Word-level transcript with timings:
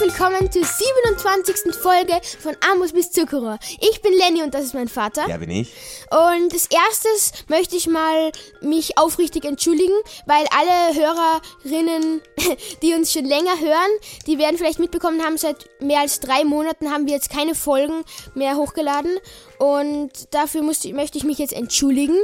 willkommen 0.00 0.50
zur 0.50 0.64
27. 0.64 1.74
Folge 1.74 2.20
von 2.40 2.56
Amos 2.72 2.92
bis 2.92 3.10
Zuckerer. 3.10 3.58
Ich 3.80 4.00
bin 4.00 4.12
Lenny 4.12 4.42
und 4.42 4.54
das 4.54 4.64
ist 4.64 4.74
mein 4.74 4.88
Vater. 4.88 5.28
Ja, 5.28 5.36
bin 5.36 5.50
ich. 5.50 5.72
Und 6.10 6.52
als 6.52 6.66
erstes 6.66 7.32
möchte 7.48 7.76
ich 7.76 7.86
mal 7.86 8.32
mich 8.60 8.96
aufrichtig 8.96 9.44
entschuldigen, 9.44 9.94
weil 10.26 10.46
alle 10.50 10.94
Hörerinnen, 10.94 12.22
die 12.82 12.94
uns 12.94 13.12
schon 13.12 13.24
länger 13.24 13.58
hören, 13.60 13.90
die 14.26 14.38
werden 14.38 14.56
vielleicht 14.56 14.78
mitbekommen 14.78 15.22
haben, 15.22 15.36
seit 15.36 15.68
mehr 15.82 16.00
als 16.00 16.20
drei 16.20 16.44
Monaten 16.44 16.90
haben 16.90 17.06
wir 17.06 17.14
jetzt 17.14 17.30
keine 17.30 17.54
Folgen 17.54 18.02
mehr 18.34 18.56
hochgeladen. 18.56 19.10
Und 19.58 20.10
dafür 20.32 20.62
musste, 20.62 20.92
möchte 20.92 21.18
ich 21.18 21.24
mich 21.24 21.38
jetzt 21.38 21.52
entschuldigen. 21.52 22.16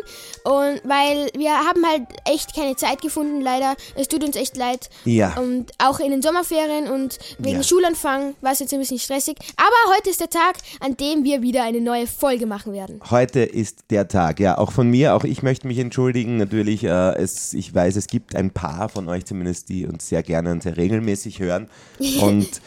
Und 0.42 0.80
weil 0.82 1.30
wir 1.36 1.52
haben 1.52 1.86
halt 1.86 2.02
echt 2.24 2.52
keine 2.54 2.74
Zeit 2.74 3.00
gefunden, 3.00 3.40
leider. 3.40 3.76
Es 3.94 4.08
tut 4.08 4.24
uns 4.24 4.34
echt 4.34 4.56
leid. 4.56 4.90
Ja. 5.04 5.36
Und 5.38 5.70
auch 5.78 6.00
in 6.00 6.10
den 6.10 6.20
Sommerferien 6.20 6.88
und 6.88 7.18
wegen 7.38 7.58
Ja. 7.58 7.62
Schulanfang 7.62 8.34
war 8.40 8.52
es 8.52 8.58
jetzt 8.58 8.72
ein 8.74 8.80
bisschen 8.80 8.98
stressig. 8.98 9.36
Aber 9.56 9.96
heute 9.96 10.10
ist 10.10 10.20
der 10.20 10.30
Tag, 10.30 10.56
an 10.80 10.96
dem 10.96 11.22
wir 11.22 11.40
wieder 11.42 11.62
eine 11.62 11.80
neue 11.80 12.08
Folge 12.08 12.46
machen 12.46 12.72
werden. 12.72 13.00
Heute 13.08 13.40
ist 13.40 13.84
der 13.90 14.08
Tag. 14.08 14.40
Ja, 14.40 14.58
auch 14.58 14.72
von 14.72 14.90
mir. 14.90 15.14
Auch 15.14 15.22
ich 15.22 15.44
möchte 15.44 15.68
mich 15.68 15.78
entschuldigen. 15.78 16.38
Natürlich, 16.38 16.82
äh, 16.82 17.14
es, 17.14 17.52
ich 17.52 17.72
weiß, 17.72 17.94
es 17.94 18.08
gibt 18.08 18.34
ein 18.34 18.50
paar 18.50 18.88
von 18.88 19.08
euch 19.08 19.26
zumindest, 19.26 19.68
die 19.68 19.86
uns 19.86 20.08
sehr 20.08 20.24
gerne 20.24 20.50
und 20.50 20.64
sehr 20.64 20.76
regelmäßig 20.76 21.38
hören. 21.38 21.68
Und 22.20 22.60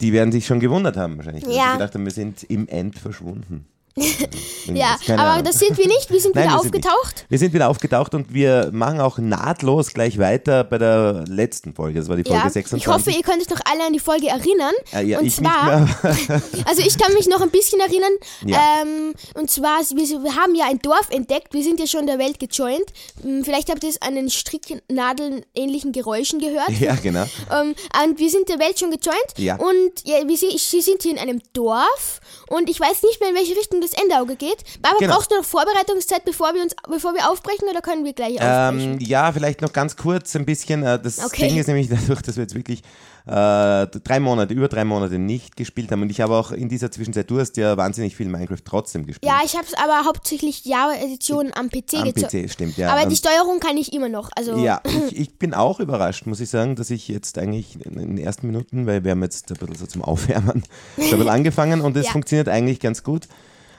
die 0.00 0.12
werden 0.12 0.32
sich 0.32 0.46
schon 0.46 0.60
gewundert 0.60 0.96
haben 0.96 1.16
wahrscheinlich. 1.16 1.44
Ja. 1.44 1.72
Sie 1.72 1.78
gedacht 1.78 1.94
haben, 1.94 2.04
wir 2.04 2.12
sind 2.12 2.44
im 2.44 2.68
End 2.68 2.98
verschwunden. 2.98 3.66
Ja, 4.74 4.98
aber 5.16 5.42
das 5.42 5.58
sind 5.58 5.78
wir 5.78 5.86
nicht. 5.86 6.10
Wir 6.18 6.20
sind 6.20 6.34
Nein, 6.34 6.44
wieder 6.44 6.56
wir 6.56 6.62
sind 6.62 6.74
aufgetaucht. 6.74 7.24
Wir 7.28 7.38
sind 7.38 7.52
wieder 7.54 7.68
aufgetaucht 7.68 8.14
und 8.14 8.32
wir 8.32 8.70
machen 8.72 9.00
auch 9.00 9.18
nahtlos 9.18 9.92
gleich 9.92 10.18
weiter 10.18 10.64
bei 10.64 10.78
der 10.78 11.24
letzten 11.26 11.74
Folge. 11.74 12.00
Das 12.00 12.08
war 12.08 12.16
die 12.16 12.24
Folge 12.24 12.38
Ja, 12.38 12.50
26. 12.50 12.82
ich 12.82 12.92
hoffe, 12.92 13.10
ihr 13.10 13.22
könnt 13.22 13.40
euch 13.40 13.48
noch 13.48 13.60
alle 13.64 13.86
an 13.86 13.92
die 13.92 13.98
Folge 13.98 14.28
erinnern. 14.28 14.72
Äh, 14.92 15.04
ja, 15.04 15.18
und 15.18 15.26
ich 15.26 15.36
zwar, 15.36 15.88
also 16.66 16.82
ich 16.84 16.98
kann 16.98 17.14
mich 17.14 17.28
noch 17.28 17.40
ein 17.40 17.50
bisschen 17.50 17.80
erinnern. 17.80 18.12
Ja. 18.44 18.82
Ähm, 18.82 19.14
und 19.34 19.50
zwar, 19.50 19.80
wir, 19.80 20.36
haben 20.36 20.54
ja 20.54 20.66
ein 20.66 20.78
Dorf 20.80 21.08
entdeckt. 21.10 21.54
Wir 21.54 21.62
sind 21.62 21.80
ja 21.80 21.86
schon 21.86 22.06
der 22.06 22.18
Welt 22.18 22.38
gejoint. 22.38 22.86
Hm, 23.22 23.44
Vielleicht 23.44 23.70
habt 23.70 23.82
ihr 23.84 23.90
es 23.90 24.02
an 24.02 24.14
den 24.14 24.30
Stricknadeln 24.30 25.44
ähnlichen 25.54 25.92
Geräuschen 25.92 26.40
gehört. 26.40 26.70
ja, 26.80 26.94
genau. 26.96 27.24
Ähm, 27.50 27.74
und 28.04 28.18
wir 28.18 28.30
sind 28.30 28.48
der 28.48 28.58
Welt 28.58 28.78
schon 28.78 28.90
gejoint. 28.90 29.16
Ja. 29.36 29.56
Und 29.56 29.92
ja, 30.04 30.26
wir, 30.26 30.36
sind, 30.36 30.52
wir 30.52 30.82
sind 30.82 31.02
hier 31.02 31.12
in 31.12 31.18
einem 31.18 31.40
Dorf. 31.52 32.20
Und 32.48 32.68
ich 32.70 32.80
weiß 32.80 33.02
nicht 33.02 33.20
mehr, 33.20 33.30
in 33.30 33.36
welche 33.36 33.56
Richtung 33.56 33.80
das 33.80 33.87
Endeauge 33.94 34.36
geht. 34.36 34.64
Baba, 34.82 34.96
Genau. 34.98 35.14
brauchst 35.14 35.30
du 35.30 35.36
noch 35.36 35.44
Vorbereitungszeit, 35.44 36.24
bevor 36.24 36.54
wir, 36.54 36.62
uns, 36.62 36.74
bevor 36.88 37.14
wir 37.14 37.30
aufbrechen 37.30 37.68
oder 37.70 37.80
können 37.80 38.04
wir 38.04 38.12
gleich 38.12 38.40
aufbrechen? 38.40 38.94
Ähm, 38.94 38.98
ja, 39.00 39.32
vielleicht 39.32 39.60
noch 39.62 39.72
ganz 39.72 39.96
kurz 39.96 40.34
ein 40.36 40.44
bisschen. 40.44 40.82
Äh, 40.82 40.98
das 41.00 41.24
Okay. 41.24 41.48
Ding 41.48 41.58
ist 41.58 41.66
nämlich 41.66 41.88
dadurch, 41.90 42.22
dass 42.22 42.36
wir 42.36 42.42
jetzt 42.44 42.54
wirklich 42.54 42.82
äh, 43.26 43.86
drei 43.86 44.20
Monate, 44.20 44.54
über 44.54 44.68
drei 44.68 44.84
Monate 44.84 45.18
nicht 45.18 45.54
gespielt 45.56 45.92
haben. 45.92 46.00
Und 46.00 46.10
ich 46.10 46.20
habe 46.22 46.34
auch 46.34 46.50
in 46.50 46.68
dieser 46.70 46.90
Zwischenzeit, 46.90 47.30
du 47.30 47.38
hast 47.38 47.58
ja 47.58 47.76
wahnsinnig 47.76 48.16
viel 48.16 48.26
Minecraft 48.26 48.62
trotzdem 48.64 49.04
gespielt. 49.06 49.30
ja, 49.30 49.40
ich 49.44 49.54
habe 49.54 49.66
es 49.66 49.74
aber 49.74 50.06
hauptsächlich 50.06 50.64
Java-Edition 50.64 51.52
am 51.54 51.68
PC 51.68 51.94
Am. 51.96 52.12
PC, 52.12 52.50
stimmt, 52.50 52.78
ja. 52.78 52.90
aber 52.90 53.02
die 53.02 53.08
Und- 53.08 53.16
Steuerung 53.18 53.60
kann 53.60 53.76
ich 53.76 53.92
immer 53.92 54.08
noch. 54.08 54.30
Also 54.34 54.56
Ja, 54.56 54.80
ich, 55.10 55.18
ich 55.18 55.34
bin 55.38 55.52
auch 55.52 55.78
überrascht, 55.78 56.24
muss 56.24 56.40
ich 56.40 56.48
sagen, 56.48 56.74
dass 56.76 56.88
ich 56.90 57.06
jetzt 57.08 57.36
eigentlich 57.38 57.76
in 57.84 57.98
den 57.98 58.18
ersten 58.18 58.46
Minuten, 58.46 58.86
weil 58.86 59.04
wir 59.04 59.10
haben 59.10 59.22
jetzt 59.22 59.50
ein 59.50 59.56
bisschen 59.58 59.74
so 59.76 59.86
zum 59.86 60.02
Aufwärmen 60.02 60.62
so 60.96 61.02
ein 61.02 61.10
bisschen 61.10 61.28
angefangen 61.28 61.82
und 61.82 61.96
es 61.98 62.06
Ja. 62.06 62.12
funktioniert 62.12 62.48
eigentlich 62.48 62.80
ganz 62.80 63.02
gut. 63.02 63.28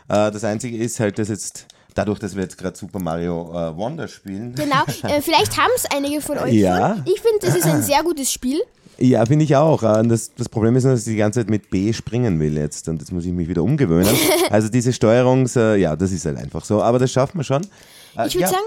Äh, 0.10 0.32
das 0.32 0.44
Einzige 0.44 0.78
ist 0.78 1.00
halt, 1.00 1.20
dass 1.20 1.30
jetzt, 1.30 1.66
dadurch, 1.96 2.20
dass 2.20 2.36
wir 2.36 2.44
jetzt 2.44 2.58
gerade 2.58 2.76
Super 2.78 3.00
Mario 3.00 3.52
äh, 3.54 3.76
Wonder 3.78 4.08
spielen, 4.08 4.54
genau. 4.56 4.84
Äh, 5.04 5.22
vielleicht 5.22 5.58
haben 5.58 5.72
es 5.76 5.86
einige 5.96 6.22
von 6.22 6.38
euch 6.40 6.54
Ja. 6.54 6.96
schon. 6.96 7.04
Ich 7.14 7.22
finde, 7.22 7.40
das 7.42 7.56
ist 7.56 7.66
ein 7.66 7.82
sehr 7.84 8.04
gutes 8.04 8.32
Spiel. 8.32 8.60
Ja, 9.02 9.26
finde 9.26 9.46
ich 9.46 9.56
auch. 9.56 9.82
Äh, 9.82 10.04
Das, 10.08 10.34
das 10.36 10.50
Problem 10.50 10.76
ist 10.76 10.84
nur, 10.84 10.92
dass 10.94 11.08
ich 11.08 11.14
die 11.14 11.18
ganze 11.18 11.40
Zeit 11.40 11.50
mit 11.50 11.70
B 11.70 11.94
springen 11.94 12.40
will 12.40 12.58
jetzt 12.58 12.90
und 12.90 13.00
jetzt 13.02 13.12
muss 13.14 13.24
ich 13.26 13.32
mich 13.32 13.48
wieder 13.48 13.64
umgewöhnen. 13.64 14.14
Also 14.50 14.68
diese 14.68 14.92
Steuerungs, 14.92 15.56
äh, 15.56 15.76
ja, 15.78 15.96
das 15.96 16.12
ist 16.12 16.26
halt 16.26 16.38
einfach 16.38 16.66
so. 16.66 16.82
Aber 16.82 17.00
das 17.00 17.12
schaffen 17.12 17.38
wir 17.40 17.44
schon. 17.46 17.62
Äh, 18.18 18.28
Ich 18.28 18.34
würde 18.36 18.42
ja, 18.42 18.48
sagen, 18.50 18.64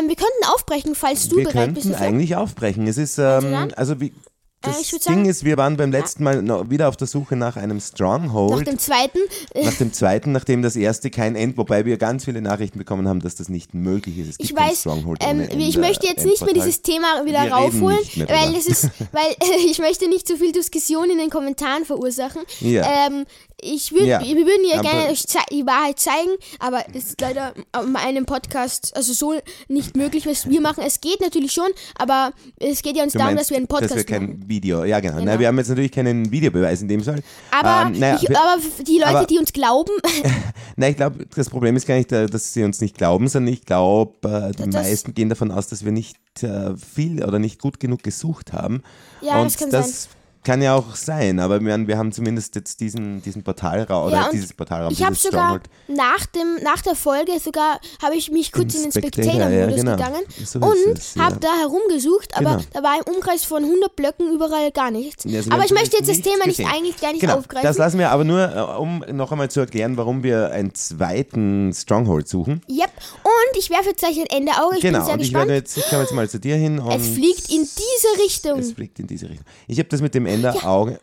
ähm, 0.00 0.08
wir 0.08 0.16
könnten 0.16 0.44
aufbrechen, 0.52 0.94
falls 0.96 1.28
du 1.28 1.36
wir 1.36 1.44
bereit 1.44 1.74
bist. 1.74 1.82
könnten 1.86 1.92
dafür. 1.92 2.06
eigentlich 2.06 2.34
aufbrechen. 2.34 2.86
Es 2.88 2.98
ist, 2.98 3.18
ähm, 3.18 3.24
dann? 3.52 3.74
also 3.74 4.00
wie, 4.00 4.12
das 4.62 4.78
Äh, 4.78 4.80
ich 4.80 4.92
würd 4.92 5.04
Ding 5.06 5.14
sagen- 5.14 5.28
ist, 5.28 5.44
wir 5.44 5.56
waren 5.56 5.76
beim 5.76 5.92
letzten 5.92 6.24
Mal 6.24 6.70
wieder 6.70 6.88
auf 6.88 6.96
der 6.96 7.06
Suche 7.06 7.36
nach 7.36 7.56
einem 7.56 7.76
Nach 7.76 7.84
Stronghold. 7.84 8.66
dem 8.66 8.78
zweiten. 8.78 9.18
Äh, 9.54 9.64
Nach 9.64 9.74
dem 9.74 9.92
zweiten, 9.92 10.32
nachdem 10.32 10.62
das 10.62 10.76
erste 10.76 11.10
kein 11.10 11.36
End, 11.36 11.56
wobei 11.56 11.84
wir 11.84 11.96
ganz 11.98 12.24
viele 12.24 12.40
Nachrichten 12.40 12.78
bekommen 12.78 13.06
haben, 13.08 13.20
dass 13.20 13.34
das 13.36 13.48
nicht 13.48 13.74
möglich 13.74 14.18
ist. 14.18 14.28
Es 14.30 14.36
Ich 14.40 14.56
weiß, 14.56 14.80
Stronghold 14.80 15.22
ähm, 15.22 15.40
ohne 15.40 15.44
ich 15.68 15.76
Ende- 15.76 15.80
möchte 15.80 16.06
jetzt 16.06 16.24
nicht 16.24 16.44
mehr 16.44 16.54
dieses 16.54 16.82
Thema 16.82 17.24
wieder 17.24 17.44
Wir 17.44 17.52
raufholen, 17.52 17.98
weil 18.28 18.54
es 18.56 18.66
ist, 18.66 18.90
weil 19.12 19.36
ich 19.70 19.78
möchte 19.78 20.08
nicht 20.08 20.26
zu 20.26 20.36
viel 20.36 20.52
Diskussion 20.52 21.10
in 21.10 21.18
den 21.18 21.30
Kommentaren 21.30 21.84
verursachen. 21.84 22.42
Ja. 22.60 23.06
Ähm, 23.06 23.24
ich 23.60 23.92
würd, 23.92 24.04
Ja. 24.06 24.20
Wir 24.22 24.34
würden 24.36 24.64
ja 24.70 24.80
Aber- 24.80 24.90
gerne 24.90 25.10
euch 25.10 25.24
die 25.50 25.66
Wahrheit 25.66 25.98
zeigen, 25.98 26.30
aber 26.58 26.84
es 26.92 27.04
ist 27.06 27.20
leider 27.20 27.54
an 27.72 27.96
einem 27.96 28.26
Podcast 28.26 28.94
also 28.96 29.12
so 29.12 29.34
nicht 29.68 29.96
möglich, 29.96 30.26
was 30.26 30.48
wir 30.48 30.60
machen. 30.60 30.82
Es 30.86 31.00
geht 31.00 31.20
natürlich 31.20 31.52
schon, 31.52 31.68
aber 31.96 32.32
es 32.58 32.82
geht 32.82 32.96
ja 32.96 33.02
uns 33.04 33.14
darum, 33.14 33.28
meinst, 33.28 33.40
dass 33.42 33.50
wir 33.50 33.56
einen 33.56 33.66
Podcast 33.66 33.92
Dass 33.92 33.98
wir 33.98 34.04
kein 34.04 34.22
machen. 34.26 34.44
Video, 34.48 34.84
ja 34.84 35.00
genau. 35.00 35.16
Genau. 35.18 35.32
Na, 35.32 35.38
wir 35.40 35.48
haben 35.48 35.56
jetzt 35.58 35.68
natürlich 35.68 35.92
keinen 35.92 36.30
Videobeweis 36.30 36.82
in 36.82 36.88
dem 36.88 37.02
Fall. 37.02 37.22
Aber, 37.50 37.86
Ähm, 37.90 37.98
naja, 37.98 38.18
ich, 38.20 38.28
aber 38.36 38.60
die 38.86 38.98
Leute, 38.98 39.06
aber- 39.08 39.26
die 39.26 39.38
uns 39.38 39.52
glauben, 39.52 39.92
Nein, 40.76 40.90
ich 40.90 40.96
glaube, 40.98 41.24
das 41.34 41.48
Problem 41.48 41.74
ist 41.76 41.86
gar 41.86 41.94
nicht, 41.96 42.12
äh, 42.12 42.26
dass 42.26 42.52
sie 42.52 42.62
uns 42.62 42.80
nicht 42.82 42.98
glauben, 42.98 43.28
sondern 43.28 43.54
ich 43.54 43.64
glaube, 43.64 44.28
äh, 44.28 44.52
die 44.52 44.70
Das- 44.70 44.74
meisten 44.84 45.14
gehen 45.14 45.30
davon 45.30 45.50
aus, 45.50 45.68
dass 45.68 45.84
wir 45.84 45.92
nicht 45.92 46.16
äh, 46.42 46.76
viel 46.76 47.24
oder 47.24 47.38
nicht 47.38 47.58
gut 47.58 47.80
genug 47.80 48.02
gesucht 48.02 48.52
haben. 48.52 48.82
Ja, 49.22 49.38
Und 49.40 49.46
das 49.46 49.56
kann 49.56 49.70
das 49.70 50.08
kann 50.46 50.62
ja 50.62 50.76
auch 50.76 50.94
sein, 50.94 51.40
aber 51.40 51.60
wir, 51.60 51.86
wir 51.88 51.98
haben 51.98 52.12
zumindest 52.12 52.54
jetzt 52.54 52.78
diesen, 52.78 53.20
diesen 53.20 53.42
Portalraum 53.42 54.12
Ja, 54.12 54.20
oder 54.22 54.30
dieses 54.32 54.52
Portalraum, 54.52 54.92
ich 54.92 55.02
habe 55.02 55.16
sogar 55.16 55.58
Stronghold. 55.58 55.68
nach, 55.88 56.24
dem, 56.26 56.62
nach 56.62 56.82
der 56.82 56.94
Folge 56.94 57.32
sogar, 57.40 57.80
habe 58.00 58.14
ich 58.14 58.30
mich 58.30 58.52
kurz 58.52 58.76
in 58.76 58.82
den 58.82 58.92
Spectator, 58.92 59.24
ja, 59.24 59.40
Spectator-Modus 59.40 59.80
genau. 59.80 59.96
gegangen 59.96 60.22
So 60.44 60.60
und 60.60 61.14
ja. 61.16 61.22
habe 61.24 61.40
da 61.40 61.48
herumgesucht, 61.58 62.36
aber 62.36 62.46
Genau. 62.58 62.62
da 62.72 62.82
war 62.84 62.94
im 63.04 63.12
Umkreis 63.14 63.42
von 63.44 63.64
100 63.64 63.96
Blöcken 63.96 64.32
überall 64.32 64.70
gar 64.70 64.92
nichts. 64.92 65.26
Also 65.26 65.50
aber 65.50 65.64
ich 65.64 65.72
möchte 65.72 65.96
jetzt 65.96 66.08
das 66.08 66.20
Thema 66.20 66.46
nicht 66.46 66.58
gesehen. 66.58 66.70
eigentlich 66.72 67.00
gar 67.00 67.10
nicht 67.10 67.22
genau, 67.22 67.38
aufgreifen. 67.38 67.66
Das 67.66 67.76
lassen 67.76 67.98
wir 67.98 68.10
aber 68.12 68.22
nur, 68.22 68.40
äh, 68.54 68.78
um 68.80 69.04
noch 69.16 69.32
einmal 69.32 69.50
zu 69.50 69.58
erklären, 69.58 69.96
warum 69.96 70.22
wir 70.22 70.52
einen 70.52 70.74
zweiten 70.76 71.72
Stronghold 71.74 72.28
suchen. 72.28 72.60
Yep. 72.70 72.90
Und 73.24 73.58
ich 73.58 73.68
werfe 73.70 73.88
jetzt 73.88 73.98
gleich 73.98 74.16
ein 74.20 74.26
Ende 74.26 74.52
Auge. 74.52 74.76
Ich 74.76 74.82
genau, 74.82 74.98
bin 74.98 75.04
sehr 75.06 75.14
und 75.14 75.20
ich 75.22 75.28
gespannt. 75.30 75.48
werde 75.48 75.58
jetzt, 75.58 75.76
ich 75.76 75.88
komme 75.88 76.02
jetzt 76.02 76.14
mal 76.14 76.28
zu 76.28 76.38
dir 76.38 76.54
hin 76.54 76.78
und 76.78 76.92
es 76.92 77.08
fliegt 77.08 77.50
in 77.50 77.62
diese 77.66 78.24
Richtung. 78.24 78.60
es 78.60 78.72
fliegt 78.72 79.00
in 79.00 79.08
diese 79.08 79.28
Richtung. 79.28 79.44
Ich 79.66 79.78
habe 79.80 79.88
das 79.88 80.00
mit 80.00 80.14
dem 80.14 80.24
Enderauge, 80.36 81.00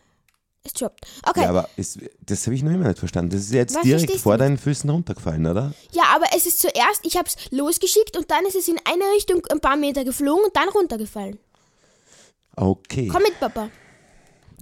Es 0.64 0.72
droppt. 0.72 1.06
Okay. 1.28 1.42
ja, 1.42 1.48
aber 1.50 1.68
es, 1.76 1.98
das 2.24 2.46
habe 2.46 2.54
ich 2.54 2.62
noch 2.62 2.72
immer 2.72 2.88
nicht 2.88 2.98
verstanden. 2.98 3.30
Das 3.30 3.40
ist 3.40 3.52
jetzt 3.52 3.74
Was 3.76 3.82
direkt 3.82 4.16
vor 4.18 4.38
deinen 4.38 4.56
Füßen 4.58 4.88
runtergefallen, 4.88 5.46
oder? 5.46 5.72
Ja, 5.92 6.04
aber 6.14 6.26
es 6.34 6.46
ist 6.46 6.60
zuerst, 6.60 7.00
ich 7.02 7.16
habe 7.16 7.28
es 7.28 7.36
losgeschickt 7.50 8.16
und 8.16 8.30
dann 8.30 8.44
ist 8.46 8.56
es 8.56 8.68
in 8.68 8.78
eine 8.84 9.04
Richtung 9.14 9.44
ein 9.50 9.60
paar 9.60 9.76
Meter 9.76 10.04
geflogen 10.04 10.44
und 10.44 10.56
dann 10.56 10.68
runtergefallen. 10.70 11.38
Okay. 12.56 13.08
Komm 13.08 13.22
mit, 13.22 13.38
Papa. 13.40 13.68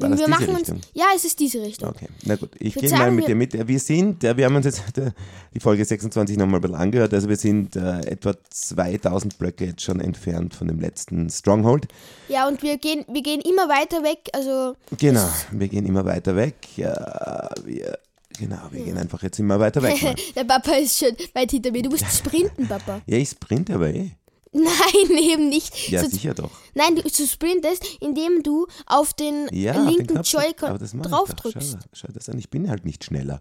War 0.02 0.10
das 0.10 0.18
wir 0.18 0.26
diese 0.26 0.38
machen 0.40 0.56
Richtung? 0.56 0.76
uns. 0.76 0.88
Ja, 0.94 1.04
es 1.14 1.24
ist 1.24 1.38
diese 1.40 1.60
Richtung. 1.62 1.88
Okay, 1.88 2.08
na 2.24 2.36
gut. 2.36 2.50
Ich 2.58 2.74
gehe 2.74 2.90
mal 2.90 3.10
mit 3.10 3.28
dir 3.28 3.34
mit. 3.34 3.68
Wir 3.68 3.78
sind, 3.78 4.22
wir 4.22 4.44
haben 4.44 4.56
uns 4.56 4.66
jetzt 4.66 4.82
die 5.54 5.60
Folge 5.60 5.84
26 5.84 6.36
nochmal 6.36 6.56
ein 6.58 6.62
bisschen 6.62 6.76
angehört. 6.76 7.14
Also 7.14 7.28
wir 7.28 7.36
sind 7.36 7.76
äh, 7.76 8.00
etwa 8.00 8.34
2000 8.50 9.38
Blöcke 9.38 9.66
jetzt 9.66 9.82
schon 9.82 10.00
entfernt 10.00 10.54
von 10.54 10.68
dem 10.68 10.80
letzten 10.80 11.28
Stronghold. 11.30 11.88
Ja, 12.28 12.48
und 12.48 12.62
wir 12.62 12.78
gehen, 12.78 13.04
wir 13.10 13.22
gehen 13.22 13.40
immer 13.40 13.68
weiter 13.68 14.02
weg. 14.02 14.28
Also 14.32 14.76
Genau, 14.98 15.28
wir 15.50 15.68
gehen 15.68 15.86
immer 15.86 16.04
weiter 16.04 16.36
weg. 16.36 16.54
Ja, 16.76 17.48
wir, 17.64 17.98
genau, 18.38 18.58
wir 18.70 18.84
gehen 18.84 18.98
einfach 18.98 19.22
jetzt 19.22 19.38
immer 19.38 19.58
weiter 19.60 19.82
weg. 19.82 20.02
Mann. 20.02 20.14
Der 20.36 20.44
Papa 20.44 20.72
ist 20.76 20.98
schon 20.98 21.16
weit 21.34 21.50
hinter 21.50 21.70
mir. 21.70 21.82
Du 21.82 21.90
musst 21.90 22.06
sprinten, 22.16 22.66
Papa. 22.68 23.00
Ja, 23.06 23.16
ich 23.18 23.30
sprinte 23.30 23.74
aber 23.74 23.88
eh. 23.90 24.12
Nein, 24.64 25.18
eben 25.18 25.48
nicht. 25.48 25.88
Ja, 25.90 26.02
so, 26.04 26.10
sicher 26.10 26.34
doch. 26.34 26.50
nein, 26.74 26.94
du, 26.96 27.02
du 27.02 27.26
sprintest, 27.26 27.84
indem 28.00 28.42
du 28.42 28.66
auf 28.86 29.14
den 29.14 29.48
Ja, 29.50 29.80
linken 29.82 30.16
das 30.16 30.30
Joy-Con 30.30 30.78
draufdrückst. 31.02 31.72
Schau, 31.72 32.06
schau 32.06 32.08
das 32.12 32.28
an, 32.28 32.38
ich 32.38 32.50
bin 32.50 32.68
halt 32.68 32.84
nicht 32.84 33.02
schneller. 33.04 33.40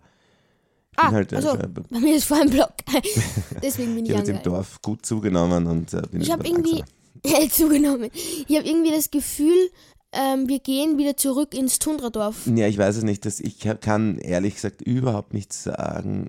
Ich 0.92 0.98
bin 0.98 1.06
Ah, 1.08 1.12
halt, 1.12 1.34
äh, 1.34 1.36
also, 1.38 1.50
schau, 1.60 1.68
bei 1.90 2.00
mir 2.00 2.16
ist 2.16 2.26
vor 2.26 2.38
ein 2.38 2.50
Block. 2.50 2.74
Deswegen 3.62 3.96
bin 3.96 4.06
ich 4.06 4.12
ich 4.12 4.18
habe 4.18 4.32
im. 4.32 4.42
Dorf 4.44 4.82
gut 4.82 5.06
zugenommen 5.06 5.68
und 5.68 5.94
äh, 5.94 6.02
bin 6.10 6.22
Ich 6.22 6.32
habe 6.32 6.48
irgendwie 6.48 6.84
langsamer. 7.26 7.50
zugenommen. 7.50 8.10
Ich 8.48 8.58
habe 8.58 8.68
irgendwie 8.68 8.92
das 8.92 9.12
Gefühl, 9.12 9.70
ähm, 10.14 10.48
wir 10.50 10.60
gehen 10.60 10.98
wieder 10.98 11.16
zurück 11.18 11.54
ins 11.54 11.80
Tundradorf. 11.80 12.48
Ja, 12.56 12.68
ich 12.68 12.78
weiß 12.78 12.98
es 12.98 13.04
nicht. 13.04 13.26
Dass 13.26 13.40
ich 13.40 13.60
kann 13.82 14.18
ehrlich 14.18 14.56
gesagt 14.56 14.82
überhaupt 14.82 15.34
nicht 15.34 15.52
sagen, 15.54 16.28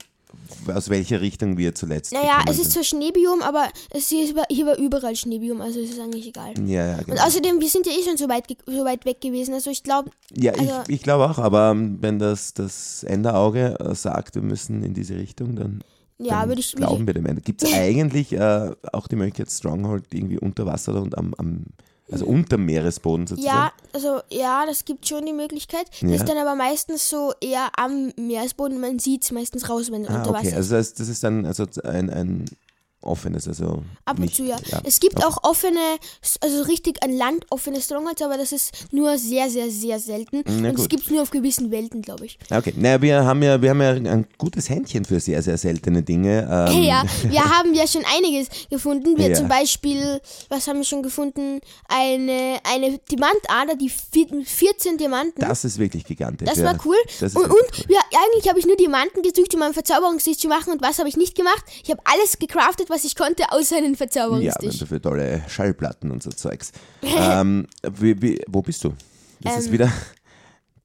aus 0.72 0.88
welcher 0.90 1.20
Richtung 1.20 1.56
wir 1.56 1.74
zuletzt 1.74 2.12
Naja, 2.12 2.42
es 2.48 2.58
ist 2.58 2.72
zwar 2.72 2.84
Schneebiom, 2.84 3.42
aber 3.42 3.68
es 3.90 4.08
hier, 4.08 4.24
ist, 4.24 4.34
hier 4.48 4.66
war 4.66 4.78
überall 4.78 5.16
Schneebiom, 5.16 5.60
also 5.60 5.80
es 5.80 5.90
ist 5.90 6.00
eigentlich 6.00 6.26
egal. 6.28 6.54
Ja, 6.66 6.86
ja, 6.86 6.98
Und 6.98 7.06
genau. 7.06 7.22
außerdem, 7.24 7.60
wir 7.60 7.68
sind 7.68 7.86
ja 7.86 7.92
eh 7.92 8.02
schon 8.04 8.16
so 8.16 8.28
weit, 8.28 8.44
so 8.66 8.84
weit 8.84 9.04
weg 9.04 9.20
gewesen. 9.20 9.54
Also 9.54 9.70
ich 9.70 9.82
glaube, 9.82 10.10
ja 10.34 10.52
also- 10.52 10.82
ich, 10.88 10.96
ich 10.96 11.02
glaube 11.02 11.28
auch, 11.30 11.38
aber 11.38 11.70
ähm, 11.70 11.98
wenn 12.00 12.18
das, 12.18 12.54
das 12.54 13.04
Enderauge 13.04 13.78
äh, 13.80 13.94
sagt, 13.94 14.34
wir 14.34 14.42
müssen 14.42 14.82
in 14.82 14.94
diese 14.94 15.16
Richtung, 15.16 15.56
dann, 15.56 15.82
ja, 16.18 16.46
würde 16.46 16.60
ich, 16.60 16.74
glauben 16.74 17.06
wir 17.06 17.14
dem 17.14 17.26
Ende. 17.26 17.42
Gibt 17.42 17.62
es 17.62 17.72
eigentlich 17.74 18.32
äh, 18.32 18.70
auch 18.92 19.08
die 19.08 19.16
Möglichkeit, 19.16 19.50
Stronghold 19.50 20.12
irgendwie 20.12 20.38
unter 20.38 20.66
Wasser 20.66 21.00
und 21.00 21.16
am, 21.18 21.34
am 21.38 21.64
Also 22.12 22.26
unter 22.26 22.56
dem 22.56 22.66
Meeresboden 22.66 23.26
sozusagen? 23.26 23.56
Ja, 23.56 23.72
also 23.92 24.20
ja, 24.30 24.66
das 24.66 24.84
gibt 24.84 25.06
schon 25.08 25.24
die 25.26 25.32
Möglichkeit. 25.32 25.86
Das 25.90 26.00
Ja. 26.10 26.16
ist 26.16 26.28
dann 26.28 26.38
aber 26.38 26.54
meistens 26.54 27.08
so 27.08 27.32
eher 27.40 27.70
am 27.76 28.12
Meeresboden. 28.16 28.80
Man 28.80 28.98
sieht 28.98 29.24
es 29.24 29.32
meistens 29.32 29.68
raus, 29.68 29.90
wenn 29.90 30.02
es 30.04 30.08
Ah, 30.10 30.16
unter 30.18 30.30
Wasser 30.32 30.38
okay, 30.40 30.48
ist. 30.48 30.54
also 30.56 30.74
das, 30.76 30.94
das 30.94 31.08
ist 31.08 31.24
dann 31.24 31.46
also 31.46 31.66
ein, 31.84 32.10
ein 32.10 32.44
offenes, 33.02 33.48
also 33.48 33.82
Ab 34.04 34.16
und 34.16 34.20
nicht, 34.20 34.36
zu, 34.36 34.44
ja. 34.44 34.56
Es 34.84 35.00
gibt 35.00 35.16
okay. 35.16 35.24
auch 35.26 35.42
offene, 35.44 35.80
also 36.40 36.62
richtig 36.62 37.02
an 37.02 37.12
Land 37.12 37.46
offene 37.50 37.80
Strongholds, 37.80 38.22
aber 38.22 38.36
das 38.38 38.52
ist 38.52 38.92
nur 38.92 39.18
sehr, 39.18 39.50
sehr, 39.50 39.70
sehr 39.70 39.98
selten. 39.98 40.42
Na 40.46 40.70
und 40.70 40.78
es 40.78 40.88
gibt 40.88 41.04
es 41.04 41.10
nur 41.10 41.22
auf 41.22 41.30
gewissen 41.30 41.70
Welten, 41.70 42.02
glaube 42.02 42.26
ich. 42.26 42.38
Okay, 42.50 42.74
naja, 42.76 43.00
wir 43.02 43.24
haben 43.24 43.42
ja, 43.42 43.60
wir 43.60 43.70
haben 43.70 43.80
ja 43.82 43.90
ein 43.90 44.26
gutes 44.38 44.68
Händchen 44.68 45.04
für 45.04 45.20
sehr, 45.20 45.42
sehr 45.42 45.58
seltene 45.58 46.02
Dinge. 46.02 46.48
Ähm, 46.70 46.82
Ja, 46.92 47.04
wir 47.28 47.44
haben 47.44 47.74
ja 47.74 47.86
schon 47.86 48.02
einiges 48.16 48.48
gefunden. 48.68 49.16
Wir 49.16 49.28
Ja. 49.28 49.34
zum 49.34 49.48
Beispiel, 49.48 50.20
was 50.48 50.66
haben 50.66 50.78
wir 50.78 50.84
schon 50.84 51.02
gefunden? 51.02 51.60
Eine, 51.88 52.58
eine 52.64 52.98
Diamantader, 53.10 53.76
die 53.76 53.88
vier- 53.88 54.44
14 54.44 54.98
Diamanten. 54.98 55.40
Das 55.40 55.64
ist 55.64 55.78
wirklich 55.78 56.04
gigantisch. 56.04 56.48
Das 56.48 56.58
ja. 56.58 56.64
war 56.64 56.78
cool. 56.84 56.96
Das 57.20 57.34
und 57.34 57.44
und 57.44 57.60
ja, 57.88 58.00
eigentlich 58.26 58.48
habe 58.48 58.58
ich 58.58 58.66
nur 58.66 58.76
Diamanten 58.76 59.22
gesucht, 59.22 59.54
um 59.54 59.62
einen 59.62 59.74
Verzauberungstisch 59.74 60.38
zu 60.38 60.48
machen. 60.48 60.72
Und 60.72 60.82
was 60.82 60.98
habe 60.98 61.08
ich 61.08 61.16
nicht 61.16 61.34
gemacht? 61.36 61.64
Ich 61.84 61.90
habe 61.90 62.00
alles 62.04 62.38
gecraftet, 62.38 62.90
was 62.92 63.04
ich 63.04 63.16
konnte, 63.16 63.50
außer 63.50 63.76
einen 63.76 63.92
Ja, 63.92 63.96
Verzauberungstisch. 63.96 64.78
dafür 64.78 65.00
tolle 65.02 65.42
Schallplatten 65.48 66.10
und 66.10 66.22
so 66.22 66.30
Zeugs. 66.30 66.72
ähm, 67.02 67.66
wie, 67.98 68.20
wie, 68.22 68.40
wo 68.48 68.62
bist 68.62 68.84
du? 68.84 68.92
Das 69.40 69.56
ist 69.58 69.66
Ähm, 69.66 69.72
wieder 69.72 69.92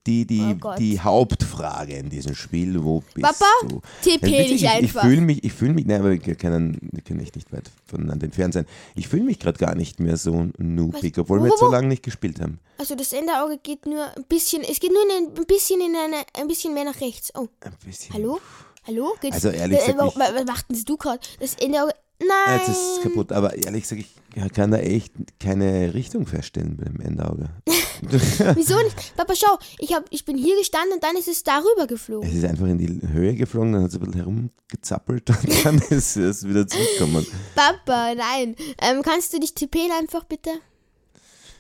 die, 0.08 0.26
die, 0.26 0.56
oh 0.64 0.74
die 0.78 1.00
Hauptfrage 1.00 1.96
in 1.98 2.10
diesem 2.10 2.34
Spiel. 2.34 2.82
Wo 2.82 3.04
bist 3.14 3.22
Papa, 3.26 3.46
du? 3.68 3.82
TP 4.02 4.26
Ja, 4.28 4.44
dich 4.44 4.64
ich, 4.64 4.70
einfach. 4.70 5.04
Ich 5.04 5.10
fühle 5.10 5.22
mich, 5.22 5.44
ich 5.44 5.52
fühle 5.54 5.74
mich, 5.74 5.86
nein, 5.86 6.00
aber 6.00 6.12
wir 6.12 6.36
können, 6.36 6.78
wir 6.94 7.02
können 7.02 7.20
echt 7.20 7.36
nicht 7.36 7.52
weit 7.52 7.70
voneinander 7.86 8.24
entfernt 8.26 8.54
sein. 8.54 8.66
Ich 8.96 9.10
fühle 9.10 9.24
mich 9.24 9.38
gerade 9.38 9.58
gar 9.60 9.76
nicht 9.76 10.00
mehr 10.00 10.16
so 10.16 10.48
noobig, 10.58 11.18
obwohl 11.18 11.40
Wo, 11.40 11.44
wir 11.44 11.50
jetzt 11.50 11.60
so 11.60 11.70
lange 11.70 11.90
nicht 11.90 12.04
gespielt 12.04 12.40
haben. 12.40 12.60
Also 12.78 12.96
das 12.96 13.12
Enderauge 13.12 13.58
geht 13.62 13.86
nur 13.86 14.06
ein 14.16 14.24
bisschen, 14.30 14.64
es 14.64 14.80
geht 14.80 14.92
nur 14.94 15.02
in, 15.04 15.38
ein 15.38 15.46
bisschen 15.46 15.82
in 15.82 15.94
eine, 15.96 16.24
ein 16.40 16.48
bisschen 16.48 16.74
mehr 16.74 16.86
nach 16.86 17.02
rechts. 17.02 17.32
Oh, 17.36 17.48
Ein 17.60 17.74
bisschen. 17.86 18.14
hallo? 18.14 18.40
Hallo? 18.88 19.16
Geht's, 19.22 19.36
Also 19.36 19.50
ehrlich 19.50 19.80
äh, 19.80 19.92
gesagt, 19.92 20.16
was 20.18 20.46
machten 20.46 20.74
Sie 20.74 20.86
du 20.86 20.96
gerade? 20.98 21.20
Das 21.40 21.56
Enderauge, 21.56 21.94
Ja, 22.22 22.28
nein. 22.28 22.60
Jetzt 22.60 22.70
ist 22.70 22.98
es 22.98 23.02
kaputt, 23.04 23.32
aber 23.34 23.54
ehrlich 23.56 23.84
gesagt, 23.84 24.02
ich 24.02 24.54
kann 24.54 24.72
da 24.72 24.78
echt 24.78 25.14
keine 25.40 25.94
Richtung 25.94 26.26
feststellen 26.26 26.78
beim 26.78 27.00
Endauge. 27.02 27.50
Wieso 28.56 28.78
nicht? 28.82 29.16
Papa, 29.18 29.34
schau, 29.36 29.58
ich, 29.80 29.94
hab, 29.94 30.06
ich 30.10 30.24
bin 30.24 30.38
hier 30.38 30.56
gestanden 30.58 30.94
und 30.94 31.04
dann 31.04 31.18
ist 31.18 31.28
es 31.28 31.44
darüber 31.44 31.86
geflogen. 31.88 32.30
Es 32.30 32.36
ist 32.36 32.46
einfach 32.46 32.68
in 32.68 32.78
die 32.78 33.08
Höhe 33.08 33.36
geflogen, 33.36 33.74
dann 33.74 33.84
hat 33.84 33.90
es 33.90 33.96
ein 33.96 34.00
bisschen 34.02 34.16
herumgezappelt 34.16 35.30
und 35.32 35.66
dann 35.66 35.80
ist 35.90 36.16
es 36.16 36.48
wieder 36.48 36.66
zurückgekommen. 36.68 37.26
Papa, 37.56 38.16
nein. 38.16 38.56
Ähm, 38.82 39.02
kannst 39.02 39.34
du 39.34 39.40
dich 39.40 39.54
tippen 39.54 39.92
einfach 40.00 40.24
bitte? 40.24 40.52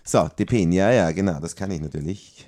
So, 0.04 0.30
die 0.38 0.46
Pen, 0.46 0.72
ja, 0.72 0.92
ja, 0.92 1.12
genau, 1.12 1.40
das 1.42 1.56
kann 1.56 1.70
ich 1.72 1.82
natürlich, 1.82 2.48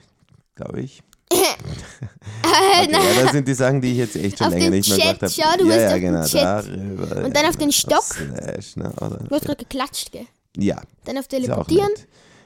glaube 0.56 0.80
ich. 0.82 1.04
Okay, 1.32 2.92
ja, 2.92 3.24
das 3.24 3.32
sind 3.34 3.48
die 3.48 3.54
Sachen, 3.54 3.82
die 3.82 3.92
ich 3.92 3.98
jetzt 3.98 4.16
echt 4.16 4.38
schon 4.38 4.48
Auf 4.48 4.54
länger 4.54 4.70
nicht 4.72 4.90
mehr 4.90 4.98
Chat, 4.98 5.20
gemacht 5.20 5.22
habe. 5.22 5.32
schau, 5.32 5.58
du 5.64 5.70
ja, 5.70 5.76
musst 5.76 5.92
ja, 5.92 5.98
genau, 5.98 6.28
darüber, 6.28 7.26
Und 7.26 7.36
dann 7.36 7.46
auf 7.46 7.58
den 7.58 7.72
Stock. 7.72 8.04
Slash, 8.04 8.76
ne, 8.78 8.92
oder, 9.00 9.18
Du 9.18 9.36
hast 9.36 9.46
gerade 9.46 9.64
geklatscht, 9.64 10.12
gell? 10.12 10.26
ja, 10.58 10.82
Dann 11.06 11.18
auf 11.18 11.28
Teleportieren. 11.28 11.92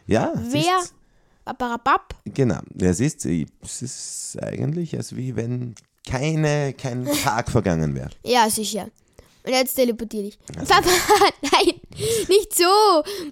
Ja, 0.08 0.34
Wer? 0.36 0.82
Paparapap. 1.46 2.16
Genau, 2.26 2.60
es 2.80 3.00
ist, 3.00 3.26
es 3.26 3.82
ist 3.82 4.38
eigentlich, 4.42 4.96
als 4.98 5.16
wie 5.16 5.36
wenn 5.36 5.76
keine, 6.08 6.74
kein 6.74 7.06
Tag 7.24 7.50
vergangen 7.52 7.96
wäre. 7.96 8.10
Ja, 8.26 8.50
sicher. 8.50 8.88
Und 9.46 9.52
jetzt 9.52 9.76
teleportier 9.76 10.24
dich. 10.24 10.40
Papa, 10.56 10.82
nein, 11.42 11.74
nicht 12.30 12.56
so. 12.56 12.64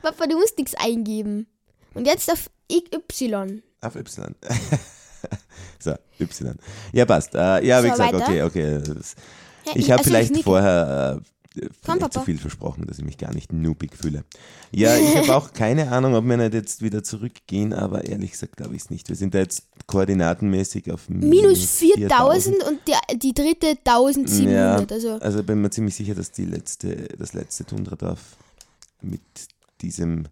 Papa, 0.02 0.28
du 0.28 0.38
musst 0.38 0.58
nichts 0.58 0.76
eingeben. 0.76 1.48
Und 1.94 2.06
jetzt 2.06 2.30
auf 2.32 2.50
Y. 2.70 3.62
Auf 3.82 3.96
Y. 3.96 4.36
so, 5.80 5.94
Y. 6.20 6.56
Ja, 6.94 7.06
passt. 7.06 7.36
Äh, 7.36 7.66
ja, 7.66 7.82
wie 7.84 7.88
So, 7.88 7.92
gesagt, 7.94 8.14
weiter. 8.14 8.26
okay, 8.26 8.44
okay. 8.44 8.82
Ich 9.76 9.92
habe 9.92 10.00
also 10.00 10.10
vielleicht 10.10 10.32
nicke. 10.32 10.44
vorher 10.44 11.22
äh, 11.56 11.68
vielleicht 11.84 12.14
zu 12.14 12.22
viel 12.22 12.38
versprochen, 12.38 12.86
dass 12.88 12.98
ich 12.98 13.06
mich 13.06 13.18
gar 13.18 13.34
nicht 13.34 13.52
noobig 13.54 13.92
fühle. 13.96 14.24
Ja, 14.72 14.96
ich 14.98 15.16
habe 15.18 15.36
auch 15.36 15.54
keine 15.54 15.92
Ahnung, 15.92 16.16
ob 16.16 16.26
wir 16.26 16.38
nicht 16.38 16.54
jetzt 16.54 16.82
wieder 16.82 17.04
zurückgehen, 17.04 17.74
aber 17.74 18.06
ehrlich 18.06 18.32
gesagt 18.32 18.58
glaube 18.58 18.76
ich 18.76 18.84
es 18.84 18.90
nicht. 18.90 19.10
Wir 19.10 19.16
sind 19.16 19.34
da 19.34 19.40
jetzt 19.40 19.68
koordinatenmäßig 19.88 20.92
auf 20.92 21.10
Minus 21.10 21.66
4000 21.80 22.64
und 22.64 22.80
die, 22.88 23.18
die 23.18 23.34
dritte 23.34 23.76
1700. 23.84 24.52
Ja, 24.52 24.96
Also, 24.96 25.14
also 25.20 25.44
bin 25.44 25.62
mir 25.62 25.70
ziemlich 25.70 25.96
sicher, 25.96 26.16
dass 26.16 26.32
die 26.32 26.46
letzte, 26.46 26.96
das 27.18 27.34
letzte 27.34 27.66
Tundra-Dorf 27.66 28.38
mit 29.02 29.22
diesem 29.82 30.28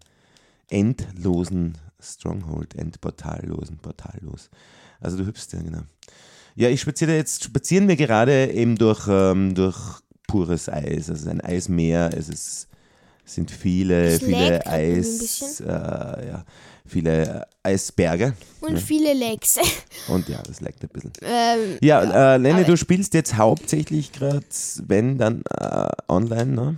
endlosen 0.70 1.76
Stronghold, 2.02 2.74
endportallosen, 2.74 3.78
portallos. 3.78 4.50
Also 5.00 5.16
du 5.16 5.26
hüpfst 5.26 5.48
ja, 5.52 5.60
genau. 5.62 5.82
Ja, 6.56 6.68
ich 6.68 6.80
spaziere 6.80 7.14
jetzt, 7.14 7.44
spazieren 7.44 7.88
wir 7.88 7.96
gerade 7.96 8.50
eben 8.52 8.76
durch, 8.76 9.06
ähm, 9.08 9.54
durch 9.54 9.76
pures 10.26 10.68
Eis. 10.68 11.08
Also 11.08 11.12
es 11.12 11.20
ist 11.22 11.28
ein 11.28 11.40
Eismeer, 11.40 12.10
es 12.16 12.28
ist, 12.28 12.68
sind 13.24 13.50
viele, 13.50 14.06
Es 14.06 14.22
viele 14.22 14.66
Eis, 14.66 15.60
äh, 15.60 15.66
ja, 15.66 16.44
viele 16.86 17.46
Eisberge. 17.62 18.34
und 18.60 18.78
viele 18.78 19.14
Legs. 19.14 19.58
Und 20.08 20.28
ja, 20.28 20.42
das 20.42 20.60
leckt 20.60 20.82
ein 20.82 20.88
bisschen. 20.88 21.12
ähm, 21.22 21.78
Ja, 21.82 22.34
äh, 22.34 22.36
Lenny, 22.38 22.64
du 22.64 22.76
spielst 22.76 23.14
jetzt 23.14 23.36
hauptsächlich 23.36 24.12
gerade, 24.12 24.44
wenn 24.86 25.18
dann 25.18 25.42
äh, 25.56 25.88
online, 26.08 26.46
ne? 26.46 26.76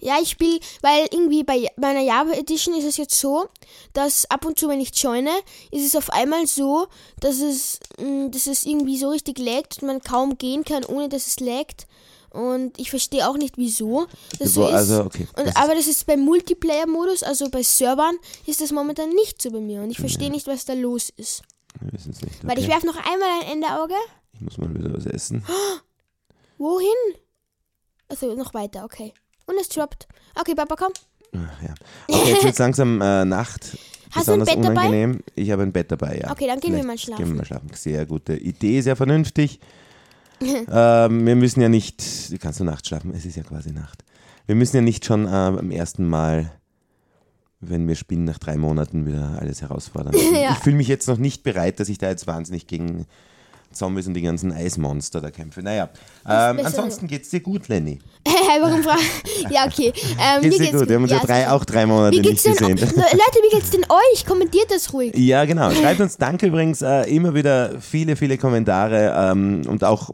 Ja, 0.00 0.16
ich 0.20 0.30
spiele, 0.30 0.60
weil 0.82 1.06
irgendwie 1.10 1.42
bei 1.44 1.66
meiner 1.76 2.00
Java 2.02 2.32
Edition 2.32 2.74
ist 2.74 2.84
es 2.84 2.96
jetzt 2.96 3.18
so, 3.18 3.48
dass 3.92 4.28
ab 4.30 4.44
und 4.44 4.58
zu, 4.58 4.68
wenn 4.68 4.80
ich 4.80 4.90
joine, 4.94 5.30
ist 5.70 5.86
es 5.86 5.96
auf 5.96 6.10
einmal 6.10 6.46
so, 6.46 6.86
dass 7.20 7.38
es, 7.40 7.80
mh, 7.98 8.28
dass 8.28 8.46
es 8.46 8.64
irgendwie 8.66 8.98
so 8.98 9.08
richtig 9.08 9.38
laggt 9.38 9.80
und 9.82 9.86
man 9.88 10.00
kaum 10.02 10.36
gehen 10.38 10.64
kann, 10.64 10.84
ohne 10.84 11.08
dass 11.08 11.26
es 11.26 11.40
laggt. 11.40 11.86
Und 12.30 12.78
ich 12.78 12.90
verstehe 12.90 13.26
auch 13.28 13.38
nicht, 13.38 13.56
wieso 13.56 14.06
das 14.38 14.52
so 14.52 14.62
Wo- 14.62 14.66
ist. 14.68 14.74
also, 14.74 15.04
okay. 15.04 15.26
Und, 15.38 15.46
Das 15.46 15.56
aber 15.56 15.74
das 15.74 15.86
ist 15.86 16.06
beim 16.06 16.20
Multiplayer-Modus, 16.20 17.22
also 17.22 17.48
bei 17.48 17.62
Servern, 17.62 18.16
ist 18.44 18.60
das 18.60 18.72
momentan 18.72 19.08
nicht 19.10 19.40
so 19.40 19.50
bei 19.50 19.60
mir. 19.60 19.80
Und 19.80 19.90
ich 19.90 19.98
verstehe 19.98 20.30
nicht, 20.30 20.46
was 20.46 20.66
da 20.66 20.74
los 20.74 21.08
ist. 21.16 21.42
Wir 21.80 21.92
wissen 21.94 22.10
es 22.12 22.20
nicht. 22.20 22.44
Weil 22.46 22.58
ich 22.58 22.64
Okay. 22.64 22.74
werfe 22.74 22.86
noch 22.86 22.96
einmal 22.96 23.28
ein 23.40 23.52
Enderauge. 23.52 23.94
ich 24.34 24.40
muss 24.42 24.58
mal 24.58 24.74
wieder 24.74 24.92
was 24.92 25.06
essen. 25.06 25.42
Wohin? 26.58 26.88
Also 28.08 28.34
noch 28.34 28.52
weiter, 28.54 28.84
okay. 28.84 29.12
Und 29.46 29.56
es 29.60 29.68
droppt. 29.68 30.06
Okay, 30.38 30.54
Papa, 30.54 30.76
komm. 30.76 30.92
Ach, 31.34 31.62
ja. 31.62 31.74
Okay, 32.08 32.30
jetzt 32.30 32.44
wird 32.44 32.58
langsam 32.58 33.00
äh, 33.00 33.24
Nacht. 33.24 33.76
Hast 34.12 34.28
du 34.28 34.32
ein 34.32 34.44
Bett 34.44 34.56
dabei? 34.56 34.70
unangenehm. 34.70 35.20
Ich 35.34 35.50
habe 35.50 35.62
ein 35.62 35.72
Bett 35.72 35.90
dabei, 35.90 36.20
ja. 36.22 36.30
Okay, 36.30 36.46
dann 36.46 36.60
gehen 36.60 36.72
wir 36.72 36.82
Vielleicht 36.82 36.86
mal 36.86 36.98
schlafen. 36.98 37.22
Gehen 37.22 37.32
wir 37.32 37.38
mal 37.38 37.44
schlafen. 37.44 37.70
Sehr 37.74 38.06
gute 38.06 38.36
Idee, 38.36 38.80
sehr 38.80 38.96
vernünftig. 38.96 39.60
ähm, 40.40 41.26
wir 41.26 41.36
müssen 41.36 41.60
ja 41.60 41.68
nicht, 41.68 42.02
kannst 42.40 42.60
du 42.60 42.64
nachts 42.64 42.88
schlafen? 42.88 43.12
Es 43.14 43.24
ist 43.24 43.36
ja 43.36 43.42
quasi 43.42 43.72
Nacht. 43.72 44.04
Wir 44.46 44.54
müssen 44.54 44.76
ja 44.76 44.82
nicht 44.82 45.04
schon 45.04 45.26
äh, 45.26 45.28
beim 45.28 45.70
ersten 45.70 46.06
Mal, 46.06 46.52
wenn 47.60 47.88
wir 47.88 47.96
spielen, 47.96 48.24
nach 48.24 48.38
drei 48.38 48.56
Monaten 48.56 49.06
wieder 49.06 49.38
alles 49.40 49.62
herausfordern. 49.62 50.14
Ja. 50.34 50.52
Ich 50.52 50.58
fühle 50.58 50.76
mich 50.76 50.88
jetzt 50.88 51.08
noch 51.08 51.18
nicht 51.18 51.42
bereit, 51.42 51.80
dass 51.80 51.88
ich 51.88 51.98
da 51.98 52.08
jetzt 52.08 52.26
wahnsinnig 52.26 52.66
gegen 52.66 53.06
Zombies 53.72 54.06
und 54.06 54.14
die 54.14 54.22
ganzen 54.22 54.52
Eismonster 54.52 55.20
da 55.20 55.30
kämpfe. 55.30 55.62
Naja, 55.62 55.90
ähm, 56.28 56.60
ansonsten 56.64 57.06
geht's 57.08 57.28
dir 57.30 57.40
gut, 57.40 57.68
Lenny. 57.68 57.98
Warum 58.60 58.82
fra- 58.82 58.96
Ja, 59.50 59.66
okay. 59.66 59.92
Ähm, 60.18 60.42
Geht's 60.42 60.56
dir 60.58 60.72
gut? 60.72 60.88
Wir 60.88 60.96
haben 60.96 61.02
uns 61.02 61.12
ja, 61.12 61.18
drei, 61.18 61.40
sicher. 61.40 61.52
auch 61.54 61.64
drei 61.64 61.86
Monate 61.86 62.20
geht's 62.20 62.44
nicht 62.44 62.58
gesehen. 62.58 62.76
Le- 62.78 62.84
Leute, 62.86 63.38
wie 63.42 63.54
geht's 63.56 63.70
denn 63.70 63.84
euch? 63.84 64.24
Kommentiert 64.26 64.70
das 64.70 64.92
ruhig. 64.92 65.16
Ja, 65.16 65.44
genau. 65.44 65.70
Schreibt 65.70 66.00
uns 66.00 66.16
danke 66.16 66.46
übrigens 66.46 66.80
äh, 66.82 67.02
immer 67.14 67.34
wieder 67.34 67.80
viele, 67.80 68.16
viele 68.16 68.38
Kommentare 68.38 69.14
ähm, 69.32 69.62
und 69.68 69.84
auch 69.84 70.10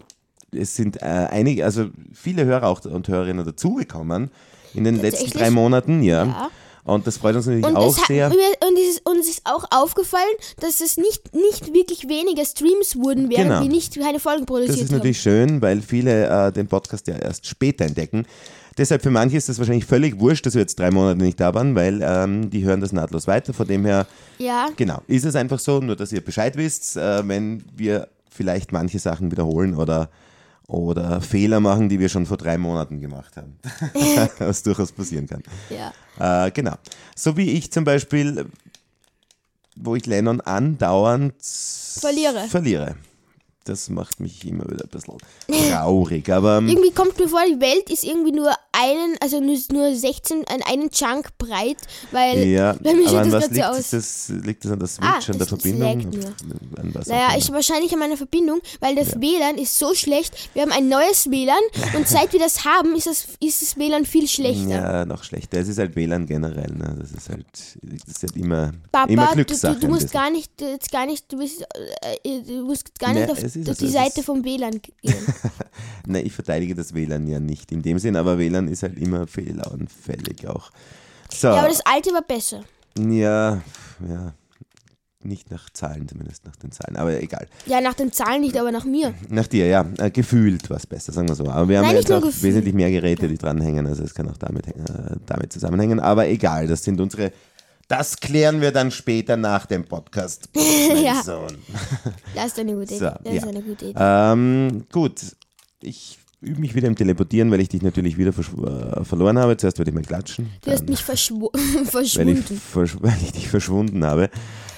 es 0.55 0.77
sind 0.77 1.01
äh, 1.01 1.07
einige, 1.07 1.65
also 1.65 1.87
viele 2.13 2.45
Hörer 2.45 2.67
auch 2.67 2.85
und 2.85 3.09
Hörerinnen 3.09 3.45
dazugekommen 3.47 4.31
in 4.75 4.85
den 4.85 5.01
letzten 5.01 5.31
drei 5.31 5.51
Monaten, 5.51 6.03
ja. 6.03 6.25
Ja. 6.25 6.51
Und 6.85 7.07
das 7.07 7.17
freut 7.19 7.37
uns 7.37 7.47
natürlich 7.47 7.65
Und, 7.65 7.77
auch 7.77 7.93
es 7.93 7.99
hat, 8.01 8.07
sehr. 8.09 8.27
und 8.29 8.79
es 8.79 8.97
ist, 8.97 9.07
uns 9.09 9.29
ist 9.29 9.43
auch 9.45 9.65
aufgefallen, 9.71 10.25
dass 10.61 10.81
es 10.81 10.97
nicht, 10.97 11.33
nicht 11.35 11.73
wirklich 11.73 12.09
weniger 12.09 12.45
Streams 12.45 12.97
wurden, 12.97 13.31
während 13.31 13.51
Genau. 13.51 13.63
wir 13.63 13.69
nicht 13.69 13.99
keine 14.01 14.19
Folgen 14.19 14.41
Das 14.41 14.47
produziert 14.47 14.77
ist 14.79 14.89
haben. 14.89 14.97
natürlich 14.97 15.21
schön, 15.21 15.63
weil 15.63 15.81
viele 15.81 16.27
äh, 16.49 16.53
den 16.53 16.67
Podcast 16.67 17.07
ja 17.07 17.15
erst 17.17 17.47
später 17.47 17.85
entdecken. 17.85 18.27
Deshalb 18.79 19.03
für 19.03 19.11
manche 19.11 19.37
ist 19.37 19.49
das 19.49 19.59
wahrscheinlich 19.59 19.85
völlig 19.85 20.19
wurscht, 20.19 20.45
dass 20.47 20.55
wir 20.55 20.63
jetzt 20.63 20.79
drei 20.79 20.91
Monate 20.91 21.23
nicht 21.23 21.39
da 21.39 21.55
waren, 21.55 21.75
weil 21.77 22.01
ähm, 22.03 22.49
die 22.51 22.65
hören 22.65 22.81
das 22.81 22.91
nahtlos 22.93 23.27
weiter. 23.27 23.53
Von 23.53 23.69
dem 23.69 23.85
her, 23.85 24.07
Ja, 24.39 24.69
genau, 24.77 25.03
ist 25.07 25.25
es 25.27 25.37
einfach 25.37 25.59
so, 25.61 25.79
nur 25.81 25.95
dass 25.95 26.11
ihr 26.11 26.25
Bescheid 26.25 26.57
wisst, 26.57 26.97
äh, 26.97 27.29
wenn 27.29 27.63
wir 27.77 28.09
vielleicht 28.31 28.73
manche 28.73 28.99
Sachen 28.99 29.31
wiederholen 29.31 29.77
oder, 29.77 30.09
oder 30.69 31.21
Fehler 31.21 31.61
machen, 31.61 31.89
die 31.89 31.99
wir 31.99 32.09
schon 32.09 32.27
vor 32.27 32.37
drei 32.37 32.59
Monaten 32.59 33.01
gemacht 33.01 33.37
haben. 33.37 33.59
Was 34.39 34.63
durchaus 34.63 34.93
passieren 34.93 35.27
kann. 35.27 35.43
ja. 35.71 35.93
Äh, 36.47 36.51
genau. 36.51 36.75
So 37.17 37.37
wie 37.37 37.51
ich 37.53 37.73
zum 37.73 37.85
Beispiel, 37.85 38.47
wo 39.77 39.97
ich 39.97 40.07
Lennon 40.07 40.41
andauernd 40.41 41.35
Verliere. 41.41 42.47
verliere. 42.49 42.97
Das 43.65 43.89
macht 43.91 44.21
mich 44.21 44.45
immer 44.45 44.65
wieder 44.65 44.85
ein 44.85 44.89
bisschen 44.91 45.19
traurig. 45.71 46.31
Aber 46.31 46.61
Irgendwie 46.67 46.91
kommt 46.91 47.19
mir 47.19 47.29
vor, 47.29 47.41
die 47.49 47.61
Welt 47.61 47.91
ist 47.91 48.05
irgendwie 48.05 48.33
nur 48.33 48.51
einen, 48.73 49.17
also 49.21 49.41
nur, 49.41 49.57
nur 49.73 49.95
16, 49.95 50.45
an 50.49 50.63
einen 50.63 50.91
Chunk 50.91 51.37
breit, 51.39 51.77
weil 52.11 52.43
Ja, 52.49 52.73
bei 52.83 52.95
mir 52.95 53.09
an 53.11 53.31
das 53.31 53.43
was 53.43 53.45
so 53.47 53.51
liegt 53.55 53.65
aus. 53.65 53.91
Das, 53.91 54.29
liegt 54.29 54.65
das 54.65 54.73
an 54.73 54.79
der 54.79 54.89
Switch, 54.89 55.07
Ah, 55.07 55.33
an 55.33 55.39
der 55.39 55.47
Verbindung? 55.47 56.01
An 56.77 56.95
Naja, 57.07 57.37
ich 57.37 57.53
wahrscheinlich 57.53 57.93
an 57.93 57.99
meiner 57.99 58.17
Verbindung, 58.17 58.61
weil 58.81 58.95
das 58.95 59.21
WLAN 59.21 59.59
ist 59.59 59.79
so 59.79 59.95
schlecht. 59.95 60.35
Wir 60.55 60.63
haben 60.63 60.73
ein 60.73 60.89
neues 60.89 61.31
WLAN 61.31 61.57
und 61.97 62.09
seit 62.09 62.33
wir 62.33 62.41
das 62.41 62.65
haben, 62.65 62.95
ist 62.97 63.07
das, 63.07 63.27
ist 63.41 63.63
das 63.63 63.77
WLAN 63.77 64.05
viel 64.07 64.27
schlechter. 64.29 64.69
Ja, 64.69 65.05
noch 65.05 65.23
schlechter. 65.25 65.59
Es 65.59 65.69
ist 65.69 65.79
halt 65.79 65.95
WLAN 65.95 66.27
generell. 66.27 66.73
Ne? 66.73 66.97
Das 67.01 67.13
ist 67.13 67.29
halt, 67.29 67.47
das 67.83 68.09
ist 68.17 68.23
halt 68.23 68.37
immer, 68.37 68.73
Papa, 68.91 69.13
immer 69.13 69.27
du, 69.29 69.35
Glückssache. 69.35 69.75
du, 69.75 69.81
du 69.81 69.87
ein 69.87 69.93
musst 69.93 70.13
gar 70.13 70.31
nicht, 70.31 70.61
jetzt 70.61 70.91
gar 70.91 71.07
nicht, 71.07 71.31
du 71.31 71.39
bist, 71.39 71.63
äh, 72.25 72.41
du 72.43 72.65
musst 72.65 72.99
gar 72.99 73.13
nicht 73.13 73.31
auf, 73.31 73.39
es 73.57 73.63
ist 73.63 73.69
auf 73.69 73.75
also, 73.75 73.87
die 73.87 73.93
Seite 73.93 74.23
vom 74.23 74.45
WLAN 74.45 74.81
gehen. 74.81 75.15
Nein, 76.07 76.27
ich 76.27 76.33
verteidige 76.33 76.75
das 76.75 76.95
WLAN 76.95 77.27
ja 77.27 77.41
nicht 77.41 77.71
in 77.73 77.83
dem 77.83 77.99
Sinn, 77.99 78.17
aber 78.17 78.39
WLAN 78.39 78.69
ist 78.69 78.83
halt 78.83 78.99
immer 78.99 79.27
fehleranfällig 79.27 80.47
auch. 80.49 80.71
So, 81.33 81.49
Ja, 81.49 81.57
aber 81.61 81.69
das 81.69 81.85
alte 81.85 82.11
war 82.13 82.23
besser. 82.23 82.63
ja, 82.99 83.63
ja, 84.09 84.35
nicht 85.25 85.51
nach 85.51 85.71
Zahlen 85.71 86.09
zumindest, 86.09 86.45
nach 86.45 86.57
den 86.57 86.73
Zahlen, 86.73 86.97
aber 86.97 87.21
egal. 87.23 87.47
Ja, 87.67 87.81
nach 87.81 87.95
den 87.95 88.13
Zahlen 88.13 88.41
nicht, 88.41 88.57
aber 88.57 88.73
nach 88.73 88.85
mir. 88.85 89.15
Nach 89.29 89.47
dir, 89.47 89.67
ja, 89.67 89.87
äh, 89.99 90.11
gefühlt 90.11 90.69
war 90.69 90.79
es 90.79 90.87
besser, 90.87 91.13
sagen 91.13 91.29
wir 91.29 91.35
so. 91.35 91.49
Aber 91.49 91.69
wir 91.69 91.79
haben 91.79 91.87
ja 91.91 91.93
jetzt 91.93 92.11
auch 92.11 92.21
gefühlt. 92.23 92.43
wesentlich 92.43 92.75
mehr 92.75 92.91
Geräte, 92.91 93.29
die 93.29 93.39
dranhängen, 93.39 93.87
also 93.87 94.03
es 94.03 94.15
kann 94.15 94.29
auch 94.29 94.37
damit, 94.37 94.67
äh, 94.69 94.73
damit 95.27 95.53
zusammenhängen, 95.53 96.01
aber 96.01 96.27
egal, 96.29 96.67
das 96.67 96.83
sind 96.83 97.01
unsere, 97.01 97.33
das 97.89 98.17
klären 98.19 98.61
wir 98.61 98.73
dann 98.73 98.91
später 98.91 99.37
nach 99.37 99.67
dem 99.67 99.85
Podcast. 99.85 100.49
Ja. 101.05 101.23
Sohn. 101.23 101.59
Das 102.35 102.47
ist 102.47 102.59
eine 102.59 102.75
gute 102.75 102.95
Idee. 102.95 102.99
So, 102.99 103.05
das 103.25 103.35
ist 103.35 103.43
ja. 103.43 103.49
eine 103.49 103.63
gute 103.63 103.85
Idee. 103.87 103.99
Ähm, 103.99 104.85
gut, 104.93 105.21
ich 105.81 106.19
übe 106.41 106.61
mich 106.61 106.75
wieder 106.75 106.89
im 106.89 106.97
Teleportieren, 106.97 107.51
weil 107.51 107.61
ich 107.61 107.69
dich 107.69 107.83
natürlich 107.83 108.17
wieder 108.19 108.31
äh, 108.31 109.05
verloren 109.05 109.39
habe. 109.39 109.57
Zuerst 109.57 109.79
wollte 109.79 109.91
ich 109.91 109.95
mal 109.95 110.03
klatschen, 110.05 110.51
Du 110.65 110.71
hast 110.73 110.89
mich 110.89 111.03
verschw 111.03 111.35
weil, 111.93 112.05
ich 112.05 112.13
verschwunden. 112.13 112.61
versch 112.61 112.97
weil 113.01 113.17
ich 113.23 113.33
dich 113.33 113.49
verschwunden 113.49 114.05
habe. 114.05 114.25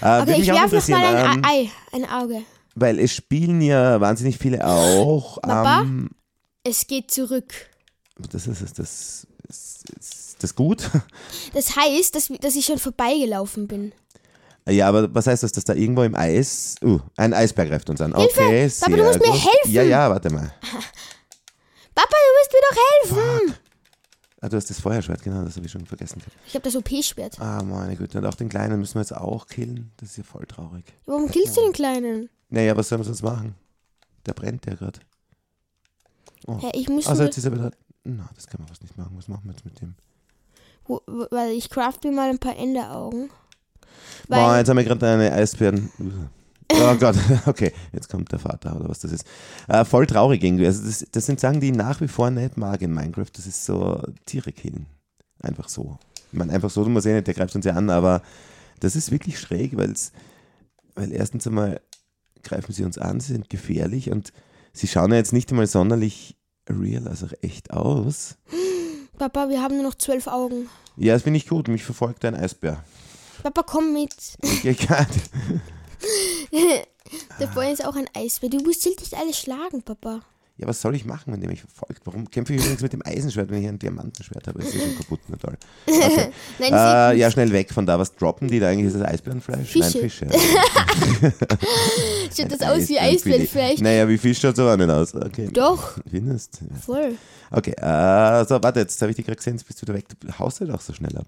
Äh, 0.01 0.07
würde 0.19 0.33
Okay, 0.33 0.43
ich 0.43 0.49
werfe 0.49 0.77
noch 0.77 0.89
mal 0.89 1.17
ein 1.17 1.37
ähm, 1.39 1.43
Ei, 1.45 1.71
ein 1.93 2.05
Auge. 2.11 2.43
weil 2.75 2.99
es 2.99 3.15
spielen 3.15 3.61
ja 3.63 4.01
wahnsinnig 4.01 4.37
viele 4.39 4.67
auch. 4.67 5.41
Papa? 5.41 5.79
am- 5.81 6.11
Es 6.65 6.87
geht 6.87 7.11
zurück. 7.11 7.53
das 8.31 8.47
ist, 8.47 8.61
ist 8.61 8.79
das, 8.79 9.27
ist, 9.49 9.85
ist 10.35 10.43
das 10.43 10.55
gut? 10.55 10.91
Das 11.55 11.77
heißt, 11.77 12.15
dass, 12.15 12.29
dass 12.41 12.57
ich 12.57 12.65
schon 12.65 12.79
vorbeigelaufen 12.79 13.67
bin. 13.69 13.93
Ja, 14.69 14.89
aber 14.89 15.15
was 15.15 15.27
heißt 15.27 15.43
das, 15.43 15.53
dass 15.53 15.65
da 15.65 15.75
irgendwo 15.75 16.03
im 16.03 16.15
Eis, 16.15 16.77
uh, 16.83 16.99
ein 17.17 17.35
Eisberg 17.35 17.69
greift 17.69 17.89
uns 17.91 18.01
an. 18.01 18.15
Okay, 18.15 18.69
sehr 18.69 18.89
Papa, 18.89 18.97
du 18.97 19.05
musst 19.05 19.21
mir 19.21 19.27
gut. 19.27 19.35
helfen. 19.41 19.73
Ja, 19.73 19.83
ja, 19.83 20.11
warte 20.11 20.31
mal. 20.31 20.53
Papa, 21.95 22.17
du 22.17 22.31
musst 22.39 22.53
mir 22.53 22.61
doch 22.69 23.21
helfen. 23.21 23.55
Ah, 24.41 24.49
du 24.49 24.57
hast 24.57 24.69
das 24.69 24.81
Feuerschwert, 24.81 25.23
genau, 25.23 25.45
das 25.45 25.57
habe 25.57 25.67
ich 25.67 25.73
schon 25.73 25.87
vergessen. 25.87 26.23
Ich 26.47 26.55
habe 26.55 26.65
das 26.65 26.77
OP-Schwert. 26.77 27.39
Ah, 27.41 27.63
meine 27.63 27.97
Güte, 27.97 28.19
und 28.19 28.27
auch 28.27 28.35
den 28.35 28.49
Kleinen 28.49 28.79
müssen 28.79 28.95
wir 28.95 29.03
jetzt 29.03 29.17
auch 29.17 29.47
killen. 29.47 29.93
Das 29.99 30.11
ist 30.11 30.17
ja 30.19 30.25
voll 30.25 30.47
traurig. 30.47 30.85
Warum 31.07 31.31
killst 31.31 31.57
du 31.57 31.63
den 31.63 31.73
Kleinen? 31.73 32.29
Naja, 32.49 32.77
was 32.77 32.89
sollen 32.89 33.01
wir 33.01 33.07
sonst 33.07 33.23
machen? 33.23 33.55
Der 34.27 34.33
brennt 34.33 34.67
ja 34.67 34.75
gerade. 34.75 35.01
Ja, 36.47 36.71
ich 36.75 36.89
muss 36.89 37.07
Also 37.07 37.23
jetzt 37.25 37.39
ist 37.39 37.45
er 37.45 37.53
wieder. 37.53 37.71
Na, 38.05 38.29
das 38.35 38.47
kann 38.47 38.61
man 38.61 38.69
fast 38.69 38.83
nicht 38.83 38.97
machen. 38.99 39.13
Was 39.17 39.29
machen 39.29 39.43
wir 39.45 39.53
jetzt 39.53 39.65
mit 39.65 39.81
dem? 39.81 39.95
Weil 40.87 41.51
ich 41.53 41.71
craft 41.71 42.01
mir 42.05 42.13
mal 42.13 42.31
ein 42.31 42.39
paar 42.39 42.57
Enderaugen. 42.57 43.31
Boah, 44.29 44.57
jetzt 44.57 44.69
haben 44.69 44.77
wir 44.77 44.85
gerade 44.85 45.07
eine 45.07 45.33
Eisbären. 45.33 45.91
Oh 46.73 46.95
Gott, 46.99 47.17
okay, 47.47 47.73
jetzt 47.93 48.09
kommt 48.09 48.33
der 48.33 48.39
Vater 48.39 48.77
oder 48.77 48.89
was 48.89 49.01
das 49.01 49.13
ist. 49.13 49.27
Äh, 49.69 49.85
voll 49.85 50.07
traurig 50.07 50.43
irgendwie. 50.43 50.67
Also 50.67 50.85
das, 50.85 51.07
das 51.13 51.27
sind 51.27 51.41
Sachen, 51.41 51.61
die 51.61 51.71
ich 51.71 51.77
nach 51.77 52.01
wie 52.01 52.09
vor 52.09 52.31
nicht 52.31 52.57
mag 52.57 52.81
in 52.83 52.93
Minecraft. 52.93 53.31
Das 53.35 53.47
ist 53.47 53.65
so 53.65 54.01
Tiere 54.25 54.53
killen. 54.53 54.87
Einfach 55.43 55.69
so. 55.69 55.99
Ich 56.33 56.39
meine, 56.39 56.53
einfach 56.53 56.71
so, 56.71 56.83
du 56.83 56.91
musst 56.91 57.07
eh 57.07 57.15
nicht, 57.15 57.27
der 57.27 57.35
greift 57.35 57.55
uns 57.55 57.65
ja 57.65 57.75
an, 57.75 57.91
aber 57.91 58.23
das 58.81 58.97
ist 58.97 59.11
wirklich 59.11 59.39
schräg, 59.39 59.77
weil's, 59.77 60.13
weil 60.95 61.13
erstens 61.13 61.47
einmal 61.47 61.81
greifen 62.43 62.73
sie 62.73 62.85
uns 62.85 62.99
an, 62.99 63.21
sie 63.21 63.33
sind 63.33 63.49
gefährlich 63.51 64.11
und 64.11 64.33
sie 64.73 64.89
schauen 64.89 65.13
ja 65.13 65.17
jetzt 65.17 65.33
nicht 65.33 65.51
einmal 65.51 65.67
sonderlich 65.67 66.37
real, 66.69 67.07
also 67.09 67.29
echt 67.41 67.71
aus. 67.71 68.37
Papa, 69.19 69.49
wir 69.49 69.63
haben 69.63 69.77
nur 69.77 69.85
noch 69.85 69.95
zwölf 69.95 70.27
Augen. 70.27 70.69
Ja, 70.97 71.15
das 71.15 71.23
finde 71.23 71.39
ich 71.39 71.49
gut. 71.49 71.69
Mich 71.69 71.85
verfolgt 71.85 72.25
ein 72.25 72.35
Eisbär. 72.35 72.85
Papa, 73.43 73.63
komm 73.63 73.93
mit. 73.93 74.15
Kann, 74.87 75.07
Da 77.39 77.47
vorne 77.49 77.73
ist 77.73 77.85
auch 77.85 77.97
ein 77.97 78.09
Eisbär. 78.15 78.51
Du 78.51 78.59
musst 78.59 78.85
halt 78.85 79.01
nicht 79.01 79.15
alles 79.15 79.39
schlagen, 79.39 79.83
Papa. 79.83 80.21
Ja, 80.57 80.69
was 80.69 80.81
soll 80.81 80.95
ich 80.95 81.05
machen, 81.05 81.33
wenn 81.33 81.41
der 81.41 81.51
mich 81.51 81.63
verfolgt? 81.63 82.03
Warum 82.05 82.31
kämpfe 82.31 82.55
ich 82.55 82.61
übrigens 82.61 82.81
mit 82.81 82.93
dem 82.93 83.03
Eisenschwert, 83.05 83.51
wenn 83.51 83.61
ich 83.61 83.69
ein 83.69 83.77
Diamantenschwert 83.79 84.47
habe? 84.47 84.61
Das 84.61 84.69
ist 84.69 84.75
ja 84.77 84.83
schon 84.83 84.97
kaputt, 84.99 85.19
na 85.27 85.37
toll. 85.37 85.57
Okay. 85.85 86.29
Nein, 86.61 86.73
Äh, 86.73 87.19
ja, 87.19 87.29
schnell 87.33 87.51
weg 87.51 87.73
von 87.73 87.85
da. 87.87 87.99
Was 87.99 88.15
droppen 88.15 88.47
die 88.47 88.61
da 88.61 88.69
eigentlich? 88.69 88.87
Ist 88.87 88.95
das 89.01 89.03
Eisbärenfleisch? 89.03 89.69
Fische. 89.69 89.81
Nein, 89.81 89.93
Fische. 89.93 90.27
sieht 92.31 92.53
das 92.53 92.61
aus 92.61 92.89
wie 92.89 93.01
Eisbärenfilet. 93.01 93.49
Eisbärfleisch. 93.49 93.81
Naja, 93.81 94.09
wie 94.09 94.17
Fisch 94.17 94.39
schaut 94.41 94.55
so 94.55 94.69
auch 94.69 94.77
nicht 94.77 94.89
aus. 94.91 95.13
Okay. 95.17 95.49
Doch, 95.53 95.99
Findest? 96.09 96.61
Voll. 96.87 97.17
Okay, 97.51 97.73
äh, 97.73 98.45
so, 98.47 98.63
warte, 98.63 98.79
jetzt 98.81 99.01
habe 99.03 99.11
ich 99.11 99.17
dich 99.17 99.27
gerade 99.27 99.37
gesehen, 99.37 99.55
jetzt 99.55 99.67
bist 99.67 99.83
du 99.83 99.87
wieder 99.87 99.95
weg. 99.95 100.05
Du 100.21 100.39
haust 100.39 100.61
halt 100.61 100.71
auch 100.71 100.81
so 100.81 100.93
schnell 100.93 101.17
ab. 101.17 101.27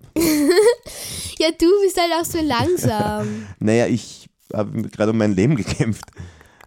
Ja, 1.38 1.48
du 1.50 1.66
bist 1.82 2.00
halt 2.00 2.12
auch 2.20 2.24
so 2.24 2.38
langsam. 2.40 3.46
Naja, 3.58 3.86
ich 3.86 4.28
habe 4.52 4.82
gerade 4.82 5.10
um 5.10 5.18
mein 5.18 5.34
Leben 5.34 5.56
gekämpft. 5.56 6.04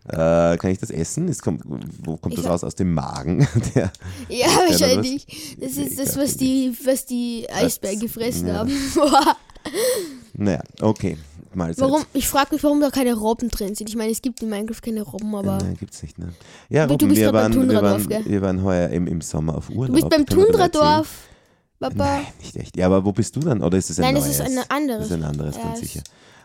Äh, 0.08 0.58
kann 0.58 0.72
ich 0.72 0.80
das 0.80 0.90
essen? 0.90 1.28
Es 1.28 1.42
kommt, 1.42 1.62
wo 1.66 2.18
kommt 2.18 2.36
das 2.38 2.46
Ich- 2.46 2.50
raus? 2.50 2.64
Aus 2.64 2.76
dem 2.76 2.94
Magen? 2.94 3.48
Der, 3.76 3.92
Ja, 4.30 4.48
was? 4.48 4.80
wahrscheinlich. 4.82 5.58
Das 5.60 5.74
ist 5.74 6.00
das, 6.00 6.18
was 6.18 6.36
die, 6.38 6.74
was 6.86 7.06
die 7.06 7.48
Eisbären 7.52 8.00
gefressen 8.00 8.48
ja. 8.48 8.56
haben. 8.56 8.72
naja, 10.34 10.62
okay. 10.82 11.18
Mahlzeit. 11.54 11.84
warum? 11.90 12.06
Ich 12.14 12.28
frage 12.28 12.54
mich, 12.54 12.64
warum 12.64 12.80
da 12.80 12.92
keine 12.92 13.14
Robben 13.16 13.50
drin 13.50 13.74
sind. 13.74 13.90
Ich 13.90 13.96
meine, 13.96 14.12
es 14.12 14.22
gibt 14.22 14.42
in 14.44 14.50
Minecraft 14.50 14.82
keine 14.84 15.02
Robben, 15.02 15.34
aber. 15.36 15.58
Nein, 15.58 15.76
gibt's 15.80 16.02
nicht, 16.04 16.18
ne? 16.20 16.30
Ja, 16.70 16.84
Aber 16.84 16.96
bist 16.98 17.16
wir, 17.16 17.34
waren, 17.34 17.70
wir, 17.70 17.82
waren, 17.82 18.08
gell? 18.08 18.24
wir 18.26 18.42
waren 18.42 18.64
heuer 18.64 18.90
im, 18.90 19.08
im 19.08 19.20
Sommer 19.22 19.58
auf 19.58 19.70
Urlaub. 19.70 19.88
Du 19.88 19.94
bist 19.94 20.10
beim 20.10 20.26
das? 20.26 20.36
Tundradorf, 20.36 21.10
Papa. 21.80 21.96
Nein, 21.96 22.26
nicht 22.40 22.56
echt. 22.56 22.78
Ja, 22.78 22.86
aber 22.86 23.04
wo 23.04 23.12
bist 23.12 23.36
du 23.36 23.40
dann? 23.40 23.64
Oder 23.64 23.80
ist 23.80 23.90
es 23.90 23.98
ein 24.00 24.04
Nein, 24.06 24.16
das 24.16 24.26
neues? 24.26 24.40
ist 24.40 24.46
ein 24.46 24.60
anderes. 24.70 25.00
Das 25.10 25.18
ist 25.18 25.24
ein 25.24 25.24
anderes, 25.24 25.56
Ja, 25.56 25.64
ganz 25.64 25.76
es- 25.82 25.82
sicher. 25.92 26.02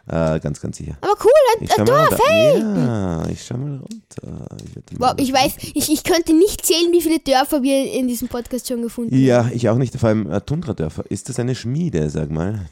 Äh, 0.06 0.38
ganz, 0.40 0.60
ganz 0.60 0.76
sicher. 0.76 0.98
Aber 1.00 1.14
cool, 1.24 1.30
ein, 1.60 1.68
schau 1.68 1.80
ein 1.80 1.86
Dorf, 1.86 2.18
hey! 2.26 2.60
Ja, 2.60 3.26
ich 3.28 3.42
schau 3.42 3.56
mal 3.56 3.78
runter. 3.78 4.56
Ich, 4.90 5.00
Wow, 5.00 5.14
ich 5.16 5.32
weiß, 5.32 5.56
ich, 5.74 5.90
ich 5.90 6.04
könnte 6.04 6.34
nicht 6.34 6.66
zählen, 6.66 6.92
wie 6.92 7.00
viele 7.00 7.20
Dörfer 7.20 7.62
wir 7.62 7.90
in 7.92 8.06
diesem 8.06 8.28
Podcast 8.28 8.68
schon 8.68 8.82
gefunden 8.82 9.16
Ja, 9.16 9.48
ich 9.52 9.68
auch 9.70 9.78
nicht. 9.78 9.96
Vor 9.96 10.10
allem 10.10 10.30
äh, 10.30 10.40
Tundradörfer. 10.42 11.04
Ist 11.10 11.30
das 11.30 11.38
eine 11.38 11.54
Schmiede, 11.54 12.10
sag 12.10 12.30
mal? 12.30 12.68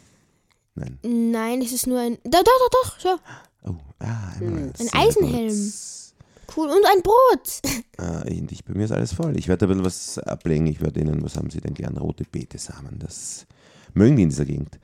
Nein. 0.75 0.99
haben. 1.03 1.31
Nein, 1.31 1.63
es 1.63 1.73
ist 1.73 1.87
nur 1.87 2.01
ein. 2.01 2.19
Da, 2.25 2.43
doch, 2.43 2.45
doch, 2.45 2.71
doch, 2.71 3.01
so. 3.01 3.19
Oh, 3.71 3.77
ah, 4.01 4.33
einmal. 4.39 4.73
ein 4.79 4.89
Eisenhelm. 4.93 5.73
Cool. 6.55 6.69
Und 6.69 6.85
ein 6.87 7.03
Brot. 7.03 7.61
Ah, 7.99 8.25
ich, 8.27 8.65
bei 8.65 8.75
mir 8.75 8.87
ist 8.87 8.91
alles 8.91 9.13
voll. 9.13 9.39
Ich 9.39 9.47
werde 9.47 9.67
ein 9.67 9.69
bisschen 9.69 9.85
was 9.85 10.19
ablegen. 10.19 10.67
Ich 10.67 10.81
werde 10.81 10.99
Ihnen, 10.99 11.23
was 11.23 11.37
haben 11.37 11.51
Sie 11.51 11.61
denn 11.61 11.75
gern? 11.75 11.97
Rote 11.97 12.25
Betesamen. 12.25 12.99
Das 12.99 13.47
mögen 13.95 14.17
die 14.17 14.25
in 14.25 14.31
dieser 14.31 14.45
Gegend. 14.45 14.81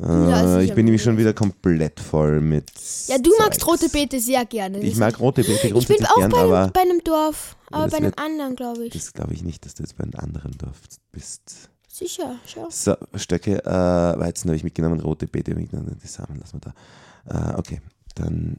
Äh, 0.00 0.04
Ja, 0.04 0.38
sicher 0.38 0.62
ich 0.62 0.74
bin 0.74 0.84
nämlich 0.86 1.02
schon 1.02 1.18
wieder 1.18 1.32
komplett 1.34 2.00
voll 2.00 2.40
mit. 2.40 2.70
Ja, 3.08 3.18
du 3.18 3.30
magst 3.38 3.60
Zeugs. 3.60 3.82
rote 3.82 3.88
Beete 3.90 4.20
sehr 4.20 4.44
gerne. 4.46 4.80
Ich 4.80 4.96
mag 4.96 5.18
rote 5.20 5.42
Beete 5.42 5.54
Ich 5.54 5.62
bin 5.62 5.72
grundsätzlich 5.72 6.10
auch 6.10 6.16
gern, 6.16 6.30
bei 6.30 6.38
einem, 6.40 6.52
aber 6.52 6.68
bei 6.72 6.80
einem 6.80 7.04
Dorf, 7.04 7.56
aber 7.70 7.88
bei 7.88 7.96
einem 7.98 8.12
anderen, 8.16 8.56
glaube 8.56 8.86
ich. 8.86 8.92
das 8.92 9.12
glaube 9.12 9.34
ich 9.34 9.42
nicht, 9.42 9.64
dass 9.64 9.74
du 9.74 9.82
jetzt 9.82 9.96
bei 9.96 10.04
einem 10.04 10.14
anderen 10.16 10.56
Dorf 10.58 10.80
bist. 11.12 11.68
Sicher, 11.88 12.36
schau. 12.46 12.68
So, 12.70 12.96
Stöcke, 13.16 13.64
äh, 13.64 13.68
Weizen 14.18 14.48
habe 14.48 14.56
ich 14.56 14.64
mitgenommen, 14.64 15.00
rote 15.00 15.26
Beete 15.26 15.54
mitgenommen, 15.54 15.98
die 16.02 16.06
Samen 16.06 16.38
lassen 16.40 16.60
wir 16.62 16.72
da. 17.28 17.52
Äh, 17.52 17.58
okay, 17.58 17.80
dann 18.14 18.56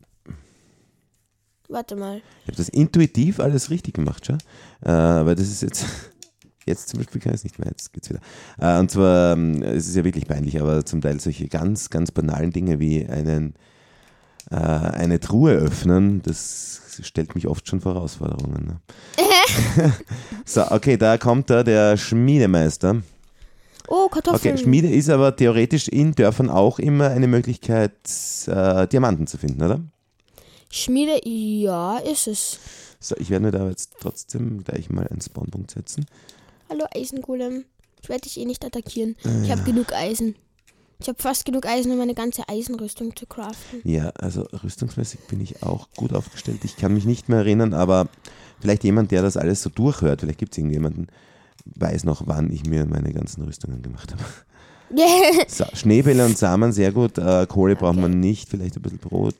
Warte 1.69 1.95
mal. 1.95 2.17
Ich 2.43 2.47
habe 2.49 2.57
das 2.57 2.69
intuitiv 2.69 3.39
alles 3.39 3.71
richtig 3.71 3.95
gemacht, 3.95 4.25
schon. 4.25 4.37
Äh, 4.85 4.91
aber 4.91 5.33
das 5.33 5.47
ist 5.47 5.61
jetzt, 5.63 5.85
jetzt 6.65 6.89
zum 6.89 6.99
Beispiel 6.99 7.21
kann 7.21 7.33
ich 7.33 7.39
es 7.39 7.43
nicht 7.43 7.59
mehr, 7.59 7.69
jetzt 7.69 7.93
geht's 7.93 8.09
wieder. 8.09 8.19
Äh, 8.59 8.79
und 8.79 8.91
zwar, 8.91 9.33
ähm, 9.33 9.61
es 9.63 9.87
ist 9.87 9.95
ja 9.95 10.03
wirklich 10.03 10.27
peinlich, 10.27 10.59
aber 10.59 10.85
zum 10.85 11.01
Teil 11.01 11.19
solche 11.19 11.47
ganz, 11.47 11.89
ganz 11.89 12.11
banalen 12.11 12.51
Dinge 12.51 12.79
wie 12.79 13.07
einen, 13.07 13.55
äh, 14.51 14.55
eine 14.55 15.19
Truhe 15.19 15.53
öffnen, 15.53 16.21
das 16.21 16.81
stellt 17.01 17.35
mich 17.35 17.47
oft 17.47 17.67
schon 17.67 17.81
vor 17.81 17.95
Herausforderungen. 17.95 18.65
Ne? 18.65 19.93
so, 20.45 20.69
okay, 20.71 20.97
da 20.97 21.17
kommt 21.17 21.49
da 21.49 21.63
der 21.63 21.97
Schmiedemeister. 21.97 23.01
Oh, 23.87 24.07
Kartoffeln. 24.07 24.53
Okay, 24.53 24.63
Schmiede 24.63 24.89
ist 24.89 25.09
aber 25.09 25.35
theoretisch 25.35 25.87
in 25.87 26.13
Dörfern 26.13 26.49
auch 26.49 26.79
immer 26.79 27.09
eine 27.09 27.27
Möglichkeit, 27.27 27.91
äh, 28.47 28.87
Diamanten 28.87 29.27
zu 29.27 29.37
finden, 29.37 29.61
oder? 29.61 29.81
Schmiede, 30.69 31.19
ja, 31.27 31.97
ist 31.99 32.27
es. 32.27 32.59
So, 32.99 33.15
ich 33.17 33.29
werde 33.29 33.45
mir 33.45 33.51
da 33.51 33.67
jetzt 33.67 33.91
trotzdem 33.99 34.63
gleich 34.63 34.89
mal 34.89 35.07
einen 35.07 35.21
Spawnpunkt 35.21 35.71
setzen. 35.71 36.05
Hallo 36.73 36.87
Eisengolem. 36.95 37.65
Ich 38.01 38.09
werde 38.09 38.21
dich 38.21 38.39
eh 38.39 38.45
nicht 38.45 38.65
attackieren. 38.65 39.15
Ich 39.43 39.51
habe 39.51 39.61
genug 39.61 39.93
Eisen. 39.93 40.33
Ich 40.99 41.07
habe 41.07 41.21
fast 41.21 41.45
genug 41.45 41.67
Eisen, 41.67 41.91
um 41.91 41.99
meine 41.99 42.15
ganze 42.15 42.49
Eisenrüstung 42.49 43.15
zu 43.15 43.27
craften. 43.27 43.81
Ja, 43.83 44.09
also 44.17 44.47
rüstungsmäßig 44.63 45.19
bin 45.27 45.39
ich 45.39 45.61
auch 45.61 45.87
gut 45.95 46.13
aufgestellt. 46.13 46.61
Ich 46.63 46.75
kann 46.75 46.95
mich 46.95 47.05
nicht 47.05 47.29
mehr 47.29 47.39
erinnern, 47.39 47.75
aber 47.75 48.09
vielleicht 48.59 48.83
jemand, 48.83 49.11
der 49.11 49.21
das 49.21 49.37
alles 49.37 49.61
so 49.61 49.69
durchhört, 49.69 50.21
vielleicht 50.21 50.39
gibt 50.39 50.53
es 50.53 50.57
irgendjemanden, 50.57 51.09
weiß 51.65 52.05
noch, 52.05 52.23
wann 52.25 52.51
ich 52.51 52.65
mir 52.65 52.87
meine 52.87 53.13
ganzen 53.13 53.43
Rüstungen 53.43 53.83
gemacht 53.83 54.11
habe. 54.11 54.23
So, 55.47 55.65
Schneebälle 55.73 56.23
und 56.23 56.37
Samen, 56.37 56.71
sehr 56.71 56.91
gut. 56.91 57.17
Äh, 57.17 57.47
Kohle 57.47 57.75
braucht 57.75 57.97
man 57.97 58.19
nicht, 58.19 58.49
vielleicht 58.49 58.75
ein 58.75 58.81
bisschen 58.83 58.99
Brot. 58.99 59.35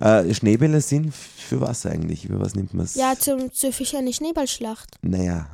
Äh, 0.00 0.34
Schneebälle 0.34 0.80
sind 0.80 1.14
für 1.14 1.60
was 1.60 1.86
eigentlich? 1.86 2.26
Für 2.26 2.40
was 2.40 2.56
nimmt 2.56 2.74
man 2.74 2.84
es? 2.84 2.96
ja, 2.96 3.14
zum, 3.16 3.52
zur 3.52 3.72
Fischer 3.72 3.98
eine 3.98 4.12
Schneeballschlacht. 4.12 4.96
Naja, 5.02 5.48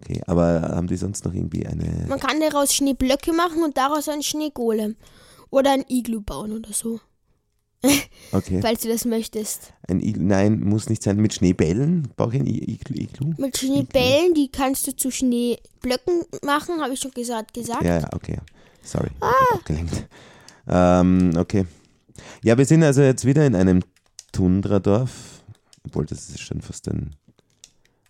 okay. 0.00 0.20
Aber 0.26 0.72
haben 0.74 0.86
die 0.86 0.96
sonst 0.96 1.24
noch 1.24 1.34
irgendwie 1.34 1.66
eine. 1.66 2.06
Man 2.08 2.20
kann 2.20 2.40
daraus 2.40 2.74
Schneeblöcke 2.74 3.32
machen 3.32 3.62
und 3.62 3.76
daraus 3.76 4.08
einen 4.08 4.22
Schneegolem. 4.22 4.96
Oder 5.50 5.72
ein 5.72 5.84
Iglu 5.88 6.20
bauen 6.20 6.52
oder 6.52 6.72
so. 6.72 7.00
Okay. 8.32 8.60
Falls 8.62 8.80
du 8.80 8.88
das 8.88 9.04
möchtest. 9.04 9.72
Ein 9.86 10.00
Iglu, 10.00 10.24
nein, 10.24 10.58
muss 10.58 10.88
nicht 10.88 11.02
sein. 11.02 11.18
Mit 11.18 11.34
Schneebällen? 11.34 12.08
Brauche 12.16 12.34
ich 12.34 12.40
ein 12.40 12.46
Iglu? 12.46 12.96
Iglu? 12.96 13.34
Mit 13.36 13.56
Schneebällen, 13.58 14.34
die 14.34 14.48
kannst 14.48 14.86
du 14.88 14.96
zu 14.96 15.12
Schneeblöcken 15.12 16.24
machen, 16.42 16.80
habe 16.80 16.94
ich 16.94 17.00
schon 17.00 17.12
gesagt. 17.12 17.54
gesagt. 17.54 17.84
Ja, 17.84 18.00
ja, 18.00 18.08
okay. 18.12 18.38
Sorry, 18.82 19.10
hab 19.20 19.58
abgelenkt. 19.60 20.08
Ähm, 20.66 21.32
okay. 21.36 21.66
Ja, 22.42 22.58
wir 22.58 22.64
sind 22.64 22.82
also 22.82 23.02
jetzt 23.02 23.24
wieder 23.24 23.46
in 23.46 23.54
einem 23.54 23.82
Tundradorf. 24.32 25.42
Obwohl, 25.86 26.06
das 26.06 26.28
ist 26.30 26.40
schon 26.40 26.60
fast 26.60 26.88
ein, 26.88 27.14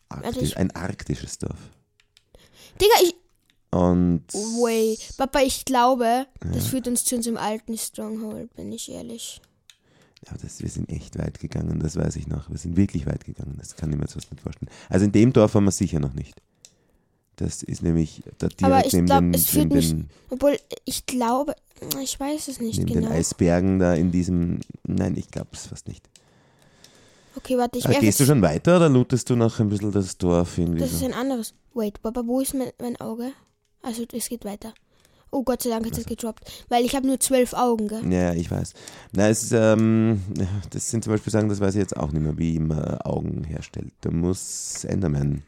Arktis, 0.09 0.57
ein 0.57 0.71
arktisches 0.71 1.39
Dorf. 1.39 1.59
Digga, 2.81 2.95
ich. 3.03 3.15
Und 3.71 4.23
Way. 4.33 4.97
Papa, 5.17 5.41
ich 5.41 5.65
glaube, 5.65 6.27
das 6.53 6.69
führt 6.69 6.87
uns 6.87 7.05
zu 7.05 7.17
unserem 7.17 7.37
alten 7.37 7.77
Stronghold, 7.77 8.55
bin 8.55 8.71
ich 8.71 8.91
ehrlich. 8.91 9.41
ja, 10.25 10.33
das, 10.41 10.61
wir 10.63 10.69
sind 10.69 10.89
echt 10.91 11.19
weit 11.19 11.41
gegangen, 11.41 11.81
das 11.81 11.97
weiß 11.97 12.15
ich 12.17 12.29
noch. 12.29 12.49
Wir 12.51 12.59
sind 12.59 12.77
wirklich 12.77 13.05
weit 13.07 13.25
gegangen, 13.25 13.57
das 13.59 13.75
kann 13.75 13.93
ich 13.93 13.99
mir 13.99 14.07
fast 14.07 14.31
nicht 14.31 14.43
vorstellen. 14.43 14.71
Also 14.89 15.07
in 15.07 15.13
dem 15.13 15.33
Dorf 15.33 15.55
waren 15.55 15.65
wir 15.65 15.73
sicher 15.73 15.99
noch 15.99 16.15
nicht. 16.15 16.41
Das 17.37 17.65
ist 17.65 17.83
nämlich 17.83 18.23
da 18.39 18.47
direkt 18.47 18.63
Aber 18.63 18.87
ich 18.87 18.93
neben, 18.93 19.07
glaub, 19.07 19.21
den, 19.21 19.35
es 19.35 19.47
führt 19.47 19.73
den, 19.73 20.09
Obwohl, 20.31 20.57
ich 20.85 21.05
glaube, 21.07 21.57
ich 22.01 22.19
weiß 22.19 22.47
es 22.47 22.61
nicht 22.61 22.79
neben 22.79 22.93
genau. 22.93 23.09
den 23.09 23.13
Eisbergen 23.17 23.81
da 23.81 23.95
in 23.95 24.13
diesem. 24.13 24.61
Nein, 24.85 25.17
ich 25.17 25.29
glaube 25.33 25.51
es 25.53 25.67
fast 25.67 25.89
nicht. 25.89 26.09
Okay, 27.37 27.59
warte, 27.59 27.79
ich 27.79 27.89
werfe 27.89 28.01
gehst 28.01 28.21
du 28.21 28.25
schon 28.25 28.43
weiter 28.43 28.77
oder 28.77 28.89
lootest 28.89 29.29
du 29.29 29.37
noch 29.37 29.59
ein 29.59 29.69
bisschen 29.69 29.93
das 29.93 30.17
Dorf 30.17 30.59
irgendwie? 30.59 30.81
Das 30.81 30.93
ist 30.93 31.01
so? 31.01 31.07
ein 31.07 31.15
anderes. 31.15 31.55
Wait, 31.75 32.01
Papa, 32.01 32.23
wo 32.25 32.41
ist 32.41 32.55
mein, 32.55 32.71
mein 32.81 32.97
Auge? 33.01 33.33
Also, 33.83 34.05
es 34.13 34.29
geht 34.29 34.45
weiter. 34.45 34.73
Oh, 35.35 35.43
Gott 35.43 35.63
sei 35.63 35.71
Dank 35.71 35.85
hat 35.85 35.99
es 35.99 36.07
gedroppt. 36.07 36.65
Weil 36.69 36.85
ich 36.85 36.95
habe 36.95 37.09
nur 37.09 37.19
zwölf 37.19 37.55
Augen, 37.55 37.89
gell? 37.89 38.13
Ja, 38.13 38.33
ich 38.35 38.49
weiß. 38.49 38.73
Na, 39.13 39.29
es 39.29 39.43
ist, 39.43 39.53
ähm, 39.53 40.23
das 40.71 40.89
sind 40.89 41.03
zum 41.03 41.13
Beispiel 41.13 41.33
Sachen, 41.33 41.49
das 41.49 41.59
weiß 41.59 41.75
ich 41.75 41.81
jetzt 41.81 41.97
auch 41.97 42.13
nicht 42.13 42.23
mehr, 42.23 42.39
wie 42.39 42.61
man 42.61 42.99
Augen 43.01 43.43
herstellt. 43.43 43.93
Da 44.03 44.13
muss 44.13 44.85
Enderman, 44.85 45.43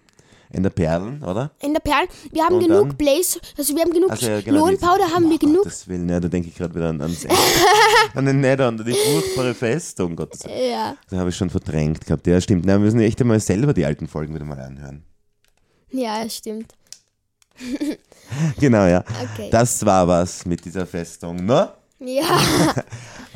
Enderperlen, 0.57 1.23
oder? 1.23 1.51
In 1.63 1.73
der 1.73 1.81
Perl, 1.81 2.07
wir 2.33 2.45
haben 2.45 2.57
Und 2.57 2.67
genug 2.67 2.89
dann? 2.89 2.97
Blaze, 2.97 3.39
also 3.57 3.75
wir 3.75 3.83
haben 3.83 3.93
genug 3.93 4.11
Also, 4.11 4.27
ja, 4.29 4.41
genau, 4.41 4.67
Lohnpowder, 4.67 5.11
haben 5.15 5.29
wir 5.29 5.37
Oh, 5.37 5.39
genug. 5.39 5.63
Gottes 5.65 5.87
Willen, 5.89 6.09
ja, 6.09 6.19
da 6.21 6.29
denke 6.29 6.49
ich 6.49 6.55
gerade 6.57 6.75
wieder 6.75 6.89
an, 6.89 7.01
ans 7.01 7.27
an 8.15 8.25
den 8.27 8.41
Nether, 8.41 8.67
an 8.69 8.77
die 8.79 8.93
furchtbare 8.93 9.55
Festung. 9.55 10.17
Gottes 10.17 10.45
Willen. 10.45 10.71
Ja. 10.71 10.97
Da 11.11 11.19
habe 11.19 11.31
ich 11.31 11.37
schon 11.37 11.51
verdrängt 11.51 12.05
gehabt. 12.07 12.27
Ja, 12.27 12.41
stimmt. 12.41 12.65
Na, 12.67 12.73
wir 12.75 12.79
müssen 12.81 13.01
echt 13.01 13.21
einmal 13.21 13.41
selber 13.41 13.73
die 13.75 13.85
alten 13.85 14.07
Folgen 14.09 14.35
wieder 14.35 14.45
mal 14.45 14.59
anhören. 14.61 15.05
Ja, 15.91 16.25
das 16.25 16.37
stimmt. 16.37 16.75
Genau, 18.59 18.87
ja. 18.87 19.05
Okay. 19.35 19.51
Das 19.53 19.87
war 19.87 20.09
was 20.09 20.45
mit 20.47 20.65
dieser 20.65 20.85
Festung, 20.85 21.45
ne? 21.47 21.71
ja, 22.01 22.25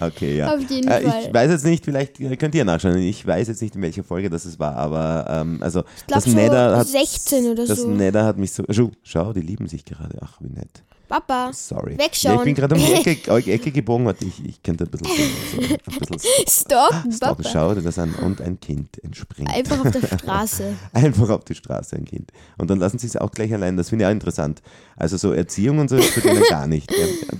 Okay, 0.01 0.37
ja. 0.39 0.55
auf 0.55 0.61
jeden 0.71 0.89
Äh, 0.89 1.03
Fall. 1.03 1.23
ich 1.27 1.35
weiß 1.35 1.51
jetzt 1.51 1.65
nicht, 1.65 1.85
vielleicht 1.85 2.17
könnt 2.39 2.55
ihr 2.55 2.65
nachschauen. 2.65 2.97
Ich 2.99 3.27
weiß 3.27 3.49
jetzt 3.49 3.61
nicht, 3.61 3.75
in 3.77 3.83
welcher 3.83 4.03
Folge 4.05 4.31
das 4.31 4.45
es 4.45 4.59
war, 4.59 4.75
aber 4.77 5.27
ähm, 5.29 5.59
also 5.63 5.83
glaub, 6.07 6.23
das 6.23 6.25
so 6.25 6.31
Nether 6.31 6.77
hat 6.79 6.87
16 6.87 7.47
oder 7.51 7.67
das 7.67 7.79
so. 7.81 7.89
Nether 7.89 8.25
hat 8.25 8.39
mich 8.39 8.53
so. 8.53 8.65
Schau, 8.71 8.91
schau, 9.03 9.33
die 9.33 9.41
lieben 9.43 9.67
sich 9.69 9.85
gerade. 9.85 10.19
Ach, 10.23 10.39
wie 10.41 10.49
nett. 10.49 10.83
Papa, 11.09 11.51
Sorry. 11.53 11.99
Wegschauen. 11.99 12.35
Ja, 12.37 12.41
ich 12.41 12.45
bin 12.45 12.55
gerade 12.55 12.75
um 12.77 12.81
die 12.81 12.93
Ecke, 12.93 13.33
Ecke 13.53 13.73
gebogen. 13.73 14.07
Warte, 14.07 14.25
ich, 14.25 14.45
ich 14.47 14.63
könnte 14.63 14.85
ein 14.85 14.91
bisschen, 14.91 15.09
so, 15.09 15.61
so, 15.61 15.67
ein 15.67 16.09
bisschen 16.09 16.47
stalken, 16.49 17.13
Stop, 17.13 17.37
Papa. 17.39 17.49
schau 17.53 17.75
dir 17.75 17.83
das 17.83 17.99
an. 17.99 18.15
Und 18.15 18.41
ein 18.41 18.61
Kind 18.61 19.03
entspringt. 19.03 19.51
Einfach 19.53 19.85
auf 19.85 19.91
der 19.91 20.07
Straße. 20.19 20.73
Einfach 20.93 21.31
auf 21.31 21.45
die 21.45 21.57
Straße 21.57 21.97
ein 21.97 22.05
Kind. 22.05 22.31
Und 22.59 22.71
dann 22.71 22.79
lassen 22.79 22.99
sie 22.99 23.09
es 23.09 23.17
auch 23.17 23.33
gleich 23.33 23.53
allein. 23.53 23.77
Das 23.77 23.89
finde 23.89 24.05
ich 24.05 24.07
auch 24.07 24.13
interessant. 24.13 24.63
Also 24.97 25.17
so 25.17 25.33
Erziehung 25.33 25.81
und 25.81 25.91
so 25.91 25.97
ist 25.97 26.11
für 26.11 26.21
denen 26.21 26.45
gar 26.49 26.69
nicht. 26.69 26.89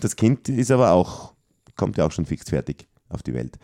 Das 0.01 0.17
Kind 0.17 0.49
ist 0.49 0.73
aber 0.73 0.91
auch, 0.91 1.30
kommt 1.81 1.97
ja 1.97 2.05
auch 2.07 2.13
schon 2.13 2.27
fix 2.27 2.49
fertig 2.51 2.87
auf 3.09 3.23
die 3.25 3.33
Welt. 3.35 3.55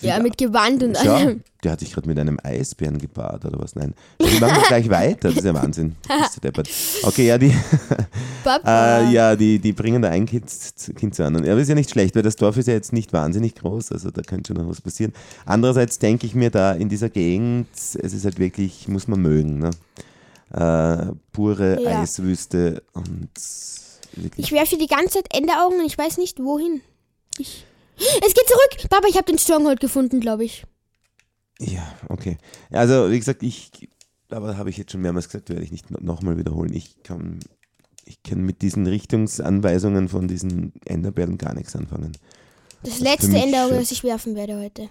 ja, 0.00 0.18
mit 0.18 0.36
Gewand 0.36 0.82
und 0.82 0.96
Schau, 1.02 1.14
allem. 1.14 1.42
der 1.62 1.72
hat 1.72 1.80
sich 1.80 1.92
gerade 1.92 2.06
mit 2.08 2.18
einem 2.18 2.38
Eisbären 2.42 2.98
gepaart 2.98 3.44
oder 3.46 3.58
was? 3.58 3.74
Nein. 3.74 3.94
Die 4.20 4.38
machen 4.40 4.56
wir 4.56 4.62
gleich 4.68 4.90
weiter. 4.90 5.28
Das 5.28 5.36
ist 5.38 5.44
ja 5.44 5.54
Wahnsinn. 5.54 5.96
Bist 6.20 6.36
du 6.36 6.40
deppert. 6.40 6.68
Okay, 7.04 7.26
ja, 7.28 7.38
die, 7.38 7.46
äh, 8.66 9.10
ja, 9.12 9.34
die, 9.36 9.58
die 9.58 9.72
bringen 9.72 10.02
da 10.02 10.10
ein 10.10 10.26
Kind, 10.26 10.44
kind 10.96 11.14
zu 11.14 11.24
anderen. 11.24 11.48
Aber 11.48 11.60
ist 11.60 11.68
ja 11.68 11.74
nicht 11.74 11.90
schlecht, 11.90 12.14
weil 12.16 12.22
das 12.22 12.36
Dorf 12.36 12.56
ist 12.58 12.66
ja 12.68 12.74
jetzt 12.74 12.92
nicht 12.92 13.12
wahnsinnig 13.12 13.54
groß. 13.54 13.92
Also 13.92 14.10
da 14.10 14.20
könnte 14.22 14.48
schon 14.48 14.62
noch 14.62 14.68
was 14.68 14.80
passieren. 14.82 15.12
Andererseits 15.46 15.98
denke 15.98 16.26
ich 16.26 16.34
mir 16.34 16.50
da 16.50 16.72
in 16.72 16.88
dieser 16.90 17.08
Gegend, 17.08 17.68
es 17.74 17.94
ist 17.94 18.24
halt 18.24 18.38
wirklich, 18.38 18.88
muss 18.88 19.08
man 19.08 19.20
mögen. 19.22 19.58
Ne? 19.60 19.70
Äh, 20.52 21.12
pure 21.32 21.80
Ja. 21.82 22.02
Eiswüste 22.02 22.82
und 22.92 23.30
wirklich. 24.16 24.46
Ich 24.46 24.52
werfe 24.52 24.76
die 24.76 24.86
ganze 24.86 25.14
Zeit 25.22 25.26
Enderaugen 25.32 25.78
und 25.80 25.86
ich 25.86 25.96
weiß 25.96 26.18
nicht 26.18 26.40
wohin. 26.40 26.80
Ich. 27.38 27.64
Es 27.96 28.34
geht 28.34 28.46
zurück! 28.48 28.90
Papa, 28.90 29.06
ich 29.08 29.16
habe 29.16 29.26
den 29.26 29.38
Stronghold 29.38 29.80
gefunden, 29.80 30.20
glaube 30.20 30.44
ich. 30.44 30.64
Ja, 31.60 31.94
okay. 32.08 32.38
Also, 32.70 33.10
wie 33.10 33.18
gesagt, 33.18 33.42
ich, 33.42 33.88
aber 34.30 34.56
habe 34.56 34.70
ich 34.70 34.76
jetzt 34.76 34.92
schon 34.92 35.00
mehrmals 35.02 35.28
gesagt, 35.28 35.48
werde 35.48 35.62
ich 35.62 35.70
nicht 35.72 35.90
no- 35.90 36.00
nochmal 36.00 36.36
wiederholen. 36.36 36.72
Ich 36.72 37.02
kann, 37.04 37.38
ich 38.04 38.22
kann 38.22 38.40
mit 38.40 38.62
diesen 38.62 38.86
Richtungsanweisungen 38.86 40.08
von 40.08 40.26
diesen 40.26 40.72
Enderperlen 40.84 41.38
gar 41.38 41.54
nichts 41.54 41.76
anfangen. 41.76 42.16
Das 42.82 42.94
ist 42.94 42.98
für 42.98 43.04
letzte 43.04 43.36
Enderauge, 43.36 43.76
das 43.76 43.92
ich 43.92 44.02
werfen 44.02 44.34
werde 44.34 44.58
heute. 44.60 44.90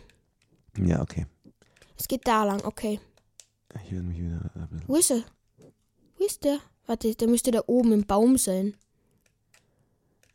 Ja, 0.77 1.01
okay. 1.01 1.25
Es 1.99 2.07
geht 2.07 2.25
da 2.27 2.43
lang, 2.45 2.63
okay. 2.65 2.99
Ich 3.85 3.91
werde 3.91 4.05
mich 4.07 4.19
wieder. 4.19 4.49
Wo 4.87 4.95
ist 4.95 5.11
er? 5.11 5.23
Wo 6.17 6.25
ist 6.25 6.43
der? 6.43 6.59
Warte, 6.85 7.13
der 7.15 7.27
müsste 7.27 7.51
da 7.51 7.61
oben 7.67 7.91
im 7.91 8.05
Baum 8.05 8.37
sein. 8.37 8.75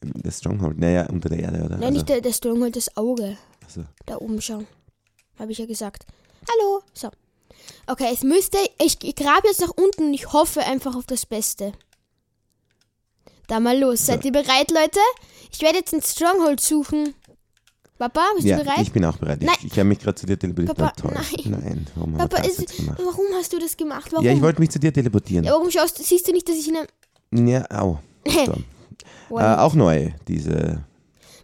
Das 0.00 0.38
Stronghold, 0.38 0.78
naja, 0.78 1.06
unter 1.10 1.28
der 1.28 1.40
Erde, 1.40 1.58
oder? 1.58 1.70
Nein, 1.70 1.82
also, 1.82 1.94
nicht 1.94 2.08
der, 2.08 2.20
der 2.20 2.32
Stronghold, 2.32 2.76
das 2.76 2.96
Auge. 2.96 3.36
also, 3.64 3.84
Da 4.06 4.16
oben 4.16 4.40
schauen. 4.40 4.66
Habe 5.38 5.52
ich 5.52 5.58
ja 5.58 5.66
gesagt. 5.66 6.06
Hallo. 6.48 6.82
So. 6.94 7.10
Okay, 7.86 8.10
es 8.12 8.22
müsste. 8.22 8.58
Ich 8.78 8.98
grabe 9.16 9.48
jetzt 9.48 9.60
nach 9.60 9.72
unten 9.76 10.08
und 10.08 10.14
ich 10.14 10.32
hoffe 10.32 10.60
einfach 10.60 10.94
auf 10.94 11.06
das 11.06 11.26
Beste. 11.26 11.72
Da 13.48 13.60
mal 13.60 13.78
los. 13.78 14.06
Seid 14.06 14.24
ihr 14.24 14.32
bereit, 14.32 14.70
Leute? 14.70 15.00
Ich 15.52 15.62
werde 15.62 15.78
jetzt 15.78 15.94
ein 15.94 16.02
Stronghold 16.02 16.60
suchen. 16.60 17.14
Papa, 17.98 18.20
bist 18.36 18.46
ja, 18.46 18.58
du 18.58 18.64
bereit? 18.64 18.80
ich 18.82 18.92
bin 18.92 19.04
auch 19.04 19.16
bereit. 19.16 19.42
Nein. 19.42 19.56
Ich, 19.58 19.72
ich 19.72 19.72
habe 19.72 19.88
mich 19.88 19.98
gerade 19.98 20.14
zu 20.14 20.26
dir 20.26 20.38
teleportiert. 20.38 20.76
Papa, 20.76 20.92
toll. 20.92 21.12
nein. 21.14 21.60
Nein, 21.64 21.86
warum 21.96 22.16
Papa, 22.16 22.42
ich 22.42 22.50
ist, 22.50 22.86
warum 22.86 23.26
hast 23.34 23.52
du 23.52 23.58
das 23.58 23.76
gemacht? 23.76 24.12
Warum? 24.12 24.24
Ja, 24.24 24.32
ich 24.32 24.40
wollte 24.40 24.60
mich 24.60 24.70
zu 24.70 24.78
dir 24.78 24.92
teleportieren. 24.92 25.44
Ja, 25.44 25.52
warum 25.52 25.68
schaust 25.70 25.98
du, 25.98 26.04
siehst 26.04 26.28
du 26.28 26.32
nicht, 26.32 26.48
dass 26.48 26.56
ich 26.56 26.68
in 26.68 26.76
einem. 26.76 27.48
Ja, 27.48 27.68
au. 27.70 27.98
Äh, 29.30 29.34
auch 29.56 29.74
neu, 29.74 30.10
diese. 30.26 30.84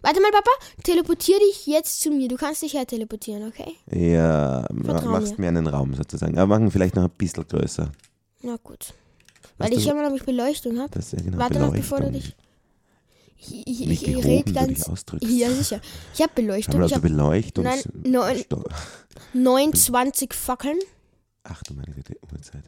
Warte 0.01 0.21
mal, 0.21 0.31
Papa, 0.31 0.51
teleportier 0.83 1.39
dich 1.39 1.65
jetzt 1.65 1.99
zu 2.01 2.11
mir. 2.11 2.27
Du 2.27 2.35
kannst 2.35 2.61
dich 2.61 2.73
her 2.73 2.85
teleportieren, 2.85 3.47
okay? 3.47 3.73
Ja, 3.91 4.67
Vertrau 4.83 5.09
machst 5.09 5.39
mir. 5.39 5.51
mir 5.51 5.57
einen 5.57 5.67
Raum 5.67 5.95
sozusagen. 5.95 6.37
Aber 6.37 6.55
machen 6.57 6.69
vielleicht 6.69 6.95
noch 6.95 7.03
ein 7.05 7.09
bisschen 7.17 7.47
größer. 7.47 7.91
Na 8.43 8.57
gut. 8.63 8.93
Weil 9.57 9.73
ich 9.73 9.87
immer 9.87 10.03
noch 10.03 10.11
nicht 10.11 10.25
Beleuchtung 10.25 10.79
habe. 10.79 10.91
ja 11.11 11.19
genau 11.21 11.37
Warte 11.39 11.59
noch, 11.59 11.71
bevor 11.73 12.01
du 12.01 12.11
dich. 12.11 12.35
Ich, 13.37 13.67
ich, 13.67 13.87
Nicht 13.87 14.01
ich, 14.03 14.07
ich 14.09 14.15
gehoben, 14.15 14.27
red 14.29 14.47
du 14.47 14.53
ganz. 14.53 14.83
ausdrückst. 14.89 15.29
Ja, 15.29 15.49
sicher. 15.51 15.79
Ich 16.13 16.21
habe 16.21 16.31
Beleuchtung. 16.35 16.75
Ich 16.79 16.83
ob 16.83 16.89
du 16.89 16.95
habe 16.95 17.09
Beleuchtung. 17.09 17.63
Nein, 17.63 17.79
neun- 18.03 18.43
29 19.33 20.33
Fackeln. 20.33 20.77
Ach 21.43 21.61
du 21.63 21.73
meine 21.73 21.93
Güte, 21.93 22.15
Uhrzeit. 22.31 22.63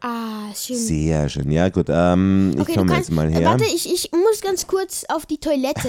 Ah, 0.00 0.54
schön. 0.54 0.76
Sehr 0.76 1.28
schön. 1.30 1.50
Ja, 1.50 1.68
gut. 1.70 1.86
Ähm, 1.88 2.52
ich 2.54 2.60
Okay, 2.60 2.74
komme 2.74 2.94
jetzt 2.96 3.10
mal 3.10 3.28
äh, 3.28 3.32
her. 3.32 3.48
Warte, 3.48 3.64
ich, 3.64 3.90
ich 3.92 4.10
muss 4.12 4.40
ganz 4.42 4.66
kurz 4.66 5.04
auf 5.08 5.24
die 5.26 5.38
Toilette. 5.38 5.88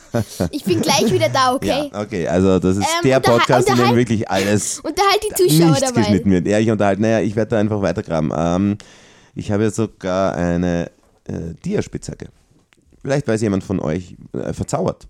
ich 0.50 0.64
bin 0.64 0.80
gleich 0.80 1.12
wieder 1.12 1.28
da, 1.28 1.54
okay? 1.54 1.90
Ja, 1.92 2.00
okay. 2.00 2.26
Also, 2.26 2.58
das 2.58 2.78
ist 2.78 2.86
Ähm, 3.02 3.10
der 3.10 3.20
Podcast, 3.20 3.68
in 3.68 3.76
dem 3.76 3.94
wirklich 3.94 4.28
alles 4.30 4.80
Unterhalt 4.84 5.22
die 5.22 5.34
Zuschauer 5.34 5.66
nichts 5.70 5.80
dabei. 5.82 6.00
geschnitten 6.00 6.30
wird. 6.30 6.46
Ja, 6.46 6.58
ich 6.58 6.70
unterhalte. 6.70 7.02
Naja, 7.02 7.20
ich 7.20 7.36
werde 7.36 7.50
da 7.50 7.58
einfach 7.58 7.82
weitergraben. 7.82 8.32
Ähm, 8.34 8.78
ich 9.34 9.52
habe 9.52 9.64
jetzt 9.64 9.76
sogar 9.76 10.34
eine 10.34 10.90
äh, 11.28 11.54
Diaspitzhacke. 11.64 12.28
Vielleicht 13.02 13.28
weiß 13.28 13.42
jemand 13.42 13.64
von 13.64 13.80
euch 13.80 14.16
äh, 14.32 14.52
verzaubert. 14.54 15.06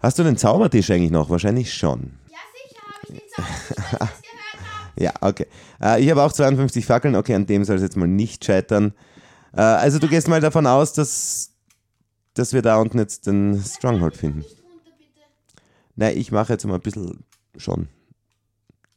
Hast 0.00 0.18
du 0.18 0.22
den 0.22 0.36
Zaubertisch 0.36 0.90
eigentlich 0.90 1.10
noch? 1.10 1.30
Wahrscheinlich 1.30 1.74
schon. 1.74 2.12
Ja, 2.30 2.38
sicher 2.54 2.80
habe 2.86 3.00
ich 3.02 3.08
den 3.08 3.28
Zauber, 3.34 3.48
gehört 3.82 4.00
habe. 4.00 4.10
Ja, 4.98 5.12
okay. 5.20 5.46
Äh, 5.80 6.02
ich 6.02 6.10
habe 6.10 6.22
auch 6.22 6.32
52 6.32 6.84
Fackeln. 6.84 7.14
Okay, 7.14 7.34
an 7.34 7.46
dem 7.46 7.64
soll 7.64 7.76
es 7.76 7.82
jetzt 7.82 7.96
mal 7.96 8.08
nicht 8.08 8.44
scheitern. 8.44 8.94
Äh, 9.52 9.60
also 9.60 9.98
du 9.98 10.08
gehst 10.08 10.28
mal 10.28 10.40
davon 10.40 10.66
aus, 10.66 10.92
dass, 10.92 11.52
dass 12.34 12.52
wir 12.52 12.62
da 12.62 12.78
unten 12.78 12.98
jetzt 12.98 13.26
den 13.26 13.62
Stronghold 13.62 14.16
finden. 14.16 14.44
Nein, 15.94 16.16
ich 16.16 16.30
mache 16.32 16.52
jetzt 16.52 16.64
mal 16.64 16.74
ein 16.74 16.80
bisschen 16.80 17.24
schon. 17.56 17.88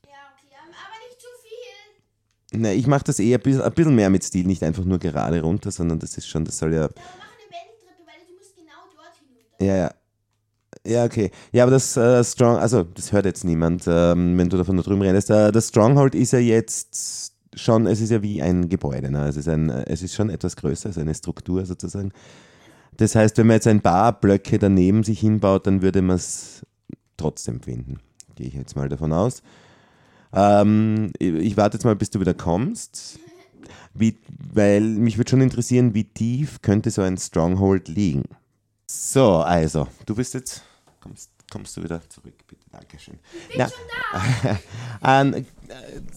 Ja, 0.06 0.12
okay, 0.34 0.56
aber 0.56 1.08
nicht 1.08 1.20
zu 1.20 1.28
viel. 1.42 2.60
Na, 2.60 2.72
ich 2.72 2.88
mache 2.88 3.04
das 3.06 3.20
eher 3.20 3.38
ein 3.38 3.42
bisschen, 3.42 3.62
ein 3.62 3.74
bisschen 3.74 3.96
mehr 3.96 4.10
mit 4.10 4.24
Stil, 4.24 4.46
nicht 4.46 4.64
einfach 4.64 4.86
nur 4.86 5.00
gerade 5.00 5.42
runter, 5.42 5.72
sondern 5.72 6.00
das 6.00 6.18
ist 6.18 6.28
schon, 6.28 6.46
das 6.46 6.58
soll 6.58 6.74
ja. 6.74 6.82
Ja, 6.82 6.86
aber 6.86 6.94
mach 7.18 7.26
eine 7.26 7.50
Wendeltreppe, 7.50 8.06
weil 8.06 8.28
du 8.28 8.34
musst 8.36 8.56
genau 8.56 8.84
dort 8.96 9.18
hinunter. 9.18 9.66
Ja, 9.66 9.76
ja. 9.78 10.01
Ja, 10.86 11.06
okay. 11.06 11.30
Ja, 11.52 11.64
aber 11.64 11.72
das 11.72 11.96
äh, 11.96 12.24
Strong, 12.24 12.58
also 12.58 12.84
das 12.84 13.12
hört 13.12 13.26
jetzt 13.26 13.44
niemand, 13.44 13.84
ähm, 13.88 14.38
wenn 14.38 14.50
du 14.50 14.58
davon 14.58 14.78
da 14.78 14.84
drüben 14.84 15.02
redest. 15.02 15.30
Äh, 15.30 15.52
das 15.52 15.68
Stronghold 15.68 16.16
ist 16.16 16.34
ja 16.34 16.40
jetzt 16.40 17.34
schon, 17.54 17.86
es 17.86 18.02
ist 18.02 18.10
ja 18.10 18.24
wie 18.24 18.42
ein 18.42 18.68
Gebäude, 18.68 19.12
ne? 19.12 19.28
es, 19.28 19.38
ist 19.38 19.48
ein, 19.48 19.70
es 19.70 20.02
ist 20.02 20.16
schon 20.16 20.30
etwas 20.30 20.56
größer, 20.56 20.90
es 20.90 20.98
ist 20.98 21.02
eine 21.02 21.14
Struktur 21.14 21.66
sozusagen. 21.66 22.12
Das 22.98 23.16
heißt, 23.16 23.38
wenn 23.38 23.48
man 23.48 23.56
jetzt 23.56 23.68
ein 23.68 23.82
paar 23.82 24.20
Blöcke 24.20 24.58
daneben 24.58 25.04
sich 25.04 25.20
hinbaut, 25.20 25.68
dann 25.68 25.82
würde 25.82 26.02
man 26.02 26.16
es 26.16 26.66
trotzdem 27.18 27.62
finden. 27.62 28.00
Gehe 28.36 28.48
ich 28.48 28.54
jetzt 28.54 28.76
mal 28.76 28.90
davon 28.90 29.14
aus. 29.14 29.44
Ähm, 30.34 31.12
ich 31.20 31.58
warte 31.58 31.78
jetzt 31.78 31.84
mal, 31.84 31.96
bis 31.96 32.10
du 32.10 32.20
wieder 32.20 32.34
kommst. 32.34 33.20
Wie, 33.94 34.18
weil 34.54 34.82
mich 34.82 35.18
würde 35.18 35.30
schon 35.30 35.42
interessieren, 35.42 35.94
wie 35.94 36.06
tief 36.06 36.62
könnte 36.62 36.92
so 36.92 37.02
ein 37.02 37.18
Stronghold 37.18 37.88
liegen. 37.88 38.24
So, 38.88 39.38
also, 39.38 39.88
du 40.06 40.16
bist 40.16 40.34
jetzt. 40.34 40.64
Kommst, 41.02 41.32
kommst 41.52 41.76
du 41.76 41.84
wieder 41.84 42.02
zurück, 42.10 42.36
bitte? 42.48 42.62
Dankeschön. 42.72 43.20
Ich 43.50 43.58
bin 43.58 43.68
schon 43.68 44.60
da. 45.02 45.22
ähm, 45.22 45.34
äh, 45.34 45.44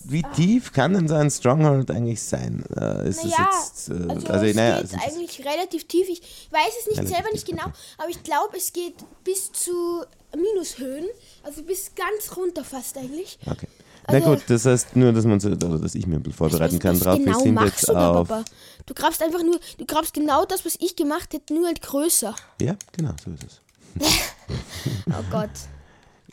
wie 0.04 0.22
tief 0.34 0.72
kann 0.72 0.92
denn 0.92 1.08
so 1.08 1.14
ein 1.14 1.30
Stronghold 1.30 1.90
eigentlich 1.90 2.22
sein? 2.22 2.64
Äh, 2.76 3.08
ist 3.08 3.24
es 3.24 3.30
Naja, 3.30 3.50
jetzt, 3.52 3.88
äh, 3.88 3.92
also, 3.92 4.26
also, 4.28 4.46
es 4.46 4.56
naja, 4.56 4.82
geht 4.82 4.94
eigentlich 4.94 5.44
relativ 5.44 5.88
tief. 5.88 6.08
Ich 6.08 6.20
weiß 6.50 6.72
es 6.80 6.86
nicht 6.98 7.08
selber 7.08 7.30
nicht 7.32 7.46
tief, 7.46 7.56
genau, 7.56 7.68
okay. 7.68 7.78
aber 7.98 8.08
ich 8.10 8.22
glaube, 8.22 8.56
es 8.56 8.72
geht 8.72 8.94
bis 9.24 9.50
zu 9.52 10.04
Minushöhen. 10.36 11.06
Also 11.42 11.62
bis 11.62 11.92
ganz 11.94 12.36
runter 12.36 12.64
fast 12.64 12.96
eigentlich. 12.98 13.38
Okay. 13.46 13.68
Na 14.06 14.14
Also- 14.14 14.30
gut, 14.30 14.42
das 14.48 14.66
heißt 14.66 14.96
nur, 14.96 15.12
dass 15.12 15.24
man 15.24 15.40
so, 15.40 15.48
oder 15.48 15.78
dass 15.78 15.94
ich 15.94 16.06
mir 16.06 16.16
ein 16.16 16.22
bisschen 16.22 16.36
vorbereiten 16.36 16.78
kann 16.78 16.98
drauf. 16.98 17.16
Genau 17.18 17.38
Wir 17.38 17.42
sind 17.42 17.54
machst 17.54 17.72
jetzt 17.72 17.88
du 17.88 17.92
da, 17.94 18.10
auf. 18.10 18.28
Papa. 18.28 18.44
Du 18.86 18.92
grabst 18.94 19.22
einfach 19.22 19.42
nur, 19.42 19.58
du 19.78 19.86
grabst 19.86 20.12
genau 20.12 20.44
das, 20.44 20.64
was 20.66 20.76
ich 20.78 20.94
gemacht 20.94 21.32
hätte, 21.32 21.54
nur 21.54 21.66
halt 21.66 21.80
größer. 21.80 22.34
Ja, 22.60 22.76
genau, 22.92 23.12
so 23.24 23.30
ist 23.30 23.44
es. 23.44 23.60
Oh 25.06 25.22
Gott. 25.30 25.50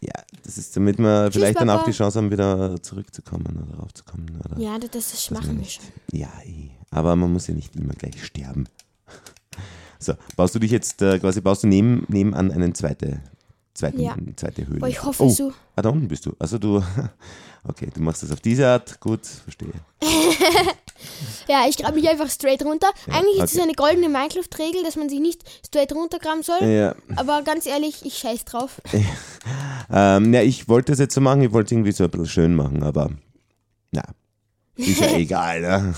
Ja, 0.02 0.13
das 0.43 0.58
ist, 0.58 0.76
damit 0.76 0.97
wir 0.97 1.30
vielleicht 1.32 1.60
dann 1.60 1.69
auch 1.69 1.80
Papa. 1.80 1.91
die 1.91 1.95
Chance 1.95 2.17
haben, 2.17 2.32
wieder 2.32 2.82
zurückzukommen 2.82 3.45
oder 3.65 3.78
raufzukommen. 3.80 4.41
Oder 4.43 4.60
Ja, 4.60 4.78
das, 4.80 4.89
das 4.91 5.32
machen 5.32 5.60
wir 5.60 5.65
schon. 5.67 5.86
Ja, 6.12 6.30
eh. 6.43 6.71
aber 6.89 7.15
man 7.15 7.32
muss 7.32 7.47
ja 7.47 7.54
nicht 7.54 7.76
immer 7.76 7.93
gleich 7.93 8.24
sterben. 8.26 8.67
So, 10.00 10.13
baust 10.36 10.56
du 10.56 10.60
dich 10.60 10.71
jetzt 10.71 11.02
äh, 11.02 11.19
quasi, 11.19 11.41
baust 11.41 11.63
du 11.63 11.67
neben, 11.67 12.06
nebenan 12.08 12.52
eine 12.52 12.74
zweite, 12.74 13.21
zweiten, 13.76 14.00
Ja. 14.02 14.15
zweite 14.36 14.65
Höhle? 14.67 14.80
Boah, 14.80 14.88
ich 14.89 15.04
hoffe 15.04 15.24
oh, 15.24 15.30
so. 15.30 15.54
Ah, 15.76 15.84
da 15.84 15.89
unten 15.89 16.08
bist 16.08 16.26
du. 16.26 16.36
Also 16.39 16.58
du, 16.58 16.84
okay, 17.63 17.88
du 17.93 18.02
machst 18.02 18.24
das 18.24 18.32
auf 18.32 18.39
diese 18.41 18.67
Art, 18.67 19.00
gut, 19.00 19.26
verstehe. 19.26 19.74
Ja, 21.47 21.65
ich 21.67 21.77
grabe 21.77 21.95
mich 21.95 22.09
einfach 22.09 22.29
straight 22.29 22.63
runter. 22.63 22.87
Eigentlich 23.07 23.37
ist 23.37 23.51
es 23.51 23.55
okay. 23.55 23.63
eine 23.63 23.73
goldene 23.73 24.09
Minecraft-Regel, 24.09 24.83
dass 24.83 24.95
man 24.95 25.09
sich 25.09 25.19
nicht 25.19 25.41
straight 25.65 25.93
runtergraben 25.93 26.43
soll. 26.43 26.63
Ja, 26.63 26.95
Aber 27.15 27.41
ganz 27.43 27.65
ehrlich, 27.65 28.05
ich 28.05 28.17
scheiß 28.17 28.45
drauf. 28.45 28.81
ähm, 29.91 30.33
ja, 30.33 30.41
ich 30.41 30.67
wollte 30.67 30.91
das 30.91 30.99
jetzt 30.99 31.13
so 31.13 31.21
machen, 31.21 31.41
ich 31.41 31.51
wollte 31.51 31.67
es 31.67 31.71
irgendwie 31.71 31.91
so 31.91 32.03
ein 32.03 32.11
bisschen 32.11 32.27
schön 32.27 32.55
machen, 32.55 32.83
aber 32.83 33.09
na, 33.91 34.03
ist 34.75 34.99
ja 34.99 35.11
egal, 35.17 35.61
ne? 35.61 35.93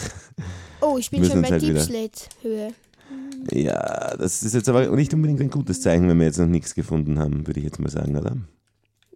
Oh, 0.82 0.98
ich 0.98 1.10
bin 1.10 1.24
schon 1.24 1.42
bei 1.42 1.50
halt 1.50 1.62
Deep 1.62 1.80
Slate-Höhe. 1.80 2.74
Ja, 3.52 4.16
das 4.18 4.44
ist 4.44 4.54
jetzt 4.54 4.70
aber 4.70 4.88
nicht 4.96 5.14
unbedingt 5.14 5.42
ein 5.42 5.50
gutes 5.50 5.82
Zeichen, 5.82 6.08
wenn 6.08 6.18
wir 6.20 6.26
jetzt 6.26 6.40
noch 6.40 6.48
nichts 6.48 6.76
gefunden 6.76 7.20
haben, 7.20 7.46
würde 7.46 7.60
ich 7.60 7.66
jetzt 7.66 7.80
mal 7.80 7.90
sagen, 7.90 8.18
oder? 8.18 8.38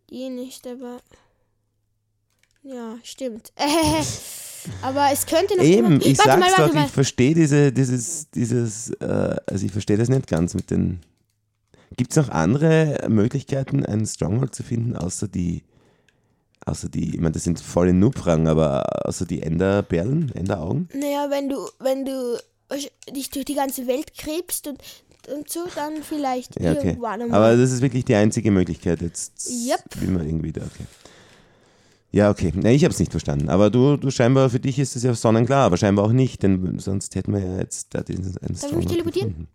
Die 0.10 0.30
nicht, 0.30 0.66
aber. 0.68 1.00
Ja, 2.64 2.98
stimmt. 3.04 3.52
aber 4.82 5.10
es 5.12 5.26
könnte 5.26 5.56
noch. 5.58 5.64
Eben, 5.64 6.02
ich 6.02 6.18
warte 6.20 6.32
sag's 6.32 6.40
mal, 6.40 6.52
warte 6.58 6.68
doch, 6.68 6.74
mal. 6.74 6.86
ich 6.86 6.92
verstehe 6.92 7.34
diese, 7.34 7.72
dieses, 7.72 8.30
dieses, 8.32 8.92
äh, 9.00 9.36
also 9.46 9.66
ich 9.66 9.72
verstehe 9.72 9.98
das 9.98 10.10
nicht 10.10 10.28
ganz 10.28 10.54
mit 10.54 10.72
den. 10.72 11.00
Gibt 11.96 12.12
es 12.12 12.18
noch 12.18 12.30
andere 12.30 13.06
Möglichkeiten, 13.08 13.86
einen 13.86 14.06
Stronghold 14.06 14.54
zu 14.54 14.62
finden, 14.64 14.96
außer 14.96 15.28
die, 15.28 15.64
außer 16.66 16.90
die, 16.90 17.16
ich 17.16 17.22
meine, 17.22 17.32
das 17.32 17.46
sind 17.46 17.60
volle 17.60 17.94
Noob-Fragen, 17.94 18.48
aber 18.48 19.08
außer 19.08 19.26
die 19.26 19.42
Enderperlen, 19.42 20.32
Enderaugen? 20.36 20.90
Naja, 20.94 21.28
wenn 21.30 21.50
du, 21.50 21.66
wenn 21.80 22.06
du 22.06 22.38
dich 23.16 23.30
durch 23.30 23.46
die 23.46 23.56
ganze 23.56 23.88
Welt 23.88 24.14
krebst 24.18 24.68
und, 24.68 24.82
und 25.34 25.50
so, 25.50 25.66
dann 25.76 26.04
vielleicht 26.04 26.60
Ja, 26.60 26.74
okay. 26.74 26.90
irgendwann 26.90 27.22
einmal. 27.22 27.40
Aber 27.52 27.58
das 27.58 27.72
ist 27.72 27.82
wirklich 27.82 28.06
die 28.06 28.16
einzige 28.16 28.52
Möglichkeit 28.52 29.02
jetzt. 29.02 29.50
Yep. 29.50 30.02
Will 30.02 30.10
man 30.10 30.28
irgendwie 30.28 30.52
da, 30.52 30.62
okay. 30.62 30.86
Ja, 32.18 32.32
okay. 32.32 32.52
Nee, 32.56 32.74
ich 32.74 32.84
habe 32.84 32.92
es 32.92 32.98
nicht 33.00 33.12
verstanden. 33.12 33.48
Aber 33.48 33.70
du, 33.70 33.96
du 33.96 34.10
scheinbar, 34.10 34.50
für 34.50 34.60
dich 34.60 34.80
ist 34.80 34.96
es 34.96 35.04
ja 35.04 35.14
sonnenklar, 35.14 35.66
aber 35.66 35.78
scheinbar 35.78 36.04
auch 36.04 36.12
nicht, 36.12 36.42
denn 36.42 36.80
sonst 36.80 37.14
hätten 37.14 37.32
wir 37.32 37.42
ja 37.42 37.58
jetzt 37.60 37.94
da 37.94 38.02
diesen 38.02 38.36
einen 38.40 38.56
Darf 38.60 38.72
ich 38.72 38.76
mich 38.76 38.88
teleportieren? 38.88 39.30
gefunden. 39.30 39.48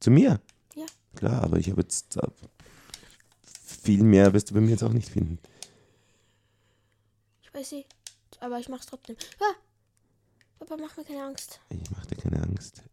Zu 0.00 0.10
mir? 0.10 0.40
Ja. 0.74 0.86
Klar, 1.16 1.42
aber 1.42 1.58
ich 1.58 1.68
habe 1.68 1.82
jetzt 1.82 2.18
viel 3.42 4.02
mehr 4.02 4.32
wirst 4.32 4.48
du 4.48 4.54
bei 4.54 4.60
mir 4.62 4.70
jetzt 4.70 4.82
auch 4.82 4.92
nicht 4.94 5.10
finden. 5.10 5.38
Ich 7.42 7.52
weiß 7.52 7.72
nicht, 7.72 7.94
aber 8.40 8.58
ich 8.58 8.70
mach's 8.70 8.86
trotzdem. 8.86 9.16
Ah, 9.40 9.54
Papa, 10.60 10.78
mach 10.80 10.96
mir 10.96 11.04
keine 11.04 11.24
Angst. 11.24 11.60
Ich 11.68 11.90
mache 11.90 12.06
dir 12.06 12.16
keine 12.16 12.42
Angst. 12.42 12.84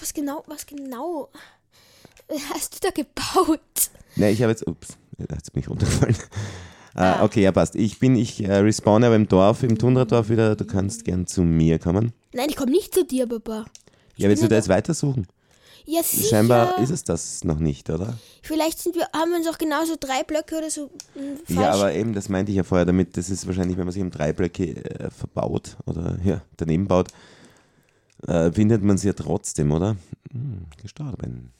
Was 0.00 0.14
genau, 0.14 0.44
was 0.46 0.64
genau 0.64 1.28
hast 2.54 2.76
du 2.76 2.88
da 2.88 2.90
gebaut? 2.90 3.90
Nee, 4.16 4.30
ich 4.30 4.40
habe 4.40 4.50
jetzt, 4.50 4.66
ups, 4.66 4.96
da 5.18 5.36
hat 5.36 5.54
mich 5.54 5.68
runtergefallen. 5.68 6.16
Ah. 6.94 7.14
Ah, 7.20 7.24
okay, 7.24 7.42
ja, 7.42 7.52
passt. 7.52 7.74
Ich 7.74 7.98
bin, 7.98 8.16
ich 8.16 8.44
äh, 8.44 8.54
respawne 8.56 9.06
aber 9.06 9.16
im 9.16 9.28
Dorf, 9.28 9.62
im 9.62 9.78
Tundradorf 9.78 10.28
wieder. 10.28 10.54
Du 10.54 10.64
kannst 10.64 11.04
gern 11.04 11.26
zu 11.26 11.42
mir 11.42 11.78
kommen. 11.78 12.12
Nein, 12.32 12.46
ich 12.48 12.56
komme 12.56 12.70
nicht 12.70 12.94
zu 12.94 13.04
dir, 13.04 13.26
Papa. 13.26 13.64
Ja, 14.16 14.28
willst 14.28 14.42
du 14.42 14.48
da 14.48 14.56
jetzt 14.56 14.68
weitersuchen? 14.68 15.26
Ja, 15.86 16.02
sicher. 16.02 16.28
Scheinbar 16.28 16.78
ist 16.78 16.90
es 16.90 17.04
das 17.04 17.44
noch 17.44 17.58
nicht, 17.58 17.90
oder? 17.90 18.16
Vielleicht 18.42 18.78
sind 18.78 18.94
wir, 18.94 19.06
haben 19.12 19.32
wir 19.32 19.38
uns 19.38 19.48
auch 19.48 19.58
genauso 19.58 19.96
drei 20.00 20.22
Blöcke 20.22 20.56
oder 20.56 20.70
so 20.70 20.90
hm, 21.14 21.36
falsch. 21.44 21.60
Ja, 21.60 21.72
aber 21.72 21.92
eben, 21.92 22.14
das 22.14 22.28
meinte 22.28 22.52
ich 22.52 22.56
ja 22.56 22.62
vorher 22.62 22.86
damit, 22.86 23.16
das 23.16 23.28
ist 23.28 23.46
wahrscheinlich, 23.46 23.76
wenn 23.76 23.84
man 23.84 23.92
sich 23.92 24.02
um 24.02 24.10
drei 24.10 24.32
Blöcke 24.32 24.82
äh, 24.82 25.10
verbaut 25.10 25.76
oder 25.84 26.16
ja, 26.24 26.40
daneben 26.56 26.86
baut, 26.88 27.08
äh, 28.26 28.50
findet 28.50 28.82
man 28.82 28.96
sie 28.96 29.08
ja 29.08 29.12
trotzdem, 29.12 29.72
oder? 29.72 29.96
Hm, 30.32 30.66
gestorben. 30.80 31.52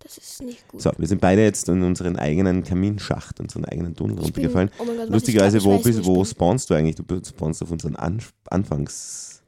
Das 0.00 0.18
ist 0.18 0.42
nicht 0.42 0.66
gut. 0.68 0.80
So, 0.82 0.90
wir 0.96 1.06
sind 1.08 1.20
beide 1.20 1.42
jetzt 1.42 1.68
in 1.68 1.82
unseren 1.82 2.16
eigenen 2.16 2.64
Kaminschacht, 2.64 3.40
unseren 3.40 3.64
eigenen 3.64 3.94
Tunnel 3.94 4.16
Ich 4.24 4.32
bin- 4.32 4.46
runtergefallen. 4.46 4.70
oh 4.78 4.84
mein 4.84 4.96
Gott, 4.96 5.10
Lustigerweise, 5.10 5.62
wo, 5.64 5.70
glaub, 5.70 5.78
weiß, 5.78 5.84
bist, 5.84 6.04
wo 6.04 6.16
wo 6.16 6.24
spawnst 6.24 6.70
du 6.70 6.74
eigentlich? 6.74 6.96
Du 6.96 7.04
spawnst 7.26 7.62
auf 7.62 7.70
unseren 7.70 7.96
An 7.96 8.22
Anfangs... 8.50 9.42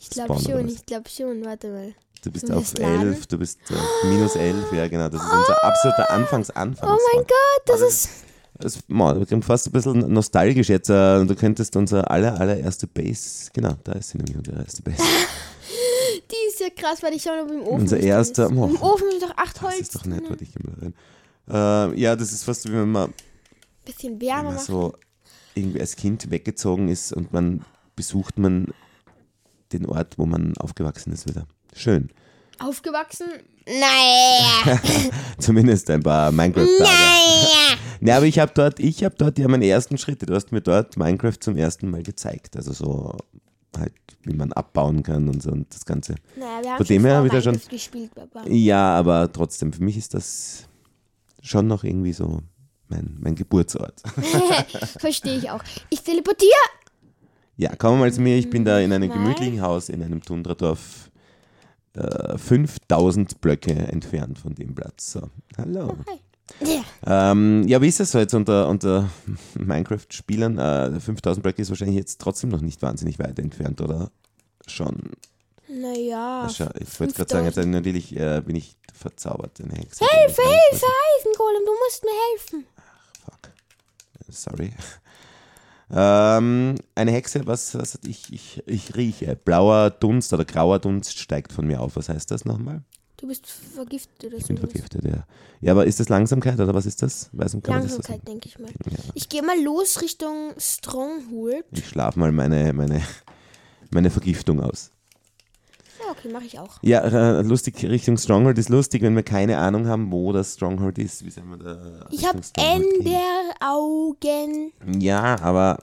Ich 0.00 0.10
glaube 0.10 0.38
schon, 0.40 0.68
ich 0.68 0.86
glaube 0.86 1.08
schon. 1.10 1.44
Warte 1.44 1.68
mal. 1.70 1.92
Du 2.22 2.30
bist 2.30 2.50
auf 2.50 2.56
willst 2.58 2.78
laden? 2.78 3.08
11, 3.12 3.26
du 3.26 3.38
bist 3.38 3.58
äh, 3.70 4.06
minus 4.08 4.36
11, 4.36 4.72
ja 4.72 4.88
genau, 4.88 5.08
das 5.08 5.22
ist 5.22 5.32
unser 5.32 5.64
absoluter 5.64 6.10
Anfangs-Anfangs. 6.10 6.92
Oh 6.92 6.98
mein 7.14 7.24
Gott, 7.26 7.62
das 7.66 7.80
Aber 7.80 7.88
ist. 7.88 8.08
Das, 8.60 8.78
man, 8.88 9.24
klingt 9.26 9.44
fast 9.44 9.66
ein 9.68 9.72
bisschen 9.72 10.12
nostalgisch 10.12 10.68
jetzt. 10.68 10.90
Äh, 10.90 11.24
du 11.24 11.34
könntest 11.36 11.76
unser 11.76 12.10
aller, 12.10 12.40
allererste 12.40 12.86
Base, 12.88 13.50
genau, 13.52 13.74
da 13.84 13.92
ist 13.92 14.10
sie 14.10 14.18
nämlich 14.18 14.36
unsere 14.36 14.58
erste 14.62 14.82
Base. 14.82 15.02
Ja 16.76 16.82
krass, 16.82 17.02
weil 17.02 17.14
ich 17.14 17.22
schon 17.22 17.38
im 17.48 17.62
Ofen. 17.62 17.80
Unser 17.82 17.98
erster- 18.00 18.44
Ist. 18.44 18.50
Im 18.50 18.58
Ofen 18.82 19.08
ist 19.08 19.22
doch 19.22 19.36
acht 19.36 19.60
Holz. 19.62 19.72
Das 19.78 19.80
ist 19.80 19.94
doch 19.96 20.04
nett, 20.06 20.24
warte 20.28 20.44
ich 20.44 20.50
mal 20.62 20.74
rein. 20.80 21.92
Äh, 21.94 22.00
ja, 22.00 22.14
das 22.16 22.32
ist 22.32 22.44
fast 22.44 22.68
wie 22.68 22.72
wenn 22.74 22.90
man, 22.92 23.12
Bisschen 23.84 24.20
wärmer 24.20 24.52
machen. 24.52 24.58
so 24.64 24.94
irgendwie 25.54 25.80
als 25.80 25.96
Kind 25.96 26.30
weggezogen 26.30 26.88
ist 26.88 27.12
und 27.12 27.32
man 27.32 27.64
besucht 27.96 28.38
man 28.38 28.66
den 29.72 29.86
Ort, 29.86 30.18
wo 30.18 30.26
man 30.26 30.56
aufgewachsen 30.58 31.12
ist 31.12 31.26
wieder. 31.28 31.46
Schön. 31.74 32.10
Aufgewachsen? 32.58 33.26
Naja. 33.66 34.80
Zumindest 35.38 35.88
ein 35.90 36.02
paar 36.02 36.32
Minecraft-Tage. 36.32 36.82
naja. 36.82 37.76
Ne, 38.00 38.14
aber 38.14 38.26
ich 38.26 38.38
habe 38.38 38.52
dort, 38.54 38.78
ich 38.78 39.02
habe 39.02 39.16
dort 39.18 39.40
ja 39.40 39.48
meine 39.48 39.66
ersten 39.66 39.98
Schritte. 39.98 40.24
Du 40.26 40.32
hast 40.34 40.52
mir 40.52 40.60
dort 40.60 40.96
Minecraft 40.96 41.34
zum 41.40 41.56
ersten 41.56 41.90
Mal 41.90 42.04
gezeigt. 42.04 42.56
Also 42.56 42.72
so 42.72 43.16
halt, 43.76 43.92
wie 44.22 44.34
man 44.34 44.52
abbauen 44.52 45.02
kann 45.02 45.28
und 45.28 45.42
so 45.42 45.50
und 45.50 45.72
das 45.74 45.84
Ganze. 45.84 46.14
Naja, 46.36 46.62
wir 46.62 46.70
haben 46.70 46.76
Von 46.78 46.86
dem 46.86 47.04
her 47.04 47.24
wieder 47.24 47.42
schon- 47.42 47.60
gespielt, 47.68 48.14
Papa. 48.14 48.44
Ja, 48.48 48.96
aber 48.96 49.30
trotzdem, 49.32 49.72
für 49.72 49.82
mich 49.82 49.96
ist 49.96 50.14
das 50.14 50.64
schon 51.42 51.66
noch 51.66 51.84
irgendwie 51.84 52.12
so 52.12 52.40
mein, 52.88 53.16
mein 53.20 53.34
Geburtsort. 53.34 54.02
Verstehe 54.98 55.36
ich 55.38 55.50
auch. 55.50 55.62
Ich 55.90 56.02
teleportiere. 56.02 56.50
Ja, 57.56 57.72
komm 57.76 57.98
mal 57.98 58.12
zu 58.12 58.20
mir. 58.20 58.36
Ich 58.36 58.48
bin 58.50 58.64
da 58.64 58.78
in 58.80 58.92
einem 58.92 59.08
Mal. 59.08 59.16
gemütlichen 59.18 59.60
Haus 59.60 59.88
in 59.88 60.02
einem 60.02 60.22
Tundradorf. 60.22 61.10
Äh, 61.94 62.38
5000 62.38 63.40
Blöcke 63.40 63.72
entfernt 63.72 64.38
von 64.38 64.54
dem 64.54 64.74
Platz. 64.74 65.12
So, 65.12 65.22
hallo. 65.56 65.96
Hi. 66.08 66.20
Ja. 66.60 67.30
Ähm, 67.30 67.66
ja, 67.68 67.80
wie 67.80 67.88
ist 67.88 68.00
das 68.00 68.12
so 68.12 68.18
jetzt 68.18 68.34
unter, 68.34 68.68
unter 68.68 69.10
Minecraft-Spielern? 69.58 70.58
Äh, 70.58 71.00
5000 71.00 71.42
Blöcke 71.42 71.62
ist 71.62 71.68
wahrscheinlich 71.70 71.96
jetzt 71.96 72.20
trotzdem 72.20 72.50
noch 72.50 72.60
nicht 72.60 72.82
wahnsinnig 72.82 73.18
weit 73.18 73.38
entfernt, 73.38 73.80
oder? 73.80 74.10
Schon. 74.66 75.12
Naja. 75.68 76.46
Ach, 76.46 76.50
ich 76.50 77.00
wollte 77.00 77.14
gerade 77.14 77.30
sagen, 77.30 77.44
jetzt 77.44 77.56
natürlich 77.56 78.16
äh, 78.16 78.42
bin 78.44 78.56
ich 78.56 78.76
verzaubert. 78.92 79.60
Eine 79.60 79.74
Hexe. 79.74 80.04
Hilfe, 80.04 80.42
Hilfe, 80.42 80.86
Eisengolem, 81.18 81.62
du 81.64 81.72
musst 81.84 82.04
mir 82.04 82.10
helfen. 82.32 82.66
Fuck. 83.24 83.52
Sorry. 84.30 84.72
Ähm, 85.90 86.74
eine 86.94 87.12
Hexe, 87.12 87.46
was, 87.46 87.74
was 87.74 87.98
ich, 88.06 88.32
ich, 88.32 88.62
ich 88.66 88.96
rieche. 88.96 89.36
Blauer 89.36 89.90
Dunst 89.90 90.32
oder 90.32 90.44
grauer 90.44 90.78
Dunst 90.78 91.18
steigt 91.18 91.52
von 91.52 91.66
mir 91.66 91.80
auf. 91.80 91.96
Was 91.96 92.08
heißt 92.08 92.30
das 92.30 92.44
nochmal? 92.44 92.82
Du 93.20 93.26
bist 93.26 93.46
vergiftet 93.46 94.26
oder 94.26 94.36
Ich 94.38 94.46
bin 94.46 94.56
sowas. 94.56 94.70
vergiftet, 94.70 95.04
ja. 95.04 95.24
Ja, 95.60 95.72
aber 95.72 95.86
ist 95.86 95.98
das 95.98 96.08
Langsamkeit 96.08 96.60
oder 96.60 96.72
was 96.72 96.86
ist 96.86 97.02
das? 97.02 97.28
Weiß 97.32 97.52
nicht, 97.52 97.66
Langsamkeit, 97.66 98.06
sagen? 98.06 98.22
denke 98.24 98.48
ich 98.48 98.60
mal. 98.60 98.68
Ja. 98.68 98.98
Ich 99.14 99.28
gehe 99.28 99.42
mal 99.42 99.60
los 99.60 100.00
Richtung 100.00 100.52
Stronghold. 100.56 101.64
Ich 101.72 101.88
schlafe 101.88 102.16
mal 102.20 102.30
meine, 102.30 102.72
meine, 102.72 103.02
meine 103.90 104.10
Vergiftung 104.10 104.60
aus. 104.62 104.92
Ja, 105.98 106.12
okay, 106.12 106.28
mache 106.28 106.44
ich 106.44 106.60
auch. 106.60 106.78
Ja, 106.82 107.00
äh, 107.00 107.42
lustig, 107.42 107.82
Richtung 107.84 108.16
Stronghold 108.18 108.56
ist 108.56 108.68
lustig, 108.68 109.02
wenn 109.02 109.16
wir 109.16 109.24
keine 109.24 109.58
Ahnung 109.58 109.88
haben, 109.88 110.12
wo 110.12 110.32
das 110.32 110.54
Stronghold 110.54 110.98
ist. 110.98 111.24
Wie 111.24 111.30
soll 111.30 111.42
man 111.42 111.58
da 111.58 112.06
Ich 112.12 112.24
habe? 112.24 112.38
Enderaugen. 112.56 113.10
Ja, 115.00 115.40
aber 115.40 115.82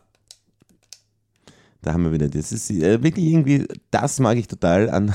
da 1.82 1.92
haben 1.92 2.06
wir 2.06 2.14
wieder, 2.14 2.30
das 2.30 2.54
ist 2.54 2.72
äh, 2.72 3.04
wirklich 3.04 3.26
irgendwie, 3.26 3.68
das 3.92 4.22
mag 4.22 4.38
ich 4.38 4.48
total 4.48 4.90
an. 4.90 5.14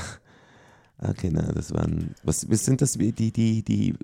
Okay, 1.01 1.29
na, 1.31 1.41
das 1.53 1.73
waren, 1.73 2.13
was, 2.23 2.49
was 2.49 2.63
sind 2.63 2.81
das, 2.81 2.93
die, 2.93 3.11
die, 3.11 3.31
die, 3.31 3.63
die 3.63 3.95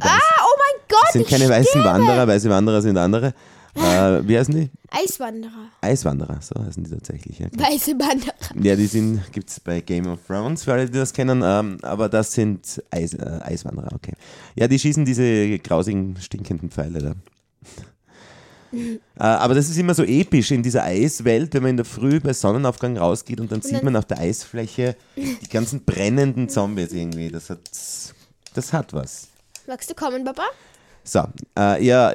Ah, 0.00 0.18
oh 0.42 0.56
mein 0.56 0.86
Gott, 0.88 1.00
das 1.06 1.12
sind 1.14 1.28
keine 1.28 1.48
weißen. 1.48 1.82
Wanderer, 1.82 2.28
weiße 2.28 2.48
Wanderer 2.48 2.82
sind 2.82 2.96
andere. 2.96 3.34
Äh, 3.74 4.26
wie 4.26 4.38
heißen 4.38 4.54
die? 4.54 4.70
Eiswanderer. 4.90 5.70
Eiswanderer, 5.80 6.40
so 6.40 6.54
heißen 6.64 6.82
die 6.84 6.90
tatsächlich. 6.90 7.38
Ja, 7.38 7.46
okay. 7.46 7.60
Weiße 7.60 7.90
Wanderer. 7.92 8.34
ja 8.62 8.76
die 8.76 8.86
sind, 8.86 9.20
gibt 9.32 9.50
es 9.50 9.60
bei 9.60 9.80
Game 9.80 10.06
of 10.06 10.20
Thrones, 10.26 10.64
für 10.64 10.72
alle, 10.72 10.86
die 10.86 10.98
das 10.98 11.12
kennen, 11.12 11.42
ähm, 11.44 11.78
aber 11.82 12.08
das 12.08 12.32
sind 12.32 12.82
Eis, 12.90 13.14
äh, 13.14 13.40
Eiswanderer, 13.42 13.92
okay. 13.94 14.14
Ja, 14.54 14.68
die 14.68 14.78
schießen 14.78 15.04
diese 15.04 15.58
grausigen, 15.58 16.16
stinkenden 16.20 16.70
Pfeile 16.70 16.98
da. 17.00 17.14
Äh, 18.72 18.88
aber 19.18 19.54
das 19.54 19.68
ist 19.68 19.78
immer 19.78 19.94
so 19.94 20.02
episch 20.04 20.50
in 20.50 20.62
dieser 20.62 20.84
Eiswelt, 20.84 21.54
wenn 21.54 21.62
man 21.62 21.70
in 21.70 21.76
der 21.78 21.86
Früh 21.86 22.20
bei 22.20 22.32
Sonnenaufgang 22.32 22.96
rausgeht 22.98 23.40
und 23.40 23.50
dann 23.50 23.62
sieht 23.62 23.82
man 23.82 23.96
auf 23.96 24.04
der 24.04 24.18
Eisfläche 24.18 24.96
die 25.16 25.48
ganzen 25.48 25.84
brennenden 25.84 26.48
Zombies 26.48 26.92
irgendwie. 26.92 27.28
Das 27.30 27.50
hat, 27.50 27.60
das 28.54 28.72
hat 28.72 28.92
was. 28.92 29.28
Magst 29.66 29.90
du 29.90 29.94
kommen, 29.94 30.24
Papa? 30.24 30.42
So, 31.04 31.24
äh, 31.58 31.82
ja, 31.84 32.12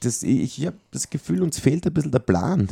das, 0.00 0.22
ich, 0.22 0.58
ich 0.60 0.66
habe 0.66 0.76
das 0.92 1.10
Gefühl, 1.10 1.42
uns 1.42 1.58
fehlt 1.58 1.84
ein 1.86 1.92
bisschen 1.94 2.12
der 2.12 2.20
Plan. 2.20 2.68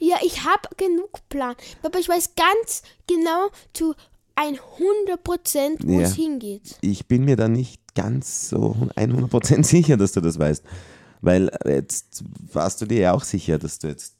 Ja, 0.00 0.16
ich 0.24 0.42
habe 0.44 0.68
genug 0.76 1.20
Plan. 1.28 1.54
Papa, 1.80 1.98
ich 1.98 2.08
weiß 2.08 2.30
ganz 2.34 2.82
genau 3.06 3.50
zu 3.72 3.94
100 4.34 5.22
Prozent, 5.22 5.78
wo 5.86 6.00
Ja. 6.00 6.06
es 6.06 6.14
hingeht. 6.14 6.76
Ich 6.80 7.06
bin 7.06 7.24
mir 7.24 7.36
da 7.36 7.46
nicht 7.48 7.80
ganz 7.94 8.48
so 8.48 8.74
100% 8.96 9.62
sicher, 9.64 9.96
dass 9.96 10.12
du 10.12 10.20
das 10.20 10.38
weißt. 10.38 10.64
Weil 11.22 11.48
äh, 11.64 11.76
jetzt 11.76 12.22
warst 12.52 12.80
du 12.80 12.86
dir 12.86 12.98
ja 12.98 13.12
auch 13.12 13.24
sicher, 13.24 13.58
dass 13.58 13.78
du 13.78 13.88
jetzt. 13.88 14.16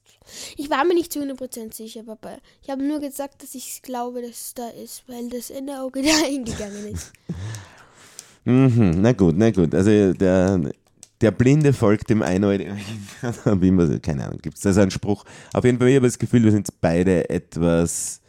Ich 0.57 0.71
war 0.71 0.85
mir 0.85 0.95
nicht 0.95 1.13
zu 1.13 1.19
100 1.19 1.37
Prozent 1.37 1.75
sicher, 1.75 2.05
Papa. 2.05 2.39
Ich 2.63 2.71
habe 2.71 2.83
nur 2.83 3.01
gesagt, 3.01 3.43
dass 3.43 3.55
ich 3.55 3.83
glaube, 3.83 4.23
dass 4.23 4.31
es 4.31 4.55
da 4.55 4.69
ist, 4.69 5.03
weil 5.09 5.29
das 5.29 5.51
Enderauge 5.51 6.01
da 6.03 6.27
hingegangen 6.27 6.95
ist. 6.95 7.13
Mhm, 8.45 9.01
na 9.03 9.13
gut, 9.13 9.35
na 9.37 9.51
gut. 9.51 9.75
Also 9.75 10.13
der, 10.13 10.61
der 11.21 11.31
Blinde 11.33 11.73
folgt 11.73 12.09
dem 12.09 12.23
Einäugigen. 12.23 12.79
Wie 13.61 13.69
immer, 13.69 13.99
keine 13.99 14.27
Ahnung, 14.27 14.39
gibt 14.41 14.57
es 14.57 14.63
da 14.63 14.73
so 14.73 14.81
einen 14.81 14.91
Spruch. 14.91 15.25
Auf 15.53 15.65
jeden 15.65 15.79
Fall, 15.79 15.89
ich 15.89 15.97
habe 15.97 16.07
das 16.07 16.19
Gefühl, 16.19 16.45
wir 16.45 16.53
sind 16.53 16.69
beide 16.81 17.29
etwas 17.29 18.21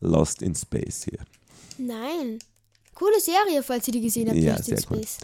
lost 0.00 0.40
in 0.40 0.54
space 0.54 1.04
hier. 1.04 1.18
Nein. 1.78 2.38
Coole 2.94 3.18
Serie, 3.20 3.62
falls 3.62 3.88
ihr 3.88 3.92
die 3.92 4.02
gesehen 4.02 4.28
habt. 4.28 4.38
Ja, 4.38 4.56
Lost 4.56 4.68
in 4.68 4.76
sehr 4.76 4.90
cool. 4.90 4.98
Space. 4.98 5.18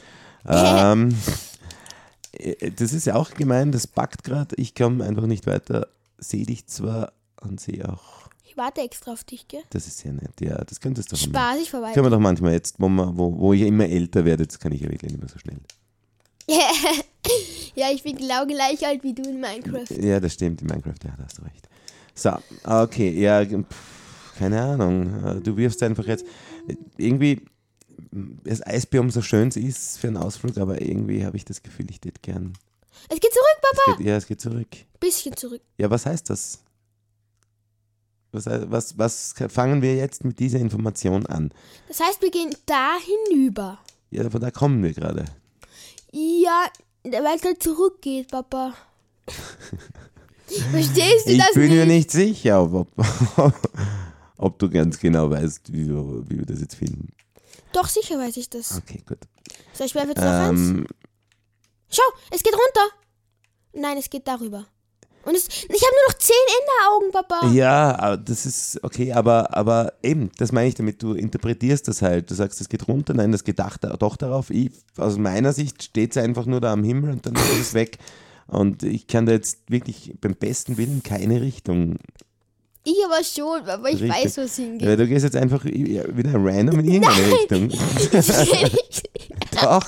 Ähm, 0.46 1.08
äh, 1.10 1.14
das 2.76 2.92
ist 2.92 3.06
ja 3.06 3.14
auch 3.16 3.32
gemein, 3.32 3.72
das 3.72 3.86
packt 3.86 4.24
gerade. 4.24 4.54
Ich 4.56 4.74
komme 4.74 5.04
einfach 5.04 5.26
nicht 5.26 5.46
weiter. 5.46 5.88
Sehe 6.18 6.44
dich 6.46 6.66
zwar 6.66 7.12
und 7.40 7.60
sehe 7.60 7.88
auch. 7.88 8.28
Ich 8.44 8.56
warte 8.56 8.80
extra 8.82 9.12
auf 9.12 9.24
dich, 9.24 9.48
gell? 9.48 9.62
Das 9.70 9.86
ist 9.86 9.98
sehr 9.98 10.12
nett. 10.12 10.40
Ja, 10.40 10.62
das 10.64 10.80
könntest 10.80 11.12
du 11.12 11.16
doch. 11.16 11.22
Spaß, 11.22 11.60
ich 11.62 11.70
vorbei. 11.70 11.92
Können 11.92 12.06
wir 12.06 12.10
doch 12.10 12.18
manchmal 12.18 12.52
jetzt, 12.52 12.76
wo, 12.78 12.88
man, 12.88 13.16
wo, 13.16 13.38
wo 13.38 13.52
ich 13.52 13.62
immer 13.62 13.86
älter 13.86 14.24
werde, 14.24 14.42
jetzt 14.42 14.60
kann 14.60 14.72
ich 14.72 14.80
ja 14.80 14.90
wirklich 14.90 15.12
nicht 15.12 15.20
mehr 15.20 15.30
so 15.30 15.38
schnell. 15.38 15.58
ja, 17.74 17.90
ich 17.92 18.02
bin 18.02 18.16
genau 18.16 18.44
gleich 18.46 18.84
alt 18.84 19.02
wie 19.04 19.14
du 19.14 19.22
in 19.22 19.40
Minecraft. 19.40 19.86
Ja, 20.02 20.18
das 20.18 20.34
stimmt, 20.34 20.62
in 20.62 20.66
Minecraft, 20.66 20.96
ja, 21.04 21.14
da 21.16 21.24
hast 21.24 21.38
du 21.38 21.42
recht. 21.42 21.68
So, 22.14 22.32
okay, 22.64 23.10
ja, 23.20 23.44
pff, 23.44 24.34
keine 24.36 24.60
Ahnung. 24.60 25.24
Äh, 25.24 25.40
Du 25.40 25.56
wirfst 25.56 25.82
einfach 25.82 26.06
jetzt 26.06 26.26
irgendwie 26.96 27.44
das 28.44 28.64
Eisbiom 28.66 29.10
so 29.10 29.22
schön 29.22 29.48
es 29.48 29.56
ist 29.56 29.98
für 29.98 30.08
einen 30.08 30.16
Ausflug, 30.16 30.56
aber 30.58 30.80
irgendwie 30.80 31.24
habe 31.24 31.36
ich 31.36 31.44
das 31.44 31.62
Gefühl, 31.62 31.86
ich 31.90 31.96
hätte 31.96 32.12
gern. 32.22 32.52
Es 33.08 33.18
geht 33.20 33.32
zurück, 33.32 33.46
Es 33.62 33.78
Papa. 33.84 33.96
geht, 33.98 34.06
ja, 34.06 34.16
es 34.16 34.26
geht 34.26 34.40
zurück. 34.40 34.68
Bisschen 34.98 35.36
zurück. 35.36 35.62
Ja, 35.78 35.90
was 35.90 36.06
heißt 36.06 36.28
das? 36.30 36.60
Was, 38.32 38.44
was, 38.46 38.96
was 38.98 39.34
fangen 39.48 39.82
wir 39.82 39.96
jetzt 39.96 40.24
mit 40.24 40.38
dieser 40.38 40.58
Information 40.60 41.26
an? 41.26 41.50
Das 41.88 41.98
heißt, 42.00 42.22
wir 42.22 42.30
gehen 42.30 42.54
da 42.66 42.92
hinüber. 43.28 43.78
Ja, 44.10 44.28
von 44.30 44.40
da 44.40 44.50
kommen 44.50 44.82
wir 44.82 44.92
gerade. 44.92 45.24
Ja, 46.12 46.66
weil 47.04 47.36
es 47.36 47.44
halt 47.44 47.62
zurückgeht, 47.62 48.28
Papa. 48.30 48.74
Verstehst 50.72 51.26
du 51.26 51.30
Ich 51.32 51.38
das 51.38 51.52
bin 51.54 51.62
nicht? 51.62 51.72
mir 51.72 51.86
nicht 51.86 52.10
sicher, 52.10 52.62
ob, 52.62 52.88
ob, 53.36 53.70
ob 54.36 54.58
du 54.58 54.68
ganz 54.68 54.98
genau 54.98 55.30
weißt, 55.30 55.72
wie 55.72 55.86
wir, 55.88 56.28
wie 56.28 56.38
wir 56.38 56.46
das 56.46 56.60
jetzt 56.60 56.74
finden. 56.74 57.08
Doch, 57.72 57.88
sicher 57.88 58.18
weiß 58.18 58.36
ich 58.36 58.50
das. 58.50 58.76
Okay, 58.78 59.02
gut. 59.06 59.18
Soll 59.72 59.86
ich 59.86 59.94
werfen 59.94 60.10
jetzt 60.10 60.18
noch 60.22 60.30
eins? 60.30 60.60
Ähm, 60.60 60.86
Schau, 61.90 62.02
es 62.30 62.42
geht 62.42 62.52
runter. 62.54 62.94
Nein, 63.72 63.96
es 63.98 64.10
geht 64.10 64.26
darüber. 64.26 64.66
Und 65.22 65.34
es, 65.34 65.46
ich 65.48 65.64
habe 65.64 65.68
nur 65.68 66.08
noch 66.08 66.18
zehn 66.18 66.34
Enderaugen, 66.60 67.12
Papa. 67.12 67.46
ja, 67.52 68.16
das 68.16 68.46
ist 68.46 68.82
okay, 68.82 69.12
aber, 69.12 69.54
aber 69.54 69.92
eben, 70.02 70.30
das 70.38 70.50
meine 70.50 70.68
ich 70.68 70.74
damit, 70.74 71.02
du 71.02 71.12
interpretierst 71.12 71.86
das 71.88 72.00
halt. 72.00 72.30
Du 72.30 72.34
sagst, 72.34 72.58
das 72.60 72.68
geht 72.70 72.88
runter, 72.88 73.12
nein, 73.12 73.30
das 73.30 73.44
geht 73.44 73.58
doch, 73.58 73.76
doch 73.76 74.16
darauf. 74.16 74.48
Ich, 74.50 74.72
aus 74.96 75.18
meiner 75.18 75.52
Sicht 75.52 75.82
steht 75.82 76.12
es 76.12 76.16
einfach 76.16 76.46
nur 76.46 76.60
da 76.60 76.72
am 76.72 76.84
Himmel 76.84 77.10
und 77.10 77.26
dann 77.26 77.34
ist 77.34 77.60
es 77.60 77.74
weg. 77.74 77.98
Und 78.46 78.82
ich 78.82 79.06
kann 79.06 79.26
da 79.26 79.32
jetzt 79.32 79.70
wirklich 79.70 80.14
beim 80.20 80.34
besten 80.34 80.78
Willen 80.78 81.02
keine 81.02 81.40
Richtung. 81.40 81.98
Ich 82.82 82.96
aber 83.04 83.22
schon, 83.22 83.68
aber 83.68 83.88
ich 83.90 84.00
Richtig. 84.00 84.10
weiß, 84.10 84.36
wo 84.38 84.40
es 84.42 84.56
hingeht. 84.56 84.88
Weil 84.88 84.96
du 84.96 85.06
gehst 85.06 85.24
jetzt 85.24 85.36
einfach 85.36 85.64
wieder 85.64 86.32
random 86.34 86.80
in 86.80 86.92
irgendeine 86.92 87.32
Richtung. 87.32 87.68
Doch, 89.60 89.84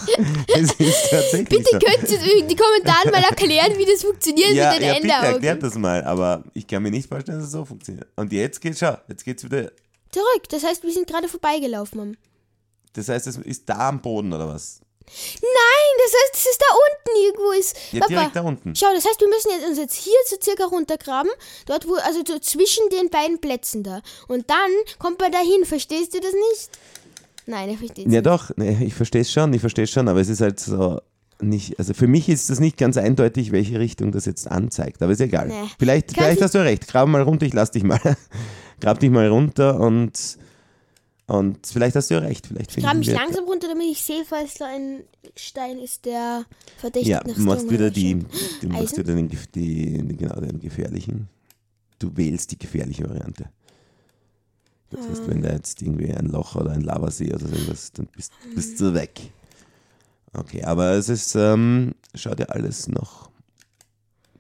es 0.55 0.73
ist 0.73 1.11
tatsächlich 1.11 1.49
Bitte 1.49 1.71
so. 1.73 1.79
könnt 1.79 2.11
ihr 2.11 2.39
in 2.41 2.49
die 2.49 2.57
Kommentare 2.57 3.11
mal 3.11 3.23
erklären, 3.23 3.79
wie 3.79 3.87
das 3.87 4.03
funktioniert 4.03 4.53
Ja, 4.53 4.73
mit 4.73 4.83
den 4.83 4.89
ja 4.89 4.95
bitte 4.95 5.13
erklärt 5.13 5.63
das 5.63 5.77
mal, 5.77 6.05
aber 6.05 6.45
ich 6.53 6.67
kann 6.67 6.83
mir 6.83 6.91
nicht 6.91 7.09
vorstellen, 7.09 7.39
dass 7.39 7.47
es 7.47 7.53
so 7.53 7.65
funktioniert. 7.65 8.09
Und 8.17 8.33
jetzt 8.33 8.61
geht's, 8.61 8.81
schau, 8.81 8.99
jetzt 9.09 9.25
geht's 9.25 9.45
wieder, 9.45 9.71
Zurück, 10.13 10.47
das 10.51 10.63
heißt, 10.63 10.83
wir 10.83 10.93
sind 10.93 11.07
gerade 11.07 11.27
vorbeigelaufen. 11.27 12.19
Das 12.93 13.09
heißt, 13.09 13.27
es 13.27 13.39
ist 13.39 13.67
da 13.67 13.89
am 13.89 14.03
Boden 14.03 14.31
oder 14.35 14.47
was? 14.47 14.82
Nein, 15.07 15.93
das 15.99 16.13
heißt, 16.13 16.35
es 16.35 16.47
ist 16.53 16.61
da 16.61 16.75
unten 16.75 17.25
irgendwo 17.25 17.53
ist. 17.53 17.77
Ja, 17.93 18.01
Papa, 18.01 18.09
direkt 18.13 18.37
da 18.37 18.41
unten. 18.43 18.75
Schau, 18.75 18.87
das 18.95 19.05
heißt, 19.05 19.21
wir 19.21 19.29
müssen 19.29 19.51
jetzt 19.51 19.67
uns 19.69 19.79
jetzt 19.79 19.95
hier 19.95 20.15
so 20.29 20.37
circa 20.43 20.65
runtergraben, 20.65 21.31
dort 21.67 21.87
wo, 21.89 21.95
also 21.95 22.21
so 22.27 22.39
zwischen 22.39 22.89
den 22.91 23.11
beiden 23.11 23.41
Plätzen 23.41 23.83
da. 23.83 24.01
Und 24.29 24.49
dann 24.51 24.71
kommt 24.99 25.21
man 25.21 25.33
dahin, 25.33 25.65
verstehst 25.65 26.15
du 26.15 26.21
das 26.21 26.33
nicht? 26.33 26.71
Nein, 27.47 27.71
er 27.71 27.77
versteht 27.77 28.09
Ja 28.11 28.21
doch, 28.21 28.51
nee, 28.57 28.79
ich 28.85 28.95
verstehe 28.95 29.23
es 29.23 29.33
schon, 29.33 29.53
ich 29.53 29.61
verstehe 29.61 29.85
es 29.85 29.91
schon, 29.91 30.09
aber 30.09 30.21
es 30.21 30.29
ist 30.29 30.41
halt 30.41 30.61
so 30.61 31.01
nicht, 31.41 31.79
also 31.79 31.93
für 31.93 32.07
mich 32.07 32.29
ist 32.29 32.51
das 32.51 32.61
nicht 32.61 32.77
ganz 32.77 32.97
eindeutig, 32.97 33.51
welche 33.51 33.79
Richtung 33.81 34.13
das 34.13 34.27
jetzt 34.27 34.49
anzeigt, 34.49 35.03
aber 35.03 35.13
ist 35.13 35.21
egal. 35.21 35.49
Nee. 35.49 35.55
Vielleicht, 35.79 36.09
Kann 36.09 36.15
vielleicht 36.25 36.37
ich- 36.39 36.43
hast 36.45 36.55
du 36.55 36.63
recht, 36.63 36.87
grab 36.87 37.09
mal 37.09 37.23
runter, 37.23 37.45
ich 37.47 37.53
lass 37.53 37.73
dich 37.73 37.83
mal. 37.83 38.01
grab 38.81 39.01
dich 39.01 39.11
mal 39.11 39.29
runter 39.29 39.79
und, 39.81 40.39
und 41.33 41.67
vielleicht 41.67 41.97
hast 41.97 42.11
du 42.11 42.15
ja 42.15 42.21
recht, 42.21 42.47
vielleicht 42.47 42.77
Ich 42.77 42.85
grabe 42.85 42.99
mich 42.99 43.11
langsam 43.11 43.45
runter, 43.45 43.69
damit 43.69 43.87
ich 43.87 44.03
sehe, 44.03 44.23
falls 44.27 44.55
da 44.55 44.67
ein 44.67 45.05
Stein 45.35 45.79
ist, 45.79 46.05
der 46.05 46.45
verdächtig 46.77 47.09
Ja, 47.09 47.23
nach 47.27 47.35
du 47.35 47.41
machst 47.41 47.71
wieder 47.71 47.91
die, 47.91 48.25
du 48.61 48.69
machst 48.69 48.99
wieder 48.99 49.15
den, 49.15 49.31
die, 49.55 50.17
genau, 50.17 50.39
den 50.41 50.61
gefährlichen. 50.61 51.31
Du 51.99 52.15
wählst 52.17 52.51
die 52.51 52.59
gefährliche 52.59 53.09
Variante. 53.09 53.49
Das 54.91 55.09
heißt, 55.09 55.27
wenn 55.27 55.41
da 55.41 55.53
jetzt 55.53 55.81
irgendwie 55.81 56.13
ein 56.13 56.27
Loch 56.27 56.55
oder 56.55 56.73
ein 56.73 56.83
Lavasee 56.83 57.33
oder 57.33 57.49
so 57.49 57.73
ist, 57.73 57.99
dann 57.99 58.09
bist, 58.15 58.33
bist 58.55 58.79
du 58.79 58.93
weg. 58.93 59.33
Okay, 60.35 60.63
aber 60.65 60.91
es 60.93 61.09
ist, 61.09 61.35
ähm, 61.35 61.95
schaut 62.15 62.41
ja 62.41 62.47
alles 62.47 62.89
noch 62.89 63.31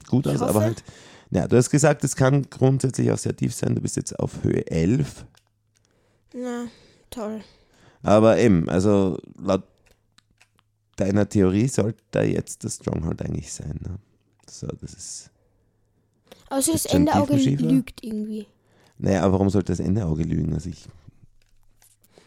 gut 0.08 0.26
Ich 0.26 0.34
aus, 0.34 0.42
aber 0.42 0.60
halt, 0.60 0.84
ja, 1.30 1.48
du 1.48 1.56
hast 1.56 1.70
gesagt, 1.70 2.04
es 2.04 2.16
kann 2.16 2.42
grundsätzlich 2.50 3.10
auch 3.10 3.18
sehr 3.18 3.34
tief 3.34 3.54
sein, 3.54 3.74
du 3.74 3.80
bist 3.80 3.96
jetzt 3.96 4.18
auf 4.18 4.44
Höhe 4.44 4.66
11, 4.66 5.24
Na, 6.34 6.66
toll. 7.12 7.40
aber 8.02 8.38
eben, 8.38 8.68
also 8.68 9.18
laut 9.38 9.62
deiner 10.96 11.28
Theorie 11.28 11.68
sollte 11.68 12.02
da 12.10 12.22
jetzt 12.22 12.64
das 12.64 12.76
Stronghold 12.76 13.22
eigentlich 13.22 13.52
sein. 13.52 13.78
Ne? 13.82 13.98
So, 14.48 14.66
das 14.66 14.92
ist. 14.94 15.30
Außer 16.50 16.72
das 16.72 16.86
Enderauge 16.86 17.36
tiefenschiefer? 17.36 17.62
lügt 17.72 18.04
irgendwie. 18.04 18.46
Naja, 18.98 19.22
aber 19.22 19.34
warum 19.34 19.50
sollte 19.50 19.72
das 19.72 19.80
Endeauge 19.80 20.22
lügen? 20.22 20.52
Also 20.52 20.68
ich, 20.68 20.84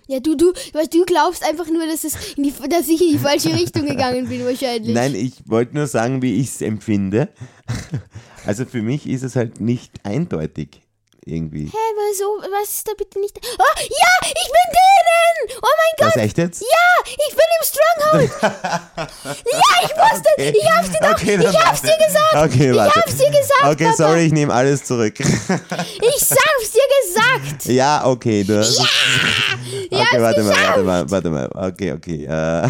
Ja, 0.08 0.19
du, 0.19 0.36
du, 0.36 0.52
weil 0.74 0.88
du 0.88 1.06
glaubst 1.06 1.43
einfach 1.48 1.67
nur, 1.67 1.86
dass, 1.86 2.04
es 2.04 2.36
die, 2.36 2.54
dass 2.69 2.88
ich 2.88 3.02
in 3.02 3.12
die 3.13 3.19
falsche 3.19 3.54
Richtung 3.54 3.86
gegangen 3.86 4.28
bin, 4.28 4.43
wahrscheinlich. 4.43 4.93
Nein, 4.93 5.13
ich 5.15 5.48
wollte 5.48 5.76
nur 5.76 5.88
sagen, 5.88 6.21
wie 6.21 6.36
ich 6.36 6.48
es 6.48 6.62
empfinde. 6.62 7.30
Also 8.45 8.65
für 8.65 8.84
mich 8.84 9.08
ist 9.08 9.24
es 9.24 9.36
halt 9.36 9.60
nicht 9.60 10.06
eindeutig 10.06 10.82
irgendwie. 11.25 11.65
Hä, 11.65 11.77
aber 11.91 12.13
so, 12.17 12.25
was 12.51 12.69
ist 12.69 12.88
da 12.88 12.91
bitte 12.97 13.19
nicht. 13.19 13.38
Oh, 13.43 13.63
ja, 13.77 14.27
ich 14.27 14.33
bin 14.33 14.67
drinnen! 14.75 15.59
Oh 15.61 15.67
mein 15.77 16.07
Gott! 16.07 16.15
Was, 16.15 16.23
echt 16.23 16.38
jetzt? 16.38 16.61
Ja, 16.61 17.11
ich 17.11 17.35
bin 17.35 17.45
im 17.59 17.65
Stronghold! 17.65 18.31
ja, 18.95 19.75
ich 19.83 19.89
wusste, 19.89 20.29
Okay. 20.38 20.53
ich 20.57 20.71
hab's 20.71 20.89
dir 20.91 20.99
doch, 21.01 21.11
Okay, 21.11 21.35
ich 21.39 21.47
hab's 21.65 21.83
warte. 21.83 21.88
dir 21.88 22.05
gesagt! 22.05 22.35
Okay, 22.53 22.69
ich 22.71 22.75
warte. 22.77 22.95
hab's 23.01 23.15
dir 23.17 23.29
gesagt, 23.31 23.63
Okay, 23.65 23.83
Papa. 23.85 23.95
sorry, 23.97 24.25
ich 24.25 24.31
nehme 24.33 24.53
alles 24.53 24.83
zurück. 24.83 25.15
Ich 25.19 26.21
hab's 26.31 26.71
dir 26.71 26.88
gesagt! 27.05 27.65
ja, 27.65 28.05
okay. 28.05 28.43
Du 28.43 28.57
hast 28.59 28.69
es- 28.69 28.79
Ich 29.89 29.91
okay, 29.91 30.21
warte 30.21 30.43
mal, 30.43 30.55
warte 30.55 30.83
mal, 30.83 31.11
warte 31.11 31.29
mal. 31.29 31.49
Okay, 31.71 31.91
okay. 31.93 32.25
Äh, 32.25 32.69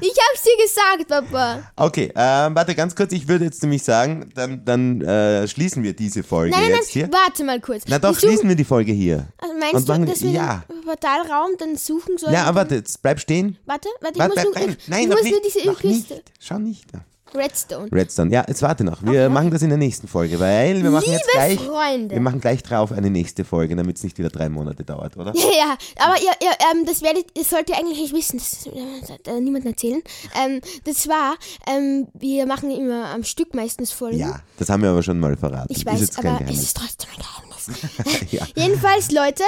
Ich 0.00 0.14
hab's 0.16 0.42
dir 0.42 0.56
gesagt, 0.62 1.08
Papa. 1.08 1.62
okay, 1.76 2.10
äh, 2.14 2.18
warte 2.54 2.74
ganz 2.74 2.94
kurz. 2.94 3.12
Ich 3.12 3.28
würde 3.28 3.44
jetzt 3.44 3.62
nämlich 3.62 3.82
sagen, 3.82 4.30
dann, 4.34 4.64
dann 4.64 5.00
äh, 5.02 5.46
schließen 5.48 5.82
wir 5.82 5.94
diese 5.94 6.22
Folge 6.22 6.50
Nein, 6.52 6.62
nein, 6.70 6.72
jetzt 6.78 6.90
hier. 6.90 7.08
nein, 7.08 7.20
warte 7.38 7.44
mal 7.44 7.60
kurz. 7.60 7.84
Na 7.88 7.98
doch, 7.98 8.10
suchen- 8.14 8.28
schließen 8.30 8.48
wir 8.48 8.56
die 8.56 8.64
Folge 8.64 8.92
hier. 8.92 9.26
Also 9.38 9.54
meinst 9.54 9.74
Und 9.74 9.88
du, 9.88 9.92
machen- 9.92 10.06
dass 10.06 10.22
wir 10.22 10.30
ja. 10.30 10.64
den 10.70 10.80
Portalraum 10.82 11.50
dann 11.58 11.76
suchen 11.76 12.18
sollen? 12.18 12.32
Ja, 12.32 12.44
aber 12.44 12.60
warte, 12.60 12.76
jetzt 12.76 13.02
bleib 13.02 13.20
stehen. 13.20 13.58
Warte, 13.66 13.88
warte, 14.00 14.14
ich 14.14 14.20
Warte, 14.20 14.34
muss, 14.34 14.52
bleib, 14.52 14.66
nur, 14.66 14.66
nein, 14.66 14.76
ich 14.78 14.88
nein, 14.88 15.08
muss 15.08 15.16
noch 15.16 15.22
nur 15.30 15.40
nicht. 15.40 15.54
diese 15.54 15.68
nicht. 15.68 15.80
Kiste. 15.80 16.22
Schau 16.40 16.58
nicht. 16.58 16.86
Redstone. 17.34 17.88
Redstone. 17.92 18.30
Ja, 18.30 18.44
jetzt 18.46 18.62
warte 18.62 18.84
noch. 18.84 19.02
Wir 19.02 19.28
machen 19.28 19.50
das 19.50 19.62
in 19.62 19.68
der 19.68 19.78
nächsten 19.78 20.08
Folge, 20.08 20.38
weil 20.38 20.82
wir 20.82 20.90
machen 20.90 21.10
jetzt 21.10 21.26
Liebe 21.26 21.56
gleich, 21.56 21.60
Freunde. 21.60 22.14
wir 22.14 22.20
machen 22.20 22.40
gleich 22.40 22.62
drauf 22.62 22.92
eine 22.92 23.10
nächste 23.10 23.44
Folge, 23.44 23.76
damit 23.76 23.96
es 23.96 24.04
nicht 24.04 24.16
wieder 24.18 24.28
drei 24.28 24.48
Monate 24.48 24.84
dauert, 24.84 25.16
oder? 25.16 25.34
Ja, 25.34 25.42
ja, 25.42 25.76
aber 25.98 26.20
ihr, 26.20 26.32
ihr, 26.40 26.52
ähm, 26.72 26.86
das 26.86 27.02
werdet, 27.02 27.26
ihr 27.36 27.44
sollt 27.44 27.68
ihr 27.68 27.76
eigentlich 27.76 27.98
nicht 27.98 28.14
wissen, 28.14 28.38
das 28.38 28.66
äh, 28.66 29.30
äh, 29.30 29.40
niemandem 29.40 29.72
erzählen. 29.72 30.02
Ähm, 30.44 30.60
das 30.84 31.08
war, 31.08 31.36
ähm, 31.68 32.08
wir 32.14 32.46
machen 32.46 32.70
immer 32.70 33.06
am 33.06 33.24
Stück 33.24 33.54
meistens 33.54 33.92
Folgen. 33.92 34.18
Ja, 34.18 34.40
das 34.58 34.68
haben 34.68 34.82
wir 34.82 34.90
aber 34.90 35.02
schon 35.02 35.18
mal 35.18 35.36
verraten. 35.36 35.68
Ich 35.70 35.78
ist 35.78 35.86
weiß, 35.86 36.00
jetzt 36.00 36.16
kein 36.20 36.36
aber 36.36 36.50
es 36.50 36.62
ist 36.62 36.76
trotzdem 36.76 37.10
ein 37.10 37.18
Geheimnis. 37.18 37.55
ja. 38.30 38.46
Jedenfalls, 38.54 39.10
Leute, 39.10 39.42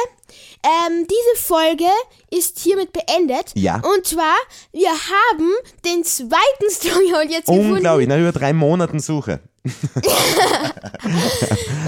ähm, 0.64 1.06
diese 1.06 1.42
Folge 1.46 1.86
ist 2.30 2.58
hiermit 2.58 2.92
beendet. 2.92 3.52
Ja. 3.54 3.76
Und 3.76 4.06
zwar, 4.06 4.36
wir 4.72 4.90
haben 4.90 5.52
den 5.84 6.04
zweiten 6.04 6.70
Stronghold 6.70 7.30
jetzt 7.30 7.46
gefunden. 7.46 7.72
Unglaublich, 7.74 8.08
nach 8.08 8.18
über 8.18 8.32
drei 8.32 8.52
Monaten 8.52 9.00
Suche. 9.00 9.40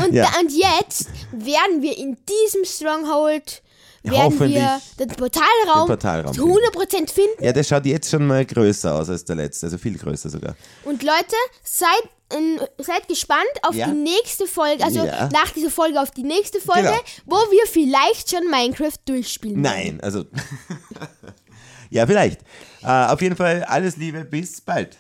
Und, 0.05 0.13
Ja. 0.15 0.25
da, 0.31 0.41
und 0.41 0.51
jetzt 0.53 1.09
werden 1.33 1.83
wir 1.83 1.97
in 1.97 2.17
diesem 2.29 2.65
Stronghold 2.65 3.63
werden 4.03 4.39
wir 4.41 4.81
den 4.99 5.09
Portalraum, 5.09 5.81
den 5.83 5.87
Portalraum 5.87 6.33
zu 6.33 6.45
100% 6.47 7.13
finden. 7.13 7.45
Ja, 7.45 7.53
der 7.53 7.65
schaut 7.65 7.85
jetzt 7.87 8.11
schon 8.11 8.27
mal 8.27 8.45
größer 8.47 8.95
aus 8.95 9.11
als 9.11 9.25
der 9.25 9.37
letzte, 9.37 9.67
also 9.67 9.79
viel 9.79 9.97
größer 9.99 10.31
sogar. 10.31 10.57
Und 10.85 11.03
Leute, 11.03 11.37
seid, 11.63 11.89
ähm, 12.31 12.61
seid 12.79 13.07
gespannt 13.09 13.45
auf 13.63 13.75
Ja. 13.75 13.87
die 13.87 13.93
nächste 13.97 14.47
Folge, 14.47 14.83
also 14.85 15.05
Ja. 15.05 15.29
nach 15.33 15.51
dieser 15.51 15.71
Folge 15.71 16.01
auf 16.01 16.11
die 16.11 16.23
nächste 16.23 16.61
Folge, 16.61 16.83
Genau. 16.89 17.01
wo 17.27 17.37
wir 17.51 17.67
vielleicht 17.67 18.31
schon 18.31 18.49
Minecraft 18.51 18.99
durchspielen. 19.07 19.61
Nein, 19.61 20.01
also. 20.03 20.25
ja, 21.91 22.07
vielleicht. 22.07 22.41
Äh, 22.83 22.87
auf 23.07 23.21
jeden 23.21 23.37
Fall 23.37 23.65
alles 23.65 23.97
Liebe, 23.97 24.25
bis 24.25 24.61
bald. 24.61 24.97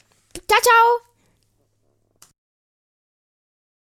Ciao, 0.48 0.60
ciao! 0.62 1.09